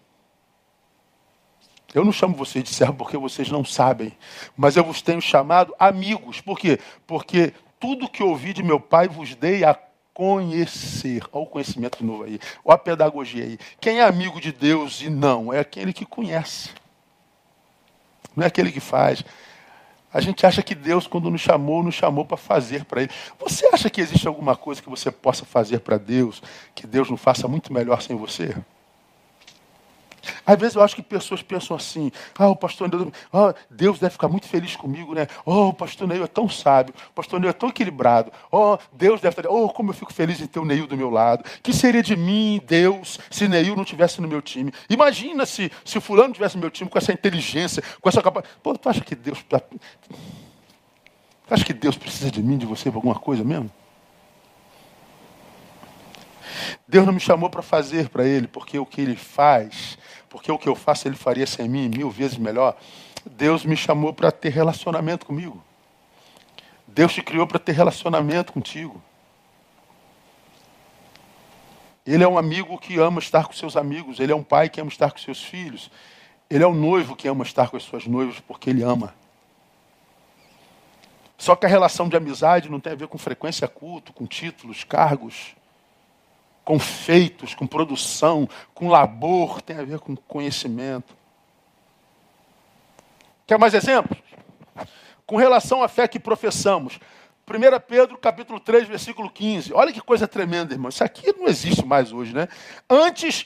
Eu 1.93 2.03
não 2.03 2.11
chamo 2.11 2.35
vocês 2.35 2.63
de 2.63 2.73
servo 2.73 2.93
porque 2.93 3.17
vocês 3.17 3.49
não 3.49 3.63
sabem, 3.63 4.15
mas 4.55 4.75
eu 4.75 4.83
vos 4.83 5.01
tenho 5.01 5.21
chamado 5.21 5.73
amigos. 5.79 6.41
Por 6.41 6.59
quê? 6.59 6.79
Porque 7.05 7.53
tudo 7.79 8.09
que 8.09 8.21
ouvi 8.21 8.53
de 8.53 8.61
meu 8.61 8.79
Pai 8.79 9.07
vos 9.07 9.33
dei 9.35 9.63
a 9.63 9.73
conhecer. 10.13 11.23
Olha 11.31 11.43
o 11.43 11.47
conhecimento 11.47 12.03
novo 12.03 12.23
aí. 12.23 12.39
Olha 12.65 12.75
a 12.75 12.77
pedagogia 12.77 13.45
aí. 13.45 13.57
Quem 13.79 13.99
é 13.99 14.03
amigo 14.03 14.41
de 14.41 14.51
Deus 14.51 15.01
e 15.01 15.09
não? 15.09 15.53
É 15.53 15.59
aquele 15.59 15.93
que 15.93 16.05
conhece. 16.05 16.71
Não 18.37 18.43
é 18.43 18.47
aquele 18.47 18.71
que 18.71 18.79
faz. 18.79 19.25
A 20.13 20.21
gente 20.21 20.45
acha 20.45 20.61
que 20.61 20.75
Deus, 20.75 21.07
quando 21.07 21.31
nos 21.31 21.41
chamou, 21.41 21.81
nos 21.81 21.95
chamou 21.95 22.23
para 22.23 22.37
fazer 22.37 22.85
para 22.85 23.01
Ele. 23.01 23.11
Você 23.39 23.67
acha 23.73 23.89
que 23.89 23.99
existe 23.99 24.27
alguma 24.27 24.55
coisa 24.55 24.79
que 24.79 24.89
você 24.89 25.09
possa 25.09 25.43
fazer 25.43 25.79
para 25.79 25.97
Deus, 25.97 26.41
que 26.75 26.85
Deus 26.85 27.09
não 27.09 27.17
faça 27.17 27.47
muito 27.47 27.73
melhor 27.73 27.99
sem 27.99 28.15
você? 28.15 28.55
Às 30.45 30.59
vezes 30.59 30.75
eu 30.75 30.83
acho 30.83 30.95
que 30.95 31.01
pessoas 31.01 31.41
pensam 31.41 31.75
assim: 31.75 32.11
ah, 32.37 32.49
o 32.49 32.55
pastor 32.55 32.89
Neil, 32.89 33.11
oh, 33.31 33.53
Deus 33.69 33.99
deve 33.99 34.11
ficar 34.11 34.27
muito 34.27 34.47
feliz 34.47 34.75
comigo, 34.75 35.13
né? 35.13 35.27
Oh, 35.45 35.67
o 35.67 35.73
pastor 35.73 36.07
Neil 36.07 36.23
é 36.23 36.27
tão 36.27 36.49
sábio, 36.49 36.93
o 37.09 37.13
pastor 37.13 37.39
Neil 37.39 37.49
é 37.49 37.53
tão 37.53 37.69
equilibrado. 37.69 38.31
Oh, 38.51 38.77
Deus 38.93 39.21
deve 39.21 39.39
estar. 39.39 39.49
Oh, 39.49 39.69
como 39.69 39.91
eu 39.91 39.93
fico 39.93 40.13
feliz 40.13 40.41
em 40.41 40.47
ter 40.47 40.59
o 40.59 40.65
Neil 40.65 40.87
do 40.87 40.97
meu 40.97 41.09
lado. 41.09 41.43
Que 41.61 41.73
seria 41.73 42.03
de 42.03 42.15
mim, 42.15 42.61
Deus, 42.65 43.19
se 43.29 43.47
Neil 43.47 43.75
não 43.75 43.85
tivesse 43.85 44.21
no 44.21 44.27
meu 44.27 44.41
time? 44.41 44.73
Imagina 44.89 45.45
se, 45.45 45.71
se 45.83 45.97
o 45.97 46.01
fulano 46.01 46.33
tivesse 46.33 46.55
no 46.55 46.61
meu 46.61 46.71
time 46.71 46.89
com 46.89 46.97
essa 46.97 47.11
inteligência, 47.11 47.83
com 48.01 48.09
essa 48.09 48.21
capacidade. 48.21 48.59
Pô, 48.61 48.77
tu 48.77 48.89
acha 48.89 49.01
que 49.01 49.15
Deus. 49.15 49.43
Tu 51.47 51.53
acha 51.53 51.63
que 51.63 51.73
Deus 51.73 51.97
precisa 51.97 52.29
de 52.29 52.43
mim, 52.43 52.57
de 52.57 52.65
você, 52.65 52.89
para 52.89 52.97
alguma 52.97 53.15
coisa 53.15 53.43
mesmo? 53.43 53.71
Deus 56.87 57.05
não 57.05 57.13
me 57.13 57.19
chamou 57.19 57.49
para 57.49 57.61
fazer 57.61 58.09
para 58.09 58.25
Ele, 58.25 58.47
porque 58.47 58.77
o 58.79 58.85
que 58.85 59.01
Ele 59.01 59.15
faz 59.15 59.97
porque 60.29 60.51
o 60.51 60.57
que 60.57 60.67
eu 60.67 60.75
faço 60.75 61.07
ele 61.07 61.15
faria 61.15 61.47
sem 61.47 61.67
mim 61.67 61.89
mil 61.89 62.09
vezes 62.09 62.37
melhor. 62.37 62.75
Deus 63.25 63.65
me 63.65 63.75
chamou 63.75 64.13
para 64.13 64.31
ter 64.31 64.49
relacionamento 64.49 65.25
comigo. 65.25 65.63
Deus 66.87 67.13
te 67.13 67.21
criou 67.21 67.45
para 67.45 67.59
ter 67.59 67.73
relacionamento 67.73 68.53
contigo. 68.53 69.01
Ele 72.05 72.23
é 72.23 72.27
um 72.27 72.37
amigo 72.37 72.77
que 72.77 72.97
ama 72.99 73.19
estar 73.19 73.45
com 73.45 73.53
seus 73.53 73.75
amigos. 73.75 74.19
Ele 74.19 74.31
é 74.31 74.35
um 74.35 74.43
pai 74.43 74.69
que 74.69 74.79
ama 74.79 74.89
estar 74.89 75.11
com 75.11 75.17
seus 75.17 75.43
filhos. 75.43 75.91
Ele 76.49 76.63
é 76.63 76.67
um 76.67 76.73
noivo 76.73 77.15
que 77.15 77.27
ama 77.27 77.43
estar 77.43 77.69
com 77.69 77.75
as 77.75 77.83
suas 77.83 78.07
noivas 78.07 78.39
porque 78.39 78.69
ele 78.69 78.81
ama. 78.81 79.13
Só 81.37 81.55
que 81.55 81.65
a 81.65 81.69
relação 81.69 82.07
de 82.07 82.15
amizade 82.15 82.69
não 82.69 82.79
tem 82.79 82.93
a 82.93 82.95
ver 82.95 83.07
com 83.07 83.17
frequência 83.17 83.67
culto, 83.67 84.13
com 84.13 84.25
títulos, 84.25 84.83
cargos 84.83 85.56
com 86.67 86.77
feitos, 86.77 87.55
com 87.55 87.65
produção, 87.65 88.45
com 88.73 88.89
labor, 88.89 89.61
tem 89.61 89.77
a 89.77 89.85
ver 89.85 89.99
com 89.99 90.17
conhecimento. 90.17 91.15
Quer 93.47 93.57
mais 93.57 93.73
exemplos? 93.73 94.19
Com 95.25 95.37
relação 95.37 95.81
à 95.81 95.87
fé 95.87 96.09
que 96.09 96.19
professamos. 96.19 96.99
1 97.49 97.79
Pedro 97.87 98.17
capítulo 98.17 98.59
3, 98.59 98.85
versículo 98.85 99.29
15. 99.29 99.73
Olha 99.73 99.93
que 99.93 100.01
coisa 100.01 100.27
tremenda, 100.27 100.73
irmão. 100.73 100.89
Isso 100.89 101.05
aqui 101.05 101.33
não 101.37 101.47
existe 101.47 101.85
mais 101.85 102.11
hoje, 102.11 102.33
né? 102.33 102.49
Antes, 102.89 103.45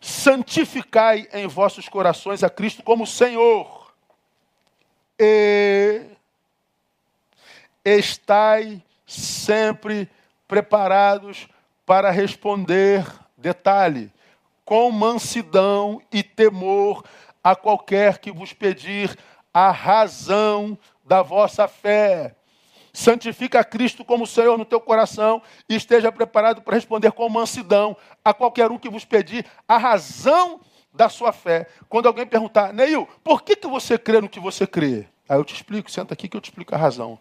santificai 0.00 1.28
em 1.32 1.46
vossos 1.46 1.88
corações 1.88 2.42
a 2.42 2.50
Cristo 2.50 2.82
como 2.82 3.06
Senhor. 3.06 3.94
E 5.16 6.02
estai 7.84 8.82
sempre 9.06 10.10
preparados 10.48 11.46
para 11.86 12.10
responder, 12.10 13.06
detalhe, 13.38 14.12
com 14.64 14.90
mansidão 14.90 16.02
e 16.12 16.24
temor 16.24 17.04
a 17.42 17.54
qualquer 17.54 18.18
que 18.18 18.32
vos 18.32 18.52
pedir 18.52 19.16
a 19.54 19.70
razão 19.70 20.76
da 21.04 21.22
vossa 21.22 21.68
fé. 21.68 22.34
Santifica 22.92 23.62
Cristo 23.62 24.04
como 24.04 24.26
Senhor 24.26 24.58
no 24.58 24.64
teu 24.64 24.80
coração 24.80 25.40
e 25.68 25.76
esteja 25.76 26.10
preparado 26.10 26.62
para 26.62 26.74
responder 26.74 27.12
com 27.12 27.28
mansidão 27.28 27.96
a 28.24 28.34
qualquer 28.34 28.70
um 28.70 28.78
que 28.78 28.90
vos 28.90 29.04
pedir 29.04 29.46
a 29.68 29.78
razão 29.78 30.60
da 30.92 31.08
sua 31.08 31.30
fé. 31.30 31.68
Quando 31.88 32.06
alguém 32.06 32.26
perguntar, 32.26 32.72
Neil, 32.72 33.06
por 33.22 33.42
que, 33.42 33.54
que 33.54 33.68
você 33.68 33.96
crê 33.96 34.20
no 34.20 34.28
que 34.28 34.40
você 34.40 34.66
crê? 34.66 35.06
Aí 35.28 35.38
eu 35.38 35.44
te 35.44 35.54
explico, 35.54 35.90
senta 35.90 36.14
aqui 36.14 36.26
que 36.26 36.36
eu 36.36 36.40
te 36.40 36.50
explico 36.50 36.74
a 36.74 36.78
razão. 36.78 37.18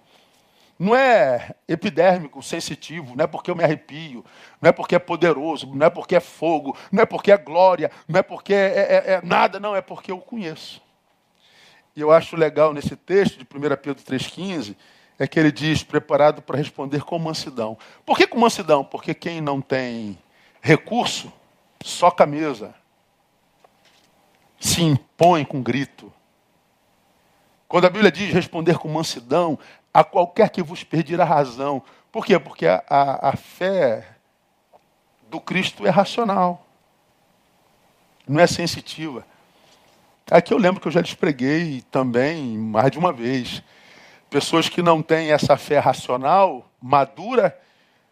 Não 0.77 0.93
é 0.93 1.55
epidérmico, 1.67 2.43
sensitivo, 2.43 3.15
não 3.15 3.23
é 3.23 3.27
porque 3.27 3.49
eu 3.49 3.55
me 3.55 3.63
arrepio, 3.63 4.25
não 4.61 4.69
é 4.69 4.71
porque 4.73 4.95
é 4.95 4.99
poderoso, 4.99 5.73
não 5.73 5.87
é 5.87 5.89
porque 5.89 6.15
é 6.15 6.19
fogo, 6.19 6.77
não 6.91 7.01
é 7.01 7.05
porque 7.05 7.31
é 7.31 7.37
glória, 7.37 7.89
não 8.07 8.19
é 8.19 8.23
porque 8.23 8.53
é, 8.53 9.03
é, 9.05 9.13
é 9.13 9.21
nada, 9.23 9.59
não, 9.59 9.73
é 9.75 9.81
porque 9.81 10.11
eu 10.11 10.19
conheço. 10.19 10.81
E 11.95 12.01
eu 12.01 12.11
acho 12.11 12.35
legal 12.35 12.73
nesse 12.73 12.95
texto 12.95 13.37
de 13.37 13.43
1 13.43 13.47
Pedro 13.77 14.03
3,15, 14.03 14.75
é 15.17 15.25
que 15.25 15.39
ele 15.39 15.51
diz, 15.51 15.81
preparado 15.81 16.41
para 16.41 16.57
responder 16.57 17.03
com 17.03 17.17
mansidão. 17.17 17.77
Por 18.05 18.17
que 18.17 18.27
com 18.27 18.37
mansidão? 18.37 18.83
Porque 18.83 19.13
quem 19.13 19.39
não 19.39 19.61
tem 19.61 20.17
recurso, 20.61 21.31
soca 21.81 22.25
a 22.25 22.27
mesa, 22.27 22.75
se 24.59 24.81
impõe 24.81 25.45
com 25.45 25.61
grito. 25.61 26.11
Quando 27.67 27.85
a 27.85 27.89
Bíblia 27.89 28.11
diz 28.11 28.33
responder 28.33 28.77
com 28.77 28.89
mansidão, 28.89 29.57
a 29.95 30.03
qualquer 30.03 30.49
que 30.49 30.61
vos 30.61 30.83
pedir 30.83 31.21
a 31.21 31.23
razão. 31.23 31.81
Por 32.11 32.25
quê? 32.25 32.37
Porque 32.37 32.67
a, 32.67 32.83
a, 32.89 33.29
a 33.29 33.37
fé 33.37 34.05
do 35.29 35.39
Cristo 35.39 35.87
é 35.87 35.89
racional, 35.89 36.67
não 38.27 38.41
é 38.41 38.45
sensitiva. 38.45 39.25
Aqui 40.29 40.53
eu 40.53 40.57
lembro 40.57 40.81
que 40.81 40.87
eu 40.89 40.91
já 40.91 40.99
lhes 40.99 41.13
preguei 41.13 41.81
também 41.89 42.57
mais 42.57 42.91
de 42.91 42.99
uma 42.99 43.13
vez. 43.13 43.63
Pessoas 44.29 44.67
que 44.67 44.81
não 44.81 45.01
têm 45.01 45.31
essa 45.31 45.55
fé 45.55 45.79
racional, 45.79 46.69
madura, 46.81 47.57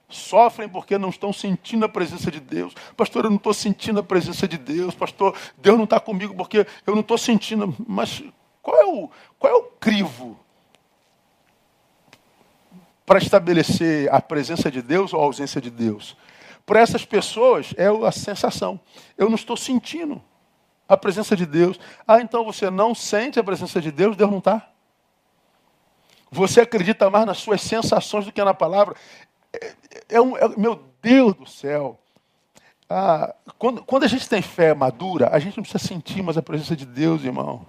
sofrem 0.08 0.70
porque 0.70 0.98
não 0.98 1.10
estão 1.10 1.34
sentindo 1.34 1.84
a 1.84 1.90
presença 1.90 2.32
de 2.32 2.40
Deus. 2.40 2.74
Pastor, 2.96 3.26
eu 3.26 3.30
não 3.30 3.38
estou 3.38 3.54
sentindo 3.54 4.00
a 4.00 4.04
presença 4.04 4.48
de 4.48 4.58
Deus. 4.58 4.96
Pastor, 4.96 5.36
Deus 5.58 5.76
não 5.76 5.84
está 5.84 6.00
comigo 6.00 6.34
porque 6.34 6.66
eu 6.88 6.94
não 6.94 7.02
estou 7.02 7.18
sentindo. 7.18 7.76
Mas 7.86 8.24
qual 8.62 8.80
é 8.80 8.86
o, 8.86 9.10
qual 9.38 9.54
é 9.54 9.56
o 9.58 9.64
crivo 9.64 10.40
para 13.06 13.20
estabelecer 13.20 14.14
a 14.14 14.22
presença 14.22 14.72
de 14.72 14.82
Deus 14.82 15.14
ou 15.14 15.22
a 15.22 15.24
ausência 15.24 15.62
de 15.62 15.70
Deus? 15.70 16.16
Para 16.66 16.80
essas 16.80 17.06
pessoas 17.06 17.74
é 17.78 17.88
a 17.88 18.12
sensação. 18.12 18.80
Eu 19.18 19.28
não 19.28 19.36
estou 19.36 19.58
sentindo 19.58 20.22
a 20.88 20.96
presença 20.96 21.36
de 21.36 21.46
Deus. 21.46 21.80
Ah, 22.08 22.22
então 22.22 22.44
você 22.44 22.70
não 22.70 22.96
sente 22.96 23.40
a 23.40 23.44
presença 23.44 23.82
de 23.82 23.92
Deus, 23.92 24.16
Deus 24.16 24.32
não 24.32 24.40
está. 24.40 24.70
Você 26.32 26.62
acredita 26.62 27.10
mais 27.10 27.26
nas 27.26 27.38
suas 27.38 27.62
sensações 27.62 28.26
do 28.26 28.32
que 28.32 28.44
na 28.44 28.54
palavra. 28.54 28.96
É, 29.54 29.74
é 30.10 30.22
um, 30.22 30.36
é, 30.38 30.48
meu 30.58 30.84
Deus 31.02 31.34
do 31.36 31.46
céu. 31.46 32.00
Ah, 32.90 33.36
quando, 33.58 33.84
quando 33.84 34.04
a 34.04 34.08
gente 34.08 34.28
tem 34.28 34.42
fé 34.42 34.74
madura, 34.74 35.30
a 35.32 35.40
gente 35.40 35.58
não 35.58 35.64
precisa 35.64 35.86
sentir 35.86 36.22
mais 36.22 36.38
a 36.38 36.42
presença 36.42 36.76
de 36.76 36.86
Deus, 36.86 37.24
irmão. 37.24 37.66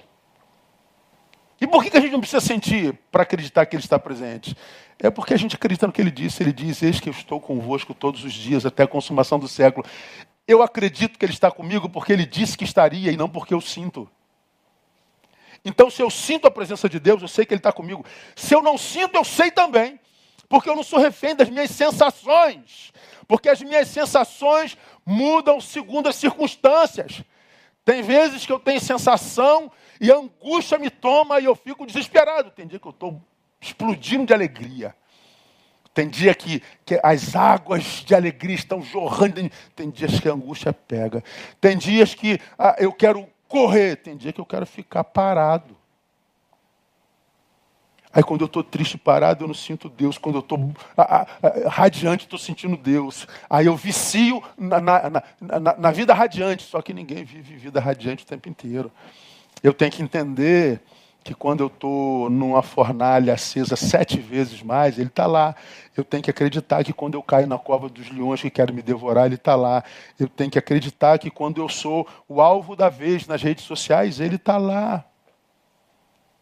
E 1.64 1.66
por 1.66 1.82
que 1.82 1.96
a 1.96 2.00
gente 2.00 2.12
não 2.12 2.20
precisa 2.20 2.42
sentir 2.42 2.92
para 3.10 3.22
acreditar 3.22 3.64
que 3.64 3.74
Ele 3.74 3.82
está 3.82 3.98
presente? 3.98 4.54
É 4.98 5.08
porque 5.08 5.32
a 5.32 5.36
gente 5.38 5.56
acredita 5.56 5.86
no 5.86 5.92
que 5.94 6.00
Ele 6.02 6.10
disse. 6.10 6.42
Ele 6.42 6.52
diz: 6.52 6.82
Eis 6.82 7.00
que 7.00 7.08
eu 7.08 7.12
estou 7.12 7.40
convosco 7.40 7.94
todos 7.94 8.22
os 8.22 8.34
dias, 8.34 8.66
até 8.66 8.82
a 8.82 8.86
consumação 8.86 9.38
do 9.38 9.48
século. 9.48 9.86
Eu 10.46 10.62
acredito 10.62 11.18
que 11.18 11.24
Ele 11.24 11.32
está 11.32 11.50
comigo 11.50 11.88
porque 11.88 12.12
Ele 12.12 12.26
disse 12.26 12.58
que 12.58 12.64
estaria 12.64 13.10
e 13.10 13.16
não 13.16 13.30
porque 13.30 13.54
eu 13.54 13.62
sinto. 13.62 14.06
Então, 15.64 15.88
se 15.88 16.02
eu 16.02 16.10
sinto 16.10 16.46
a 16.46 16.50
presença 16.50 16.86
de 16.86 17.00
Deus, 17.00 17.22
eu 17.22 17.28
sei 17.28 17.46
que 17.46 17.54
Ele 17.54 17.60
está 17.60 17.72
comigo. 17.72 18.04
Se 18.36 18.54
eu 18.54 18.62
não 18.62 18.76
sinto, 18.76 19.14
eu 19.14 19.24
sei 19.24 19.50
também. 19.50 19.98
Porque 20.50 20.68
eu 20.68 20.76
não 20.76 20.82
sou 20.82 20.98
refém 20.98 21.34
das 21.34 21.48
minhas 21.48 21.70
sensações. 21.70 22.92
Porque 23.26 23.48
as 23.48 23.62
minhas 23.62 23.88
sensações 23.88 24.76
mudam 25.06 25.62
segundo 25.62 26.10
as 26.10 26.16
circunstâncias. 26.16 27.22
Tem 27.86 28.02
vezes 28.02 28.44
que 28.44 28.52
eu 28.52 28.60
tenho 28.60 28.82
sensação 28.82 29.72
e 30.00 30.10
a 30.10 30.16
angústia 30.16 30.78
me 30.78 30.90
toma 30.90 31.40
e 31.40 31.44
eu 31.44 31.54
fico 31.54 31.86
desesperado. 31.86 32.50
Tem 32.50 32.66
dia 32.66 32.78
que 32.78 32.86
eu 32.86 32.90
estou 32.90 33.20
explodindo 33.60 34.26
de 34.26 34.34
alegria. 34.34 34.94
Tem 35.94 36.08
dia 36.08 36.34
que, 36.34 36.60
que 36.84 36.98
as 37.02 37.36
águas 37.36 38.02
de 38.04 38.14
alegria 38.14 38.56
estão 38.56 38.82
jorrando. 38.82 39.48
Tem 39.76 39.88
dias 39.88 40.18
que 40.18 40.28
a 40.28 40.32
angústia 40.32 40.72
pega. 40.72 41.22
Tem 41.60 41.78
dias 41.78 42.14
que 42.14 42.40
ah, 42.58 42.74
eu 42.78 42.92
quero 42.92 43.28
correr. 43.46 43.96
Tem 43.96 44.16
dia 44.16 44.32
que 44.32 44.40
eu 44.40 44.46
quero 44.46 44.66
ficar 44.66 45.04
parado. 45.04 45.76
Aí 48.12 48.22
quando 48.22 48.42
eu 48.42 48.46
estou 48.46 48.62
triste 48.62 48.98
parado, 48.98 49.44
eu 49.44 49.48
não 49.48 49.54
sinto 49.54 49.88
Deus. 49.88 50.18
Quando 50.18 50.36
eu 50.36 50.40
estou 50.40 50.72
ah, 50.96 51.26
ah, 51.42 51.68
radiante, 51.68 52.24
estou 52.24 52.38
sentindo 52.38 52.76
Deus. 52.76 53.26
Aí 53.48 53.66
eu 53.66 53.76
vicio 53.76 54.42
na, 54.58 54.80
na, 54.80 55.10
na, 55.40 55.76
na, 55.78 55.90
vida 55.92 56.12
radiante. 56.12 56.64
Só 56.64 56.82
que 56.82 56.92
ninguém 56.92 57.24
vive 57.24 57.56
vida 57.56 57.78
radiante 57.80 58.24
o 58.24 58.26
tempo 58.26 58.48
inteiro. 58.48 58.90
Eu 59.64 59.72
tenho 59.72 59.90
que 59.90 60.02
entender 60.02 60.78
que 61.24 61.34
quando 61.34 61.60
eu 61.60 61.68
estou 61.68 62.28
numa 62.28 62.62
fornalha 62.62 63.32
acesa 63.32 63.76
sete 63.76 64.20
vezes 64.20 64.62
mais, 64.62 64.98
ele 64.98 65.08
está 65.08 65.26
lá. 65.26 65.56
Eu 65.96 66.04
tenho 66.04 66.22
que 66.22 66.28
acreditar 66.28 66.84
que 66.84 66.92
quando 66.92 67.14
eu 67.14 67.22
caio 67.22 67.46
na 67.46 67.56
cova 67.56 67.88
dos 67.88 68.10
leões 68.10 68.42
que 68.42 68.50
querem 68.50 68.74
me 68.74 68.82
devorar, 68.82 69.24
ele 69.24 69.36
está 69.36 69.54
lá. 69.54 69.82
Eu 70.20 70.28
tenho 70.28 70.50
que 70.50 70.58
acreditar 70.58 71.18
que 71.18 71.30
quando 71.30 71.62
eu 71.62 71.68
sou 71.70 72.06
o 72.28 72.42
alvo 72.42 72.76
da 72.76 72.90
vez 72.90 73.26
nas 73.26 73.42
redes 73.42 73.64
sociais, 73.64 74.20
ele 74.20 74.36
está 74.36 74.58
lá. 74.58 75.02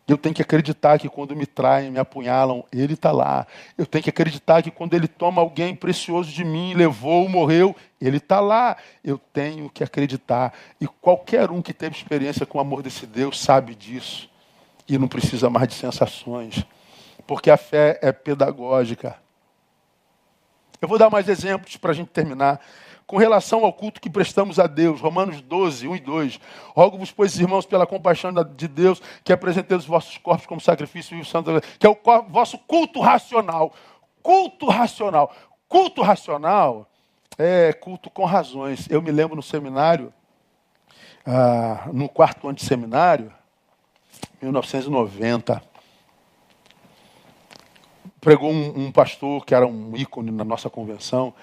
Eu 0.07 0.18
tenho 0.18 0.34
que 0.34 0.42
acreditar 0.42 0.98
que 0.98 1.09
quando 1.09 1.34
me 1.36 1.46
traem, 1.46 1.90
me 1.90 1.98
apunhalam, 1.98 2.64
ele 2.72 2.94
está 2.94 3.12
lá. 3.12 3.46
Eu 3.78 3.86
tenho 3.86 4.03
que 4.03 4.11
acreditar 4.11 4.61
que 4.61 4.70
quando 4.70 4.94
ele 4.94 5.07
toma 5.07 5.40
alguém 5.40 5.76
precioso 5.76 6.30
de 6.30 6.44
mim, 6.44 6.74
levou, 6.74 7.28
morreu, 7.28 7.74
ele 8.00 8.16
está 8.16 8.40
lá. 8.40 8.76
Eu 9.05 9.16
tenho 9.32 9.70
que 9.70 9.84
acreditar. 9.84 10.53
E 10.80 10.88
qualquer 10.88 11.50
um 11.50 11.62
que 11.62 11.72
teve 11.72 11.96
experiência 11.96 12.44
com 12.44 12.59
o 12.59 12.61
amor 12.61 12.82
desse 12.82 13.07
Deus 13.07 13.40
sabe 13.40 13.76
disso. 13.76 14.28
E 14.88 14.98
não 14.98 15.07
precisa 15.07 15.48
mais 15.48 15.68
de 15.68 15.74
sensações. 15.74 16.66
Porque 17.24 17.50
a 17.50 17.57
fé 17.57 17.98
é 18.03 18.11
pedagógica. 18.11 19.16
Eu 20.80 20.88
vou 20.88 20.98
dar 20.98 21.09
mais 21.09 21.28
exemplos 21.28 21.76
para 21.76 21.92
a 21.92 21.94
gente 21.94 22.09
terminar 22.09 22.61
com 23.07 23.16
relação 23.16 23.64
ao 23.64 23.72
culto 23.72 24.00
que 24.00 24.11
prestamos 24.11 24.59
a 24.59 24.66
Deus. 24.66 25.00
Romanos 25.00 25.40
12, 25.40 25.88
1 25.88 25.96
e 25.96 26.00
2. 26.00 26.40
Rogo-vos, 26.74 27.11
pois, 27.11 27.38
irmãos, 27.38 27.66
pela 27.66 27.86
compaixão 27.86 28.32
de 28.32 28.68
Deus, 28.68 29.03
que 29.22 29.32
apresenteis 29.32 29.82
os 29.82 29.86
vossos 29.86 30.18
corpos 30.18 30.46
como 30.46 30.61
sacrifício 30.61 31.16
vivo 31.16 31.28
santo, 31.28 31.50
que 31.78 31.86
é 31.86 31.90
o 31.90 31.98
vosso 32.28 32.59
culto 32.59 33.00
racional. 33.00 33.72
Culto 34.22 34.68
racional. 34.68 35.32
Culto 35.68 36.03
racional 36.03 36.88
é 37.38 37.72
culto 37.72 38.11
com 38.11 38.24
razões. 38.24 38.88
Eu 38.90 39.03
me 39.03 39.11
lembro 39.11 39.36
no 39.36 39.42
seminário, 39.42 40.12
ah, 41.26 41.88
no 41.92 42.09
quarto 42.09 42.48
ano 42.48 42.57
de 42.57 42.64
seminário, 42.64 43.32
1990, 44.40 45.62
pregou 48.20 48.50
um, 48.50 48.86
um 48.86 48.92
pastor 48.92 49.44
que 49.44 49.55
era 49.55 49.66
um 49.66 49.96
ícone 49.96 50.30
na 50.30 50.44
nossa 50.44 50.70
convenção, 50.70 51.34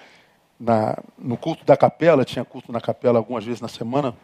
na, 0.60 0.98
no 1.16 1.38
culto 1.38 1.64
da 1.64 1.74
capela, 1.74 2.24
tinha 2.24 2.44
culto 2.44 2.70
na 2.70 2.80
capela 2.80 3.18
algumas 3.18 3.44
vezes 3.44 3.62
na 3.62 3.68
semana. 3.68 4.14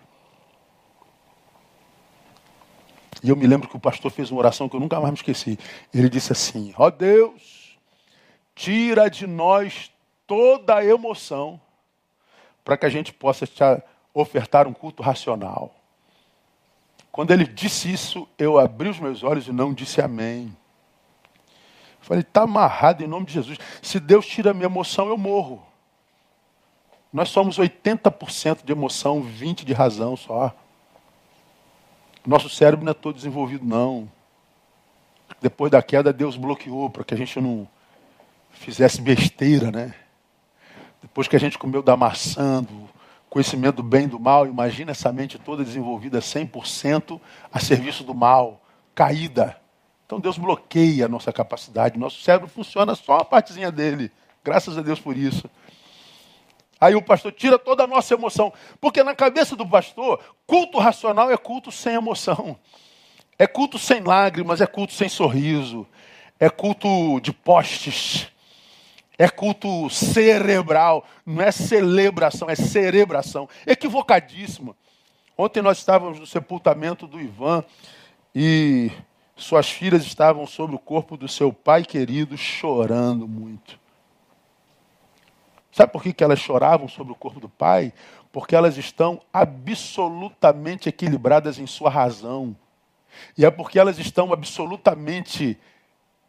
E 3.22 3.30
eu 3.30 3.37
me 3.37 3.47
lembro 3.47 3.68
que 3.68 3.76
o 3.76 3.80
pastor 3.80 4.11
fez 4.11 4.30
uma 4.30 4.41
oração 4.41 4.68
que 4.68 4.76
eu 4.76 4.80
nunca 4.80 5.01
mais 5.01 5.11
me 5.11 5.16
esqueci. 5.16 5.59
Ele 5.95 6.11
disse 6.11 6.32
assim: 6.32 6.74
Ó 6.76 6.87
oh 6.87 6.91
Deus, 6.91 7.78
tira 8.55 9.09
de 9.09 9.26
nós 9.26 9.91
toda 10.26 10.76
a 10.76 10.84
emoção 10.84 11.59
para 12.62 12.76
que 12.76 12.84
a 12.84 12.91
gente 12.91 13.12
possa 13.12 13.47
te 13.47 13.62
ofertar 14.12 14.66
um 14.66 14.74
culto 14.74 15.03
racional. 15.03 15.74
Quando 17.11 17.30
ele 17.30 17.47
disse 17.47 17.91
isso, 17.91 18.28
eu 18.37 18.59
abri 18.59 18.91
os 18.91 19.01
meus 19.01 19.22
olhos 19.22 19.49
e 19.49 19.53
não 19.53 19.72
disse 19.72 20.03
amém. 20.03 20.55
Falei, 22.01 22.20
está 22.20 22.43
amarrado 22.43 23.03
em 23.03 23.07
nome 23.07 23.24
de 23.24 23.32
Jesus. 23.32 23.59
Se 23.80 23.99
Deus 23.99 24.26
tira 24.26 24.51
a 24.51 24.55
minha 24.55 24.66
emoção, 24.66 25.09
eu 25.09 25.16
morro. 25.16 25.66
Nós 27.17 27.31
somos 27.31 27.59
80% 27.59 28.62
de 28.62 28.73
emoção, 28.73 29.23
20% 29.23 29.64
de 29.64 29.73
razão 29.73 30.19
só. 30.19 30.55
Nosso 32.27 32.51
cérebro 32.51 32.85
não 32.85 32.91
é 32.91 32.95
todo 32.95 33.14
desenvolvido, 33.14 33.64
não. 33.64 34.07
Depois 35.41 35.73
da 35.73 35.83
queda, 35.83 36.12
Deus 36.12 36.37
bloqueou 36.37 36.91
para 36.91 37.05
que 37.05 37.14
a 37.14 37.17
gente 37.17 37.41
não 37.41 37.67
fizesse 38.51 39.01
besteira, 39.01 39.71
né? 39.71 39.95
Depois 41.01 41.27
que 41.27 41.35
a 41.35 41.41
gente 41.41 41.57
comeu 41.57 41.83
da 41.83 41.97
maçã, 41.97 42.62
do 42.62 42.87
conhecimento 43.31 43.77
do 43.77 43.83
bem 43.83 44.05
e 44.05 44.09
do 44.09 44.21
mal, 44.21 44.47
imagina 44.47 44.91
essa 44.91 45.11
mente 45.11 45.39
toda 45.39 45.64
desenvolvida 45.64 46.19
100% 46.19 47.19
a 47.51 47.59
serviço 47.59 48.05
do 48.05 48.12
mal, 48.12 48.61
caída. 48.95 49.59
Então 50.05 50.21
Deus 50.21 50.37
bloqueia 50.37 51.07
a 51.07 51.09
nossa 51.09 51.33
capacidade. 51.33 51.99
Nosso 51.99 52.21
cérebro 52.21 52.47
funciona 52.47 52.95
só 52.95 53.14
uma 53.14 53.25
partezinha 53.25 53.73
dele. 53.73 54.12
Graças 54.45 54.77
a 54.77 54.83
Deus 54.83 55.01
por 55.01 55.17
isso. 55.17 55.49
Aí 56.81 56.95
o 56.95 57.03
pastor 57.03 57.33
tira 57.33 57.59
toda 57.59 57.85
a 57.85 57.87
nossa 57.87 58.14
emoção. 58.14 58.53
Porque 58.81 59.03
na 59.03 59.14
cabeça 59.14 59.57
do 59.57 59.66
pastor, 59.66 60.20
culto 60.47 60.79
racional 60.79 61.31
é 61.31 61.37
culto 61.37 61.72
sem 61.72 61.95
emoção. 61.95 62.59
É 63.39 63.47
culto 63.47 63.79
sem 63.79 64.01
lágrimas, 64.01 64.61
é 64.61 64.66
culto 64.66 64.93
sem 64.93 65.09
sorriso. 65.09 65.87
É 66.39 66.51
culto 66.51 67.20
de 67.20 67.33
postes. 67.33 68.29
É 69.18 69.29
culto 69.29 69.89
cerebral. 69.89 71.05
Não 71.24 71.43
é 71.43 71.51
celebração, 71.51 72.49
é 72.51 72.55
cerebração. 72.55 73.49
Equivocadíssima. 73.66 74.77
Ontem 75.37 75.62
nós 75.62 75.79
estávamos 75.79 76.18
no 76.18 76.27
sepultamento 76.27 77.07
do 77.07 77.20
Ivan 77.20 77.64
e 78.35 78.91
suas 79.35 79.68
filhas 79.68 80.05
estavam 80.05 80.47
sobre 80.47 80.77
o 80.77 80.79
corpo 80.79 81.16
do 81.16 81.29
seu 81.29 81.53
pai 81.53 81.85
querido, 81.85 82.37
chorando 82.37 83.29
muito. 83.29 83.79
Sabe 85.77 85.93
por 85.93 86.03
que, 86.03 86.14
que 86.14 86.24
elas 86.24 86.39
choravam 86.39 86.89
sobre 86.89 87.12
o 87.12 87.14
corpo 87.14 87.39
do 87.39 87.51
pai? 87.51 87.93
Porque 88.33 88.57
elas 88.57 88.79
estão 88.79 89.20
absolutamente 89.31 90.89
equilibradas 90.89 91.59
em 91.59 91.66
sua 91.66 91.91
razão. 91.91 92.57
E 93.37 93.45
é 93.45 93.51
porque 93.51 93.79
elas 93.79 93.99
estão 93.99 94.33
absolutamente 94.33 95.61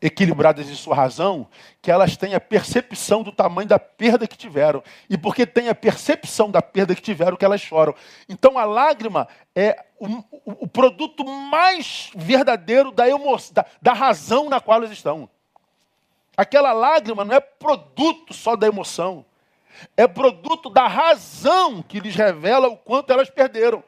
equilibradas 0.02 0.70
em 0.70 0.76
sua 0.76 0.94
razão, 0.94 1.48
que 1.82 1.90
elas 1.90 2.18
têm 2.18 2.36
a 2.36 2.42
percepção 2.42 3.24
do 3.24 3.32
tamanho 3.32 3.70
da 3.70 3.80
perda 3.80 4.28
que 4.28 4.38
tiveram. 4.38 4.84
E 5.10 5.18
porque 5.18 5.46
têm 5.46 5.70
a 5.70 5.76
percepção 5.76 6.52
da 6.52 6.62
perda 6.62 6.94
que 6.94 7.02
tiveram, 7.02 7.38
que 7.38 7.46
elas 7.46 7.62
choram. 7.62 7.96
Então 8.28 8.58
a 8.58 8.66
lágrima 8.66 9.30
é 9.56 9.82
o, 9.98 10.26
o, 10.44 10.68
produto 10.68 11.24
mais 11.24 12.12
verdadeiro 12.14 12.92
da, 12.92 13.08
emo, 13.08 13.38
da, 13.54 13.66
da 13.82 13.94
razão 13.94 14.50
na 14.50 14.60
qual 14.60 14.80
elas 14.80 14.92
estão. 14.92 15.30
Aquela 16.36 16.74
lágrima 16.74 17.24
não 17.24 17.34
é 17.34 17.40
produto 17.40 18.34
só 18.34 18.54
da 18.54 18.68
emoção. 18.68 19.26
É 19.96 20.08
produto 20.08 20.70
da 20.70 20.88
razão 20.88 21.82
que 21.82 22.00
lhes 22.00 22.16
revela 22.16 22.68
o 22.68 22.78
quanto 22.78 23.12
elas 23.12 23.30
perderam. 23.30 23.84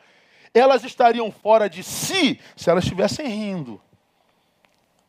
Elas 0.53 0.83
estariam 0.83 1.31
fora 1.31 1.69
de 1.69 1.83
si 1.83 2.39
se 2.55 2.69
elas 2.69 2.83
estivessem 2.83 3.27
rindo 3.27 3.81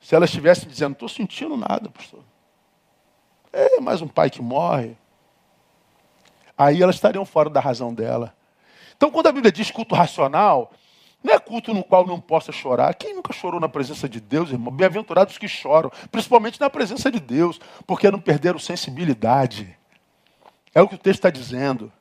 se 0.01 0.15
ela 0.15 0.25
estivesse 0.25 0.67
dizendo, 0.67 0.95
estou 0.95 1.09
sentindo 1.09 1.57
nada, 1.57 1.91
pastor. 1.91 2.25
É 3.53 3.81
mais 3.81 4.01
um 4.01 4.09
pai 4.09 4.31
que 4.31 4.41
morre. 4.41 4.97
Aí 6.57 6.83
elas 6.83 6.95
estariam 6.95 7.25
fora 7.25 7.51
da 7.51 7.61
razão 7.61 7.93
dela. 7.93 8.35
Então, 8.97 9.11
quando 9.11 9.27
a 9.27 9.33
Bíblia 9.33 9.53
diz 9.53 9.71
culto 9.71 9.95
racional, 9.95 10.73
não 11.23 11.35
é 11.35 11.39
culto 11.39 11.75
no 11.75 11.85
qual 11.85 12.07
não 12.07 12.21
possa 12.21 12.51
chorar. 12.51 12.95
Quem 12.95 13.15
nunca 13.15 13.33
chorou 13.33 13.61
na 13.61 13.69
presença 13.69 14.09
de 14.09 14.21
Deus, 14.21 14.51
irmão? 14.51 14.73
Bem-aventurados 14.73 15.37
que 15.37 15.49
choram, 15.49 15.91
principalmente 16.11 16.59
na 16.61 16.71
presença 16.71 17.11
de 17.11 17.21
Deus, 17.21 17.61
porque 17.87 18.11
não 18.11 18.21
perderam 18.21 18.59
sensibilidade. 18.59 19.77
É 20.75 20.81
o 20.81 20.89
que 20.89 20.95
o 20.95 20.99
texto 20.99 21.19
está 21.19 21.31
dizendo. 21.31 21.93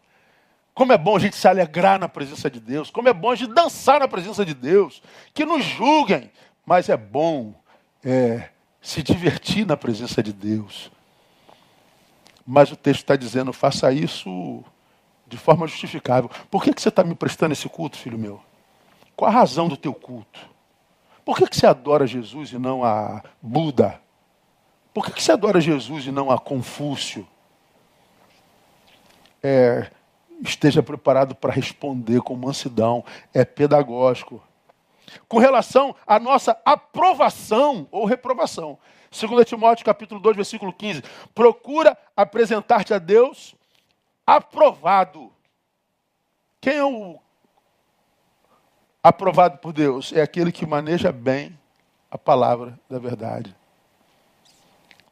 Como 0.73 0.93
é 0.93 0.97
bom 0.97 1.15
a 1.15 1.19
gente 1.19 1.35
se 1.35 1.47
alegrar 1.47 1.99
na 1.99 2.07
presença 2.07 2.49
de 2.49 2.59
Deus, 2.59 2.89
como 2.89 3.09
é 3.09 3.13
bom 3.13 3.31
a 3.31 3.35
gente 3.35 3.53
dançar 3.53 3.99
na 3.99 4.07
presença 4.07 4.45
de 4.45 4.53
Deus. 4.53 5.01
Que 5.33 5.45
nos 5.45 5.63
julguem, 5.65 6.31
mas 6.65 6.87
é 6.87 6.95
bom 6.95 7.53
é, 8.03 8.49
se 8.81 9.03
divertir 9.03 9.65
na 9.65 9.75
presença 9.75 10.23
de 10.23 10.31
Deus. 10.31 10.91
Mas 12.45 12.71
o 12.71 12.75
texto 12.75 13.01
está 13.01 13.15
dizendo, 13.15 13.51
faça 13.51 13.91
isso 13.91 14.63
de 15.27 15.37
forma 15.37 15.67
justificável. 15.67 16.29
Por 16.49 16.63
que, 16.63 16.73
que 16.73 16.81
você 16.81 16.89
está 16.89 17.03
me 17.03 17.13
prestando 17.13 17.53
esse 17.53 17.67
culto, 17.69 17.97
filho 17.97 18.17
meu? 18.17 18.41
Qual 19.15 19.29
a 19.29 19.33
razão 19.33 19.67
do 19.67 19.77
teu 19.77 19.93
culto? 19.93 20.39
Por 21.23 21.37
que, 21.37 21.45
que 21.45 21.55
você 21.55 21.67
adora 21.67 22.07
Jesus 22.07 22.51
e 22.51 22.57
não 22.57 22.83
a 22.83 23.21
Buda? 23.41 24.01
Por 24.93 25.05
que, 25.05 25.11
que 25.11 25.21
você 25.21 25.31
adora 25.31 25.61
Jesus 25.61 26.07
e 26.07 26.11
não 26.11 26.31
a 26.31 26.39
Confúcio? 26.39 27.27
É, 29.41 29.89
esteja 30.41 30.83
preparado 30.83 31.35
para 31.35 31.51
responder 31.51 32.21
com 32.21 32.35
mansidão. 32.35 33.03
É 33.33 33.43
pedagógico 33.45 34.43
com 35.27 35.37
relação 35.39 35.95
à 36.05 36.19
nossa 36.19 36.57
aprovação 36.63 37.87
ou 37.91 38.05
reprovação. 38.05 38.77
2 39.11 39.45
Timóteo 39.47 39.85
capítulo 39.85 40.19
2, 40.19 40.35
versículo 40.35 40.71
15. 40.71 41.03
Procura 41.33 41.97
apresentar-te 42.15 42.93
a 42.93 42.99
Deus 42.99 43.55
aprovado. 44.25 45.31
Quem 46.61 46.75
é 46.75 46.85
o 46.85 47.19
aprovado 49.01 49.57
por 49.57 49.73
Deus? 49.73 50.13
É 50.13 50.21
aquele 50.21 50.51
que 50.51 50.65
maneja 50.65 51.11
bem 51.11 51.57
a 52.11 52.17
palavra 52.17 52.79
da 52.89 52.99
verdade. 52.99 53.55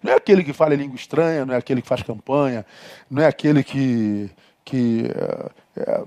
Não 0.07 0.13
é 0.13 0.15
aquele 0.15 0.41
que 0.41 0.53
fala 0.53 0.73
língua 0.73 0.95
estranha, 0.95 1.45
não 1.45 1.53
é 1.53 1.57
aquele 1.57 1.81
que 1.81 1.87
faz 1.89 2.01
campanha, 2.01 2.65
não 3.11 3.21
é 3.21 3.27
aquele 3.27 3.61
que, 3.61 4.31
que 4.63 5.03
é, 5.75 6.01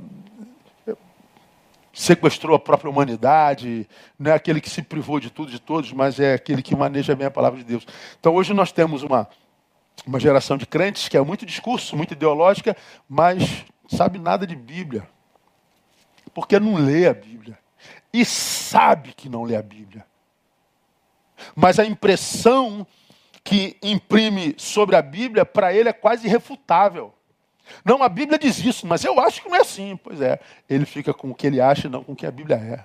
é, 0.88 0.96
sequestrou 1.92 2.56
a 2.56 2.58
própria 2.58 2.90
humanidade, 2.90 3.86
não 4.18 4.30
é 4.30 4.34
aquele 4.34 4.58
que 4.58 4.70
se 4.70 4.80
privou 4.80 5.20
de 5.20 5.28
tudo, 5.28 5.52
de 5.52 5.58
todos, 5.58 5.92
mas 5.92 6.18
é 6.18 6.32
aquele 6.32 6.62
que 6.62 6.74
maneja 6.74 7.14
bem 7.14 7.26
a 7.26 7.30
palavra 7.30 7.58
de 7.58 7.64
Deus. 7.66 7.86
Então 8.18 8.34
hoje 8.34 8.54
nós 8.54 8.72
temos 8.72 9.02
uma, 9.02 9.28
uma 10.06 10.18
geração 10.18 10.56
de 10.56 10.64
crentes 10.64 11.06
que 11.06 11.18
é 11.18 11.20
muito 11.20 11.44
discurso, 11.44 11.94
muito 11.94 12.14
ideológica, 12.14 12.74
mas 13.06 13.66
sabe 13.86 14.18
nada 14.18 14.46
de 14.46 14.56
Bíblia. 14.56 15.06
Porque 16.32 16.58
não 16.58 16.76
lê 16.76 17.06
a 17.06 17.12
Bíblia. 17.12 17.58
E 18.14 18.24
sabe 18.24 19.12
que 19.12 19.28
não 19.28 19.42
lê 19.42 19.56
a 19.56 19.62
Bíblia. 19.62 20.06
Mas 21.54 21.78
a 21.78 21.84
impressão 21.84 22.86
que 23.42 23.76
imprime 23.82 24.54
sobre 24.58 24.96
a 24.96 25.02
Bíblia, 25.02 25.44
para 25.44 25.72
ele 25.72 25.88
é 25.88 25.92
quase 25.92 26.26
irrefutável. 26.26 27.12
Não, 27.84 28.02
a 28.02 28.08
Bíblia 28.08 28.38
diz 28.38 28.58
isso, 28.58 28.86
mas 28.86 29.04
eu 29.04 29.18
acho 29.20 29.42
que 29.42 29.48
não 29.48 29.56
é 29.56 29.60
assim. 29.60 29.96
Pois 30.02 30.20
é, 30.20 30.38
ele 30.68 30.84
fica 30.84 31.14
com 31.14 31.30
o 31.30 31.34
que 31.34 31.46
ele 31.46 31.60
acha 31.60 31.86
e 31.86 31.90
não 31.90 32.02
com 32.02 32.12
o 32.12 32.16
que 32.16 32.26
a 32.26 32.30
Bíblia 32.30 32.56
é. 32.56 32.84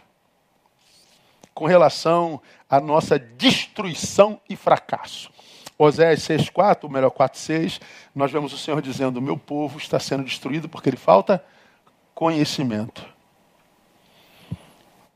Com 1.53 1.65
relação 1.65 2.41
à 2.69 2.79
nossa 2.79 3.17
destruição 3.17 4.39
e 4.49 4.55
fracasso. 4.55 5.31
Oséias 5.77 6.21
6,4, 6.21 6.83
ou 6.83 6.89
melhor, 6.89 7.11
4,6, 7.11 7.81
nós 8.13 8.31
vemos 8.31 8.53
o 8.53 8.57
Senhor 8.57 8.81
dizendo: 8.81 9.21
meu 9.21 9.37
povo 9.37 9.77
está 9.77 9.99
sendo 9.99 10.23
destruído 10.23 10.69
porque 10.69 10.89
lhe 10.89 10.97
falta 10.97 11.43
conhecimento. 12.13 13.05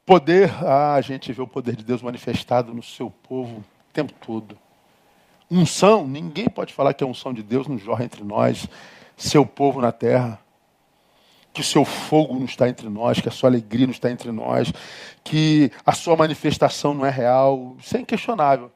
Poder, 0.06 0.52
ah, 0.66 0.96
a 0.96 1.02
gente 1.02 1.32
vê 1.32 1.42
o 1.42 1.48
poder 1.48 1.76
de 1.76 1.84
Deus 1.84 2.02
manifestado 2.02 2.74
no 2.74 2.82
seu 2.82 3.10
povo 3.10 3.58
o 3.58 3.94
tempo 3.94 4.12
todo. 4.20 4.58
Unção, 5.52 6.08
ninguém 6.08 6.48
pode 6.48 6.74
falar 6.74 6.94
que 6.94 7.04
a 7.04 7.08
unção 7.08 7.34
de 7.34 7.42
Deus 7.42 7.68
não 7.68 7.78
jorra 7.78 8.04
entre 8.04 8.24
nós 8.24 8.68
seu 9.18 9.46
povo 9.46 9.82
na 9.82 9.92
terra. 9.92 10.40
Que 11.52 11.62
o 11.62 11.64
seu 11.64 11.84
fogo 11.84 12.36
não 12.36 12.46
está 12.46 12.70
entre 12.70 12.88
nós, 12.88 13.20
que 13.20 13.28
a 13.28 13.32
sua 13.32 13.50
alegria 13.50 13.88
não 13.88 13.92
está 13.92 14.10
entre 14.12 14.32
nós, 14.32 14.72
que 15.24 15.72
a 15.84 15.92
sua 15.94 16.16
manifestação 16.16 16.94
não 16.94 17.06
é 17.06 17.10
real. 17.10 17.76
Isso 17.80 17.98
é 17.98 18.02
inquestionável. 18.02 18.72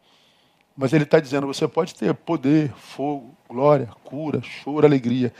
Mas 0.75 0.91
ele 0.91 1.03
está 1.03 1.19
dizendo: 1.19 1.45
você 1.45 1.67
pode 1.67 1.93
ter 1.93 2.13
poder, 2.13 2.73
fogo, 2.75 3.35
glória, 3.47 3.89
cura, 4.03 4.41
choro, 4.41 4.85
alegria. 4.85 5.31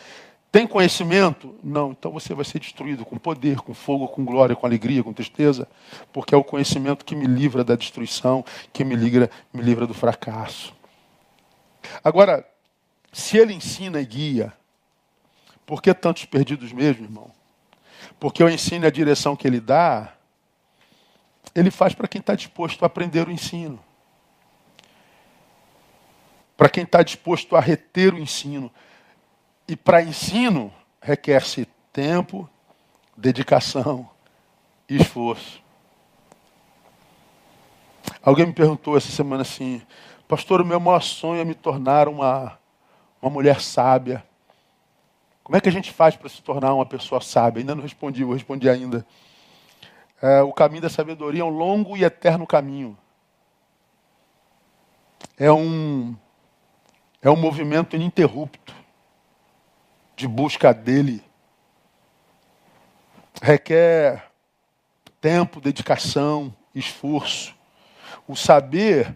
Tem 0.52 0.68
conhecimento? 0.68 1.56
Não. 1.64 1.90
Então 1.92 2.12
você 2.12 2.36
vai 2.36 2.46
ser 2.46 2.60
destruído 2.60 3.04
com 3.04 3.18
poder, 3.18 3.58
com 3.58 3.74
fogo, 3.74 4.08
com 4.08 4.24
glória, 4.24 4.56
com 4.56 4.68
alegria, 4.68 5.04
com 5.04 5.12
tristeza, 5.12 5.68
porque 6.14 6.36
é 6.36 6.38
o 6.38 6.44
conhecimento 6.44 7.04
que 7.04 7.16
me 7.16 7.26
livra 7.26 7.64
da 7.64 7.76
destruição, 7.76 8.46
que 8.72 8.86
me 8.86 8.96
livra, 8.96 9.32
me 9.52 9.64
livra 9.64 9.88
do 9.88 9.96
fracasso. 9.96 10.72
Agora, 12.04 12.48
se 13.12 13.38
ele 13.38 13.54
ensina 13.54 14.00
e 14.00 14.06
guia, 14.06 14.54
por 15.66 15.82
que 15.82 15.94
tantos 15.94 16.26
perdidos 16.26 16.72
mesmo, 16.72 17.06
irmão? 17.06 17.32
Porque 18.20 18.44
o 18.44 18.50
ensino 18.50 18.86
a 18.86 18.90
direção 18.90 19.36
que 19.36 19.48
ele 19.48 19.60
dá, 19.60 20.14
ele 21.56 21.72
faz 21.72 21.94
para 21.94 22.08
quem 22.08 22.20
está 22.20 22.36
disposto 22.36 22.84
a 22.84 22.88
aprender 22.88 23.28
o 23.28 23.32
ensino. 23.32 23.80
Para 26.58 26.70
quem 26.70 26.84
está 26.84 27.04
disposto 27.04 27.56
a 27.56 27.60
reter 27.60 28.14
o 28.14 28.20
ensino. 28.20 28.72
E 29.68 29.76
para 29.76 30.02
ensino, 30.02 30.74
requer-se 31.02 31.68
tempo, 31.92 32.50
dedicação 33.16 34.10
e 34.90 34.98
esforço. 34.98 35.62
Alguém 38.22 38.48
me 38.48 38.54
perguntou 38.54 38.98
essa 38.98 39.12
semana 39.12 39.42
assim, 39.42 39.82
pastor, 40.36 40.62
o 40.62 40.66
meu 40.66 40.80
maior 40.80 41.00
sonho 41.00 41.40
é 41.42 41.46
me 41.46 41.54
tornar 41.54 42.08
uma, 42.08 42.58
uma 43.22 43.30
mulher 43.30 43.62
sábia. 43.62 44.26
Como 45.44 45.56
é 45.56 45.62
que 45.62 45.70
a 45.70 45.72
gente 45.72 45.92
faz 45.92 46.16
para 46.16 46.28
se 46.28 46.42
tornar 46.42 46.74
uma 46.74 46.88
pessoa 46.88 47.22
sábia? 47.22 47.62
Ainda 47.62 47.76
não 47.76 47.84
respondi, 47.84 48.24
vou 48.24 48.34
responder 48.34 48.72
ainda. 48.72 49.06
É, 50.20 50.42
o 50.42 50.52
caminho 50.52 50.82
da 50.82 50.90
sabedoria 50.90 51.44
é 51.44 51.46
um 51.46 51.50
longo 51.50 51.96
e 51.96 52.04
eterno 52.04 52.48
caminho. 52.48 52.98
É 55.38 55.52
um, 55.52 56.16
é 57.22 57.30
um 57.30 57.36
movimento 57.36 57.96
ininterrupto 57.96 58.74
de 60.16 60.28
busca 60.28 60.74
dele. 60.74 61.24
Requer 63.40 64.32
tempo, 65.22 65.62
dedicação, 65.62 66.52
esforço. 66.74 67.54
O 68.28 68.36
saber 68.36 69.16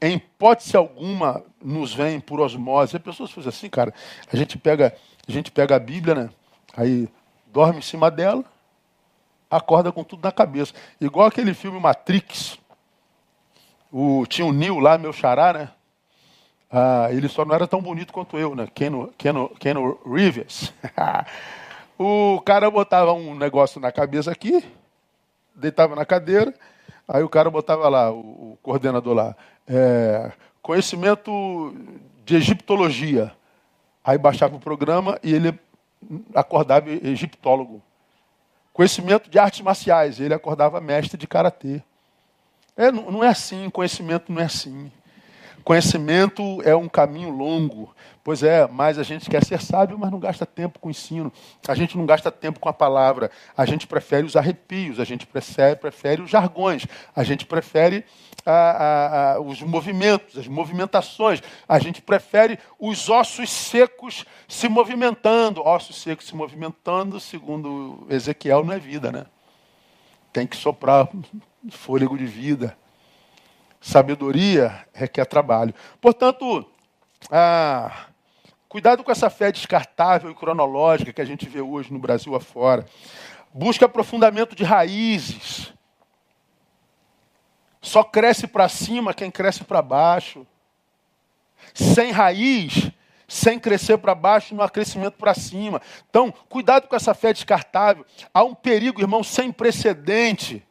em 0.00 0.14
hipótese 0.14 0.76
alguma, 0.76 1.42
nos 1.62 1.92
vem 1.92 2.20
por 2.20 2.40
osmose. 2.40 2.96
As 2.96 3.02
pessoas 3.02 3.30
fazem 3.30 3.48
assim, 3.48 3.68
cara. 3.68 3.92
A 4.32 4.36
gente 4.36 4.56
pega, 4.56 4.94
a 5.26 5.32
gente 5.32 5.50
pega 5.50 5.76
a 5.76 5.78
Bíblia, 5.78 6.14
né? 6.14 6.30
Aí 6.76 7.08
dorme 7.46 7.78
em 7.78 7.82
cima 7.82 8.10
dela, 8.10 8.44
acorda 9.50 9.90
com 9.90 10.04
tudo 10.04 10.22
na 10.22 10.32
cabeça. 10.32 10.72
Igual 11.00 11.26
aquele 11.26 11.54
filme 11.54 11.80
Matrix. 11.80 12.58
O, 13.90 14.26
tinha 14.26 14.46
o 14.46 14.52
Neil 14.52 14.78
lá, 14.78 14.98
meu 14.98 15.12
xará, 15.12 15.52
né? 15.52 15.70
Ah, 16.70 17.08
ele 17.10 17.28
só 17.28 17.44
não 17.44 17.54
era 17.54 17.66
tão 17.66 17.80
bonito 17.80 18.12
quanto 18.12 18.36
eu, 18.36 18.54
né? 18.54 18.68
Keno, 18.74 19.10
Keno, 19.16 19.48
Keno 19.58 19.98
Reeves. 20.04 20.72
o 21.98 22.40
cara 22.42 22.70
botava 22.70 23.12
um 23.14 23.34
negócio 23.34 23.80
na 23.80 23.90
cabeça 23.90 24.30
aqui, 24.30 24.62
deitava 25.54 25.96
na 25.96 26.04
cadeira, 26.04 26.54
aí 27.06 27.22
o 27.22 27.28
cara 27.28 27.48
botava 27.48 27.88
lá, 27.88 28.12
o, 28.12 28.52
o 28.52 28.58
coordenador 28.62 29.14
lá, 29.14 29.34
é, 29.68 30.32
conhecimento 30.62 31.74
de 32.24 32.36
egiptologia. 32.36 33.32
Aí 34.02 34.16
baixava 34.16 34.56
o 34.56 34.60
programa 34.60 35.18
e 35.22 35.34
ele 35.34 35.58
acordava 36.34 36.90
egiptólogo. 36.90 37.82
Conhecimento 38.72 39.28
de 39.28 39.38
artes 39.38 39.60
marciais, 39.60 40.20
ele 40.20 40.32
acordava 40.32 40.80
mestre 40.80 41.18
de 41.18 41.26
karatê. 41.26 41.82
É, 42.76 42.92
não, 42.92 43.10
não 43.10 43.24
é 43.24 43.28
assim, 43.28 43.68
conhecimento 43.70 44.32
não 44.32 44.40
é 44.40 44.44
assim. 44.44 44.90
Conhecimento 45.64 46.62
é 46.62 46.74
um 46.74 46.88
caminho 46.88 47.28
longo. 47.28 47.94
Pois 48.24 48.42
é, 48.42 48.66
mas 48.68 48.98
a 48.98 49.02
gente 49.02 49.28
quer 49.28 49.44
ser 49.44 49.60
sábio, 49.60 49.98
mas 49.98 50.10
não 50.10 50.18
gasta 50.18 50.46
tempo 50.46 50.78
com 50.78 50.88
o 50.88 50.90
ensino. 50.90 51.32
A 51.66 51.74
gente 51.74 51.96
não 51.96 52.06
gasta 52.06 52.30
tempo 52.30 52.60
com 52.60 52.68
a 52.68 52.72
palavra. 52.72 53.30
A 53.56 53.66
gente 53.66 53.86
prefere 53.86 54.26
os 54.26 54.36
arrepios, 54.36 55.00
a 55.00 55.04
gente 55.04 55.26
prefere, 55.26 55.76
prefere 55.76 56.22
os 56.22 56.30
jargões, 56.30 56.86
a 57.14 57.24
gente 57.24 57.44
prefere 57.44 58.04
a, 58.50 59.34
a, 59.34 59.40
os 59.40 59.60
movimentos, 59.60 60.38
as 60.38 60.48
movimentações. 60.48 61.42
A 61.68 61.78
gente 61.78 62.00
prefere 62.00 62.58
os 62.78 63.08
ossos 63.10 63.50
secos 63.50 64.24
se 64.48 64.68
movimentando. 64.68 65.60
Ossos 65.60 65.96
secos 65.96 66.26
se 66.26 66.34
movimentando, 66.34 67.20
segundo 67.20 68.06
Ezequiel, 68.08 68.64
não 68.64 68.72
é 68.72 68.78
vida, 68.78 69.12
né? 69.12 69.26
Tem 70.32 70.46
que 70.46 70.56
soprar 70.56 71.08
fôlego 71.70 72.16
de 72.16 72.26
vida. 72.26 72.76
Sabedoria 73.80 74.86
requer 74.92 75.26
trabalho. 75.26 75.74
Portanto, 76.00 76.66
ah, 77.30 78.06
cuidado 78.68 79.04
com 79.04 79.12
essa 79.12 79.28
fé 79.28 79.52
descartável 79.52 80.30
e 80.30 80.34
cronológica 80.34 81.12
que 81.12 81.20
a 81.20 81.24
gente 81.24 81.48
vê 81.48 81.60
hoje 81.60 81.92
no 81.92 81.98
Brasil 81.98 82.34
afora. 82.34 82.86
Busca 83.52 83.86
aprofundamento 83.86 84.56
de 84.56 84.64
raízes. 84.64 85.72
Só 87.80 88.02
cresce 88.02 88.46
para 88.46 88.68
cima 88.68 89.14
quem 89.14 89.30
cresce 89.30 89.64
para 89.64 89.80
baixo. 89.82 90.46
Sem 91.74 92.10
raiz, 92.10 92.90
sem 93.26 93.58
crescer 93.58 93.98
para 93.98 94.14
baixo, 94.14 94.54
não 94.54 94.62
há 94.62 94.70
crescimento 94.70 95.14
para 95.14 95.34
cima. 95.34 95.80
Então, 96.08 96.32
cuidado 96.48 96.88
com 96.88 96.96
essa 96.96 97.14
fé 97.14 97.32
descartável. 97.32 98.04
Há 98.32 98.42
um 98.42 98.54
perigo, 98.54 99.00
irmão, 99.00 99.22
sem 99.22 99.52
precedente 99.52 100.66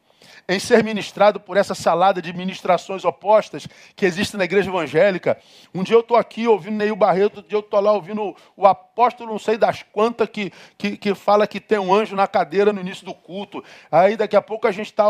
em 0.48 0.58
ser 0.58 0.82
ministrado 0.82 1.38
por 1.38 1.58
essa 1.58 1.74
salada 1.74 2.22
de 2.22 2.32
ministrações 2.32 3.04
opostas 3.04 3.68
que 3.94 4.06
existe 4.06 4.34
na 4.34 4.44
igreja 4.44 4.70
evangélica. 4.70 5.38
Um 5.74 5.82
dia 5.82 5.94
eu 5.94 6.00
estou 6.00 6.16
aqui 6.16 6.48
ouvindo 6.48 6.78
Neil 6.78 6.96
Barreto, 6.96 7.36
outro 7.36 7.50
dia 7.50 7.58
eu 7.58 7.60
estou 7.60 7.78
lá 7.78 7.92
ouvindo 7.92 8.34
o 8.56 8.66
apóstolo, 8.66 9.30
não 9.30 9.38
sei 9.38 9.58
das 9.58 9.82
quantas, 9.82 10.26
que, 10.30 10.50
que, 10.78 10.96
que 10.96 11.14
fala 11.14 11.46
que 11.46 11.60
tem 11.60 11.78
um 11.78 11.92
anjo 11.92 12.16
na 12.16 12.26
cadeira 12.26 12.72
no 12.72 12.80
início 12.80 13.04
do 13.04 13.12
culto. 13.12 13.62
Aí 13.92 14.16
daqui 14.16 14.36
a 14.36 14.40
pouco 14.40 14.66
a 14.66 14.72
gente 14.72 14.86
está. 14.86 15.04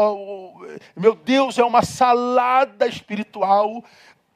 Meu 0.96 1.14
Deus, 1.14 1.56
é 1.56 1.64
uma 1.64 1.82
salada 1.82 2.88
espiritual 2.88 3.84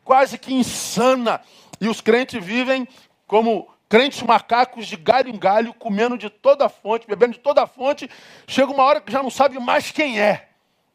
quase 0.04 0.38
que 0.38 0.54
insana. 0.54 1.40
E 1.80 1.88
os 1.88 2.00
crentes 2.00 2.42
vivem 2.42 2.86
como 3.26 3.68
crentes 3.88 4.22
macacos 4.22 4.86
de 4.86 4.96
galho 4.96 5.28
em 5.28 5.36
galho, 5.36 5.74
comendo 5.74 6.16
de 6.16 6.30
toda 6.30 6.68
fonte, 6.68 7.08
bebendo 7.08 7.32
de 7.32 7.40
toda 7.40 7.64
a 7.64 7.66
fonte. 7.66 8.08
Chega 8.46 8.70
uma 8.70 8.84
hora 8.84 9.00
que 9.00 9.10
já 9.10 9.20
não 9.20 9.30
sabe 9.30 9.58
mais 9.58 9.90
quem 9.90 10.20
é 10.20 10.51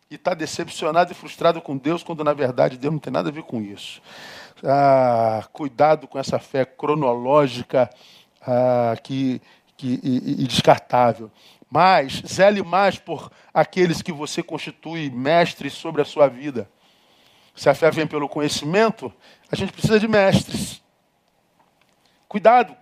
e 0.09 0.15
está 0.15 0.33
decepcionado 0.33 1.11
e 1.11 1.15
frustrado 1.15 1.61
com 1.61 1.77
Deus, 1.77 2.03
quando 2.03 2.23
na 2.23 2.33
verdade 2.33 2.77
Deus 2.77 2.93
não 2.93 2.99
tem 2.99 3.11
nada 3.11 3.29
a 3.29 3.31
ver 3.31 3.43
com 3.43 3.61
isso. 3.61 4.01
Ah, 4.63 5.47
cuidado 5.51 6.07
com 6.07 6.17
essa 6.17 6.39
fé 6.39 6.65
cronológica 6.65 7.89
ah, 8.41 8.95
que, 9.03 9.41
que, 9.75 9.99
e, 10.03 10.43
e 10.43 10.47
descartável. 10.47 11.29
Mas 11.69 12.23
zele 12.25 12.63
mais 12.63 12.97
por 12.97 13.29
aqueles 13.53 14.01
que 14.01 14.11
você 14.11 14.41
constitui 14.41 15.09
mestres 15.09 15.73
sobre 15.73 16.01
a 16.01 16.05
sua 16.05 16.27
vida. 16.27 16.69
Se 17.53 17.69
a 17.69 17.73
fé 17.73 17.91
vem 17.91 18.07
pelo 18.07 18.29
conhecimento, 18.29 19.11
a 19.51 19.55
gente 19.55 19.73
precisa 19.73 19.99
de 19.99 20.07
mestres. 20.07 20.81
Cuidado 22.27 22.75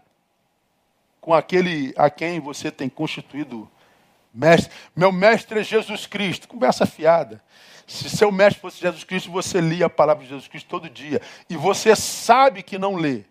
com 1.20 1.34
aquele 1.34 1.94
a 1.98 2.10
quem 2.10 2.40
você 2.40 2.70
tem 2.70 2.88
constituído 2.88 3.70
Mestre, 4.36 4.70
meu 4.94 5.14
mestre 5.14 5.62
é 5.62 5.64
Jesus 5.64 6.06
Cristo. 6.06 6.46
Conversa 6.46 6.86
fiada. 6.86 7.42
Se 7.88 8.10
seu 8.10 8.32
mestre 8.34 8.60
fosse 8.60 8.82
Jesus 8.82 9.06
Cristo, 9.06 9.32
você 9.32 9.62
lia 9.62 9.86
a 9.86 9.90
palavra 9.90 10.24
de 10.24 10.30
Jesus 10.30 10.50
Cristo 10.50 10.68
todo 10.68 10.90
dia. 10.90 11.22
E 11.50 11.56
você 11.56 11.96
sabe 11.96 12.62
que 12.62 12.78
não 12.78 12.96
lê. 12.96 13.24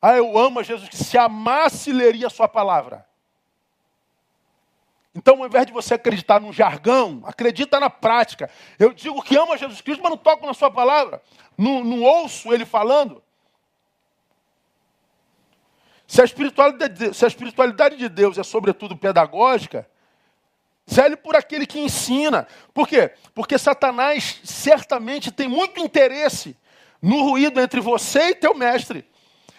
Ah, 0.00 0.16
eu 0.16 0.38
amo 0.38 0.60
a 0.60 0.62
Jesus 0.62 0.88
Cristo. 0.88 1.04
Se 1.04 1.18
amasse, 1.18 1.90
leria 1.90 2.28
a 2.28 2.30
sua 2.30 2.46
palavra. 2.46 3.04
Então, 5.12 5.40
ao 5.40 5.46
invés 5.46 5.66
de 5.66 5.72
você 5.72 5.94
acreditar 5.94 6.40
num 6.40 6.52
jargão, 6.52 7.22
acredita 7.24 7.80
na 7.80 7.90
prática. 7.90 8.48
Eu 8.78 8.92
digo 8.92 9.20
que 9.20 9.36
amo 9.36 9.54
a 9.54 9.56
Jesus 9.56 9.80
Cristo, 9.80 10.02
mas 10.02 10.10
não 10.10 10.18
toco 10.18 10.46
na 10.46 10.54
sua 10.54 10.70
palavra. 10.70 11.20
Não, 11.58 11.82
não 11.82 12.02
ouço 12.02 12.52
ele 12.52 12.64
falando. 12.64 13.20
Se 16.06 16.20
a, 16.20 16.24
espiritualidade, 16.24 17.14
se 17.14 17.24
a 17.24 17.28
espiritualidade 17.28 17.96
de 17.96 18.08
Deus 18.08 18.38
é 18.38 18.42
sobretudo 18.42 18.96
pedagógica, 18.96 19.88
zele 20.90 21.16
por 21.16 21.34
aquele 21.34 21.66
que 21.66 21.80
ensina. 21.80 22.46
Por 22.72 22.86
quê? 22.86 23.12
Porque 23.34 23.58
Satanás 23.58 24.40
certamente 24.44 25.32
tem 25.32 25.48
muito 25.48 25.80
interesse 25.80 26.56
no 27.02 27.22
ruído 27.22 27.60
entre 27.60 27.80
você 27.80 28.30
e 28.30 28.34
teu 28.34 28.54
mestre. 28.54 29.04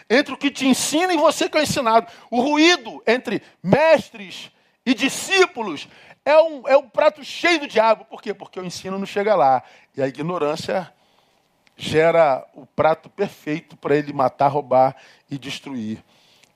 Entre 0.09 0.33
o 0.33 0.37
que 0.37 0.49
te 0.49 0.65
ensina 0.65 1.13
e 1.13 1.17
você 1.17 1.49
que 1.49 1.57
é 1.57 1.63
ensinado. 1.63 2.07
O 2.31 2.39
ruído 2.39 3.03
entre 3.05 3.41
mestres 3.61 4.49
e 4.85 4.93
discípulos 4.93 5.87
é 6.23 6.41
um, 6.41 6.67
é 6.67 6.77
um 6.77 6.87
prato 6.87 7.23
cheio 7.25 7.59
do 7.59 7.67
diabo. 7.67 8.05
Por 8.05 8.21
quê? 8.21 8.33
Porque 8.33 8.59
o 8.59 8.65
ensino 8.65 8.97
não 8.97 9.05
chega 9.05 9.35
lá. 9.35 9.63
E 9.95 10.01
a 10.01 10.07
ignorância 10.07 10.93
gera 11.75 12.45
o 12.53 12.65
prato 12.65 13.09
perfeito 13.09 13.75
para 13.77 13.95
ele 13.95 14.13
matar, 14.13 14.47
roubar 14.47 14.95
e 15.29 15.37
destruir. 15.37 16.03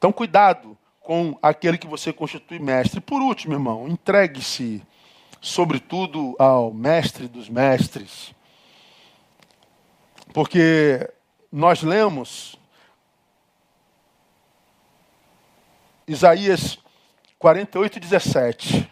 Então, 0.01 0.11
cuidado 0.11 0.75
com 0.99 1.37
aquele 1.43 1.77
que 1.77 1.85
você 1.85 2.11
constitui 2.11 2.57
mestre. 2.57 2.99
Por 2.99 3.21
último, 3.21 3.53
irmão, 3.53 3.87
entregue-se, 3.87 4.81
sobretudo, 5.39 6.35
ao 6.39 6.73
mestre 6.73 7.27
dos 7.27 7.47
mestres. 7.47 8.33
Porque 10.33 11.07
nós 11.51 11.83
lemos 11.83 12.57
Isaías 16.07 16.79
48, 17.37 17.99
17. 17.99 18.89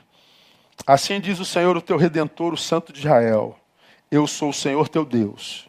Assim 0.85 1.19
diz 1.19 1.39
o 1.39 1.45
Senhor, 1.45 1.75
o 1.75 1.81
teu 1.81 1.97
redentor, 1.97 2.53
o 2.53 2.57
Santo 2.57 2.93
de 2.93 2.99
Israel: 2.99 3.59
Eu 4.11 4.27
sou 4.27 4.51
o 4.51 4.53
Senhor 4.53 4.87
teu 4.87 5.03
Deus, 5.03 5.67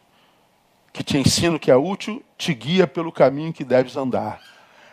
que 0.93 1.03
te 1.03 1.17
ensino 1.17 1.59
que 1.59 1.71
é 1.71 1.77
útil, 1.77 2.23
te 2.37 2.53
guia 2.53 2.87
pelo 2.87 3.11
caminho 3.11 3.55
que 3.55 3.65
deves 3.65 3.97
andar. 3.97 4.50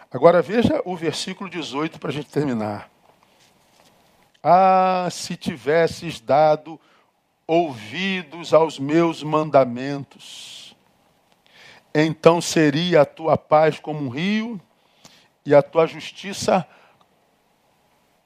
Agora 0.10 0.42
veja 0.42 0.82
o 0.86 0.96
versículo 0.96 1.50
18 1.50 2.00
para 2.00 2.10
a 2.10 2.14
gente 2.14 2.30
terminar. 2.30 2.90
Ah, 4.42 5.10
se 5.12 5.36
tivesses 5.36 6.22
dado 6.22 6.80
ouvidos 7.46 8.54
aos 8.54 8.80
meus 8.80 9.22
mandamentos, 9.22 10.76
então 11.94 12.40
seria 12.40 13.02
a 13.02 13.06
tua 13.06 13.38
paz 13.38 13.80
como 13.80 14.00
um 14.00 14.10
rio 14.10 14.62
e 15.46 15.54
a 15.54 15.62
tua 15.62 15.86
justiça 15.86 16.66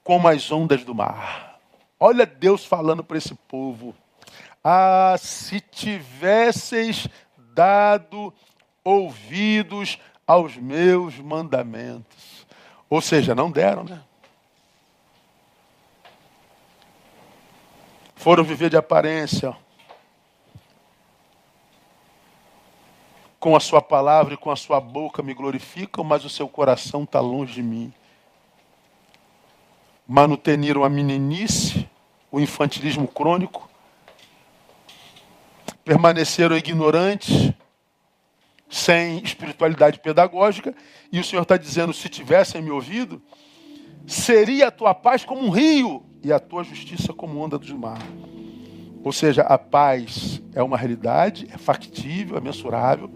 como 0.04 0.28
as 0.28 0.52
ondas 0.52 0.84
do 0.84 0.94
mar. 0.94 1.60
Olha 2.00 2.28
Deus 2.28 2.64
falando 2.64 3.04
para 3.04 3.18
esse 3.18 3.34
povo. 3.34 3.96
Ah, 4.64 5.16
se 5.18 5.60
tivesses 5.60 7.08
dado 7.56 8.32
ouvidos 8.84 9.98
aos 10.32 10.56
meus 10.56 11.20
mandamentos. 11.20 12.48
Ou 12.90 13.02
seja, 13.02 13.36
não 13.36 13.52
deram, 13.52 13.84
né? 13.84 14.02
Foram 18.16 18.44
viver 18.44 18.70
de 18.70 18.78
aparência. 18.78 19.56
Com 23.40 23.56
a 23.56 23.60
sua 23.60 23.82
palavra 23.82 24.36
e 24.36 24.38
com 24.38 24.52
a 24.52 24.56
sua 24.56 24.80
boca 24.80 25.24
me 25.24 25.34
glorificam, 25.34 26.04
mas 26.04 26.24
o 26.24 26.30
seu 26.30 26.48
coração 26.48 27.04
está 27.04 27.20
longe 27.20 27.54
de 27.54 27.64
mim. 27.64 27.94
Manuteniram 30.08 30.84
a 30.84 30.90
meninice, 30.90 31.90
o 32.32 32.40
infantilismo 32.40 33.08
crônico. 33.08 33.70
permaneceram 35.84 36.56
ignorantes, 36.56 37.52
sem 38.72 39.22
espiritualidade 39.22 40.00
pedagógica, 40.00 40.74
e 41.12 41.20
o 41.20 41.24
Senhor 41.24 41.42
está 41.42 41.58
dizendo: 41.58 41.94
se 41.94 42.08
tivessem 42.08 42.62
me 42.62 42.72
ouvido, 42.72 43.22
seria 44.08 44.70
a 44.70 44.72
tua 44.72 44.96
paz 44.96 45.26
como 45.26 45.46
um 45.46 45.50
rio 45.50 46.02
e 46.24 46.32
a 46.32 46.40
tua 46.40 46.64
justiça 46.64 47.14
como 47.14 47.40
onda 47.40 47.60
do 47.60 47.78
mar. 47.78 48.02
Ou 49.04 49.12
seja, 49.12 49.42
a 49.42 49.58
paz 49.58 50.42
é 50.54 50.64
uma 50.64 50.78
realidade, 50.78 51.48
é 51.52 51.58
factível, 51.58 52.38
é 52.38 52.42
mensurável. 52.42 53.12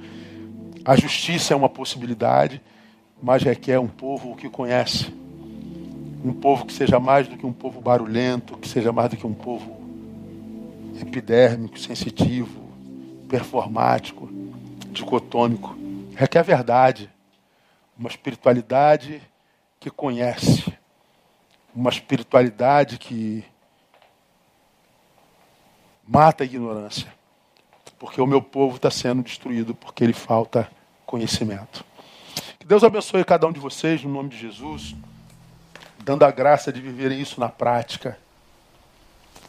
A 0.84 0.96
justiça 0.96 1.54
é 1.54 1.58
uma 1.58 1.70
possibilidade, 1.70 2.62
mas 3.22 3.44
requer 3.44 3.80
um 3.80 3.88
povo 3.88 4.36
que 4.36 4.50
conhece. 4.50 5.14
Um 6.24 6.34
povo 6.34 6.66
que 6.66 6.74
seja 6.74 7.00
mais 7.00 7.28
do 7.28 7.38
que 7.38 7.46
um 7.46 7.54
povo 7.54 7.80
barulhento, 7.80 8.58
que 8.58 8.68
seja 8.68 8.92
mais 8.92 9.10
do 9.10 9.16
que 9.16 9.28
um 9.28 9.34
povo 9.34 9.80
epidérmico, 11.00 11.80
sensitivo, 11.80 12.66
performático, 13.30 14.28
dicotômico. 14.96 15.76
Requer 16.16 16.44
verdade, 16.44 17.10
uma 17.98 18.10
espiritualidade 18.10 19.22
que 19.80 19.90
conhece, 19.90 20.74
uma 21.76 21.90
espiritualidade 21.90 22.98
que 22.98 23.46
mata 26.08 26.44
a 26.44 26.46
ignorância. 26.46 27.14
Porque 28.00 28.20
o 28.22 28.28
meu 28.28 28.42
povo 28.42 28.78
está 28.78 28.92
sendo 28.92 29.24
destruído 29.24 29.74
porque 29.76 30.04
ele 30.04 30.14
falta 30.14 30.70
conhecimento. 31.06 31.86
Que 32.60 32.66
Deus 32.66 32.84
abençoe 32.84 33.24
cada 33.24 33.48
um 33.48 33.52
de 33.52 33.60
vocês, 33.60 34.04
no 34.04 34.10
nome 34.10 34.30
de 34.30 34.38
Jesus, 34.38 34.96
dando 36.04 36.24
a 36.24 36.32
graça 36.32 36.72
de 36.72 36.82
viverem 36.82 37.20
isso 37.20 37.40
na 37.40 37.50
prática. 37.50 38.18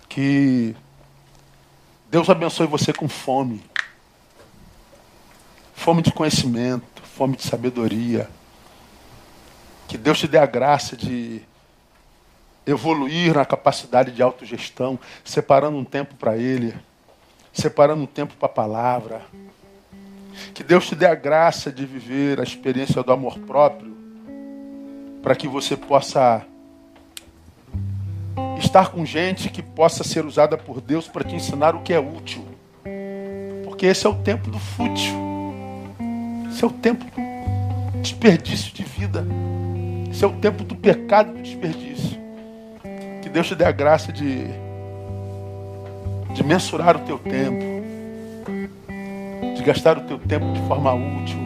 Que 0.08 0.74
Deus 2.10 2.30
abençoe 2.30 2.66
você 2.66 2.92
com 2.92 3.08
fome. 3.08 3.62
Fome 5.76 6.02
de 6.02 6.10
conhecimento, 6.10 7.00
fome 7.02 7.36
de 7.36 7.44
sabedoria. 7.44 8.28
Que 9.86 9.96
Deus 9.96 10.18
te 10.18 10.26
dê 10.26 10.36
a 10.36 10.46
graça 10.46 10.96
de 10.96 11.40
evoluir 12.66 13.34
na 13.34 13.44
capacidade 13.44 14.10
de 14.10 14.20
autogestão, 14.20 14.98
separando 15.24 15.76
um 15.76 15.84
tempo 15.84 16.16
para 16.16 16.36
Ele, 16.36 16.74
separando 17.52 18.02
um 18.02 18.06
tempo 18.06 18.34
para 18.34 18.46
a 18.46 18.52
palavra. 18.52 19.22
Que 20.52 20.64
Deus 20.64 20.88
te 20.88 20.96
dê 20.96 21.06
a 21.06 21.14
graça 21.14 21.70
de 21.70 21.86
viver 21.86 22.40
a 22.40 22.42
experiência 22.42 23.00
do 23.04 23.12
amor 23.12 23.38
próprio, 23.38 23.96
para 25.22 25.36
que 25.36 25.46
você 25.46 25.76
possa 25.76 26.44
estar 28.58 28.88
com 28.88 29.06
gente 29.06 29.50
que 29.50 29.62
possa 29.62 30.02
ser 30.02 30.24
usada 30.24 30.58
por 30.58 30.80
Deus 30.80 31.06
para 31.06 31.22
te 31.22 31.36
ensinar 31.36 31.76
o 31.76 31.82
que 31.82 31.92
é 31.92 32.00
útil. 32.00 32.44
Porque 33.64 33.86
esse 33.86 34.04
é 34.04 34.10
o 34.10 34.14
tempo 34.16 34.50
do 34.50 34.58
fútil. 34.58 35.25
Esse 36.50 36.64
é 36.64 36.66
o 36.66 36.70
tempo 36.70 37.04
desperdício 38.00 38.72
de 38.72 38.82
vida. 38.84 39.26
Esse 40.10 40.24
é 40.24 40.26
o 40.26 40.32
tempo 40.32 40.64
do 40.64 40.74
pecado 40.74 41.32
do 41.32 41.42
desperdício. 41.42 42.18
Que 43.22 43.28
Deus 43.28 43.48
te 43.48 43.54
dê 43.54 43.64
a 43.64 43.72
graça 43.72 44.12
de, 44.12 44.46
de 46.34 46.44
mensurar 46.44 46.96
o 46.96 47.00
teu 47.00 47.18
tempo, 47.18 47.64
de 49.56 49.62
gastar 49.62 49.98
o 49.98 50.02
teu 50.02 50.18
tempo 50.18 50.52
de 50.52 50.60
forma 50.68 50.94
útil, 50.94 51.38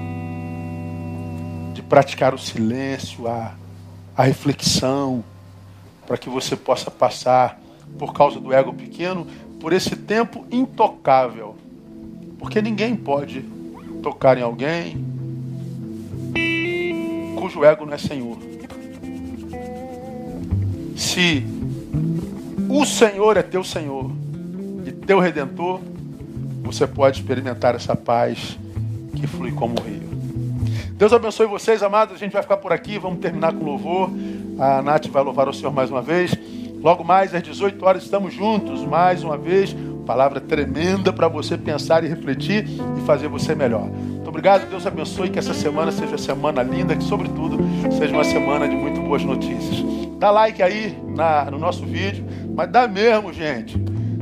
de 1.75 1.83
praticar 1.83 2.35
o 2.35 2.39
silêncio, 2.39 3.27
a, 3.27 3.55
a 4.17 4.23
reflexão, 4.23 5.25
para 6.07 6.19
que 6.19 6.29
você 6.29 6.55
possa 6.55 6.91
passar, 6.91 7.59
por 7.99 8.13
causa 8.13 8.39
do 8.39 8.53
ego 8.53 8.73
pequeno, 8.73 9.27
por 9.59 9.73
esse 9.73 9.97
tempo 9.97 10.45
intocável. 10.51 11.57
Porque 12.39 12.63
ninguém 12.63 12.95
pode 12.95 13.45
tocar 14.01 14.37
em 14.39 14.43
alguém 14.43 15.11
cujo 17.41 17.65
ego 17.65 17.87
não 17.87 17.95
é 17.95 17.99
senhor. 17.99 18.37
Se 20.95 21.45
o 22.69 22.85
Senhor 22.85 23.37
é 23.37 23.43
teu 23.43 23.65
Senhor 23.65 24.11
e 24.87 24.93
teu 24.93 25.19
redentor, 25.19 25.81
você 26.63 26.87
pode 26.87 27.19
experimentar 27.19 27.75
essa 27.75 27.97
paz 27.97 28.59
que 29.17 29.27
flui 29.27 29.51
como 29.51 29.75
o 29.81 29.83
rio. 29.83 30.09
Deus 30.93 31.13
abençoe 31.13 31.47
vocês, 31.47 31.83
amados. 31.83 32.15
A 32.15 32.19
gente 32.19 32.33
vai 32.33 32.43
ficar 32.43 32.59
por 32.59 32.73
aqui, 32.73 32.99
vamos 32.99 33.21
terminar 33.21 33.55
com 33.55 33.65
louvor. 33.65 34.11
A 34.59 34.83
Nath 34.83 35.07
vai 35.07 35.25
louvar 35.25 35.49
o 35.49 35.53
Senhor 35.53 35.73
mais 35.73 35.91
uma 35.91 36.03
vez. 36.03 36.33
Logo 36.83 37.03
mais, 37.03 37.35
às 37.35 37.43
18 37.43 37.85
horas, 37.85 38.05
estamos 38.05 38.33
juntos 38.33 38.85
mais 38.85 39.25
uma 39.25 39.37
vez. 39.37 39.75
Palavra 40.11 40.41
tremenda 40.41 41.13
para 41.13 41.29
você 41.29 41.57
pensar 41.57 42.03
e 42.03 42.09
refletir 42.09 42.65
e 42.67 43.01
fazer 43.03 43.29
você 43.29 43.55
melhor. 43.55 43.85
Muito 43.85 44.29
obrigado, 44.29 44.69
Deus 44.69 44.85
abençoe. 44.85 45.31
Que 45.31 45.39
essa 45.39 45.55
semana 45.55 45.93
seja 45.93 46.11
uma 46.11 46.19
semana 46.19 46.63
linda, 46.65 46.97
que, 46.97 47.05
sobretudo, 47.05 47.59
seja 47.97 48.13
uma 48.13 48.25
semana 48.25 48.69
de 48.69 48.75
muito 48.75 49.01
boas 49.03 49.23
notícias. 49.23 49.85
Dá 50.19 50.33
like 50.33 50.61
aí 50.65 51.01
na, 51.15 51.49
no 51.49 51.61
nosso 51.61 51.87
vídeo, 51.87 52.27
mas 52.57 52.69
dá 52.73 52.89
mesmo, 52.89 53.33
gente. 53.33 53.79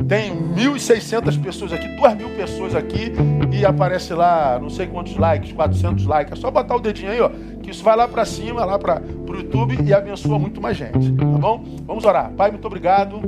Tem 0.07 0.31
1.600 0.31 1.43
pessoas 1.43 1.73
aqui, 1.73 1.87
2.000 1.87 2.37
pessoas 2.37 2.75
aqui 2.75 3.11
e 3.51 3.65
aparece 3.65 4.13
lá 4.13 4.59
não 4.61 4.69
sei 4.69 4.87
quantos 4.89 5.17
likes, 5.17 5.53
400 5.53 6.05
likes. 6.05 6.33
É 6.35 6.37
só 6.37 6.51
botar 6.51 6.77
o 6.77 6.81
dedinho 6.81 7.13
aí, 7.13 7.21
ó, 7.23 7.31
que 7.63 7.71
isso 7.71 7.83
vai 7.83 7.97
lá 7.97 8.07
para 8.07 8.27
cima, 8.27 8.63
lá 8.63 8.79
para 8.79 9.01
o 9.27 9.35
YouTube 9.35 9.79
e 9.83 9.95
abençoa 9.95 10.39
muito 10.39 10.61
mais 10.61 10.77
gente, 10.77 11.13
tá 11.13 11.25
bom? 11.25 11.65
Vamos 11.87 12.05
orar. 12.05 12.31
Pai, 12.33 12.51
muito 12.51 12.67
obrigado 12.67 13.23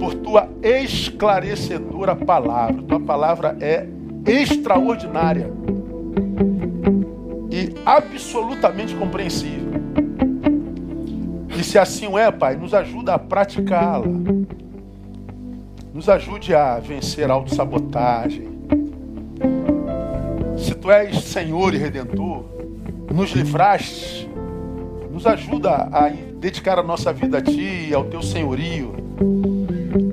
por 0.00 0.14
tua 0.14 0.48
esclarecedora 0.62 2.16
palavra. 2.16 2.82
Tua 2.82 2.98
palavra 2.98 3.56
é 3.60 3.86
extraordinária 4.26 5.50
e 7.50 7.74
absolutamente 7.84 8.94
compreensível. 8.94 9.70
E 11.56 11.62
se 11.62 11.78
assim 11.78 12.16
é, 12.16 12.30
Pai, 12.30 12.56
nos 12.56 12.72
ajuda 12.72 13.14
a 13.14 13.18
praticá-la. 13.18 14.06
Nos 15.92 16.08
ajude 16.08 16.54
a 16.54 16.78
vencer 16.78 17.30
a 17.30 17.34
autossabotagem. 17.34 18.48
Se 20.56 20.74
tu 20.74 20.90
és 20.90 21.22
Senhor 21.24 21.74
e 21.74 21.76
Redentor, 21.76 22.44
nos 23.12 23.32
livraste, 23.32 24.30
nos 25.10 25.26
ajuda 25.26 25.88
a 25.92 26.08
dedicar 26.08 26.78
a 26.78 26.82
nossa 26.82 27.12
vida 27.12 27.38
a 27.38 27.42
Ti 27.42 27.88
e 27.90 27.94
ao 27.94 28.04
Teu 28.04 28.22
senhorio, 28.22 28.94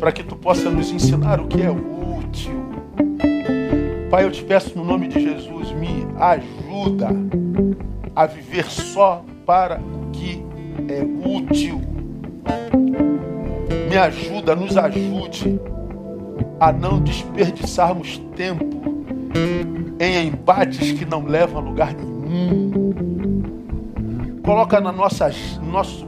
para 0.07 0.13
que 0.13 0.23
Tu 0.23 0.37
possa 0.37 0.69
nos 0.69 0.89
ensinar 0.89 1.37
o 1.41 1.47
que 1.47 1.61
é 1.61 1.69
útil. 1.69 2.53
Pai, 4.09 4.23
eu 4.23 4.31
te 4.31 4.41
peço 4.41 4.77
no 4.77 4.85
nome 4.85 5.09
de 5.09 5.19
Jesus, 5.19 5.73
me 5.73 6.07
ajuda 6.17 7.09
a 8.15 8.25
viver 8.25 8.63
só 8.71 9.25
para 9.45 9.81
o 9.81 10.09
que 10.11 10.41
é 10.87 11.03
útil 11.27 11.81
me 13.89 13.97
ajuda, 13.97 14.55
nos 14.55 14.77
ajude 14.77 15.59
a 16.57 16.71
não 16.71 17.01
desperdiçarmos 17.01 18.17
tempo 18.33 19.03
em 19.99 20.27
embates 20.27 20.93
que 20.93 21.03
não 21.03 21.25
levam 21.25 21.61
a 21.61 21.65
lugar 21.65 21.93
nenhum. 21.93 22.93
Coloca 24.41 24.79
no 24.79 24.93
nossas, 24.93 25.59
nosso 25.61 26.07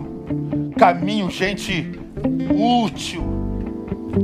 caminho 0.77 1.29
gente 1.29 1.99
útil. 2.55 3.28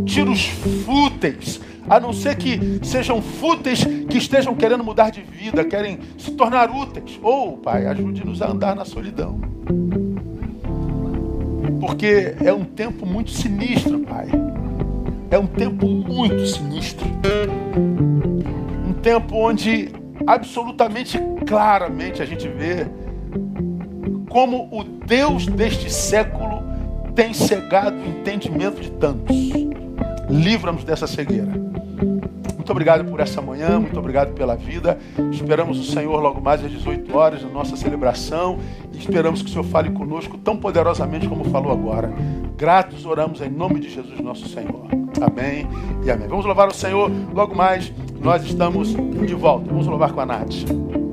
Tira 0.06 0.30
os 0.30 0.46
fúteis, 0.48 1.62
a 1.90 2.00
não 2.00 2.14
ser 2.14 2.36
que 2.36 2.80
sejam 2.84 3.22
fúteis 3.22 3.84
que 3.84 4.18
estejam 4.18 4.56
querendo 4.56 4.84
mudar 4.84 5.12
de 5.12 5.22
vida, 5.22 5.64
querem 5.64 6.00
se 6.18 6.32
tornar 6.32 6.70
úteis. 6.70 7.20
Ou, 7.22 7.54
oh, 7.54 7.58
Pai, 7.58 7.86
ajude-nos 7.86 8.42
a 8.42 8.52
andar 8.52 8.76
na 8.76 8.86
solidão. 8.86 9.40
Porque 11.80 12.36
é 12.44 12.52
um 12.52 12.64
tempo 12.64 13.06
muito 13.06 13.32
sinistro, 13.32 14.00
Pai. 14.00 14.28
É 15.30 15.38
um 15.38 15.48
tempo 15.48 15.88
muito 15.88 16.46
sinistro. 16.46 17.06
Um 18.88 18.94
tempo 18.94 19.36
onde 19.36 19.92
absolutamente 20.26 21.20
claramente 21.46 22.22
a 22.22 22.26
gente 22.26 22.48
vê 22.48 22.88
como 24.30 24.68
o 24.72 24.84
Deus 24.84 25.46
deste 25.46 25.92
século 25.92 26.55
tem 27.16 27.34
cegado 27.34 27.96
o 27.98 28.06
entendimento 28.06 28.82
de 28.82 28.92
tantos. 28.92 29.36
Livra-nos 30.30 30.84
dessa 30.84 31.08
cegueira. 31.08 31.66
Muito 32.66 32.72
obrigado 32.72 33.06
por 33.06 33.20
essa 33.20 33.42
manhã, 33.42 33.80
muito 33.80 33.98
obrigado 34.00 34.34
pela 34.34 34.56
vida. 34.56 34.98
Esperamos 35.32 35.80
o 35.80 35.84
Senhor 35.84 36.20
logo 36.20 36.42
mais 36.42 36.64
às 36.64 36.72
18 36.72 37.16
horas 37.16 37.44
na 37.44 37.50
nossa 37.50 37.76
celebração 37.76 38.58
e 38.92 38.98
esperamos 38.98 39.44
que 39.44 39.50
o 39.50 39.52
Senhor 39.52 39.64
fale 39.66 39.92
conosco 39.92 40.36
tão 40.38 40.58
poderosamente 40.58 41.28
como 41.28 41.46
falou 41.46 41.72
agora. 41.72 42.12
Gratos 42.58 43.06
oramos 43.06 43.40
em 43.40 43.50
nome 43.50 43.80
de 43.80 43.90
Jesus, 43.90 44.20
nosso 44.20 44.50
Senhor. 44.50 44.88
Amém 45.22 45.68
e 46.04 46.10
amém. 46.10 46.28
Vamos 46.28 46.44
louvar 46.44 46.68
o 46.68 46.74
Senhor 46.74 47.12
logo 47.34 47.54
mais. 47.56 47.94
Nós 48.20 48.44
estamos 48.44 48.96
de 48.96 49.36
volta. 49.36 49.70
Vamos 49.70 49.86
louvar 49.86 50.12
com 50.12 50.22
a 50.22 50.26
Nath. 50.26 51.05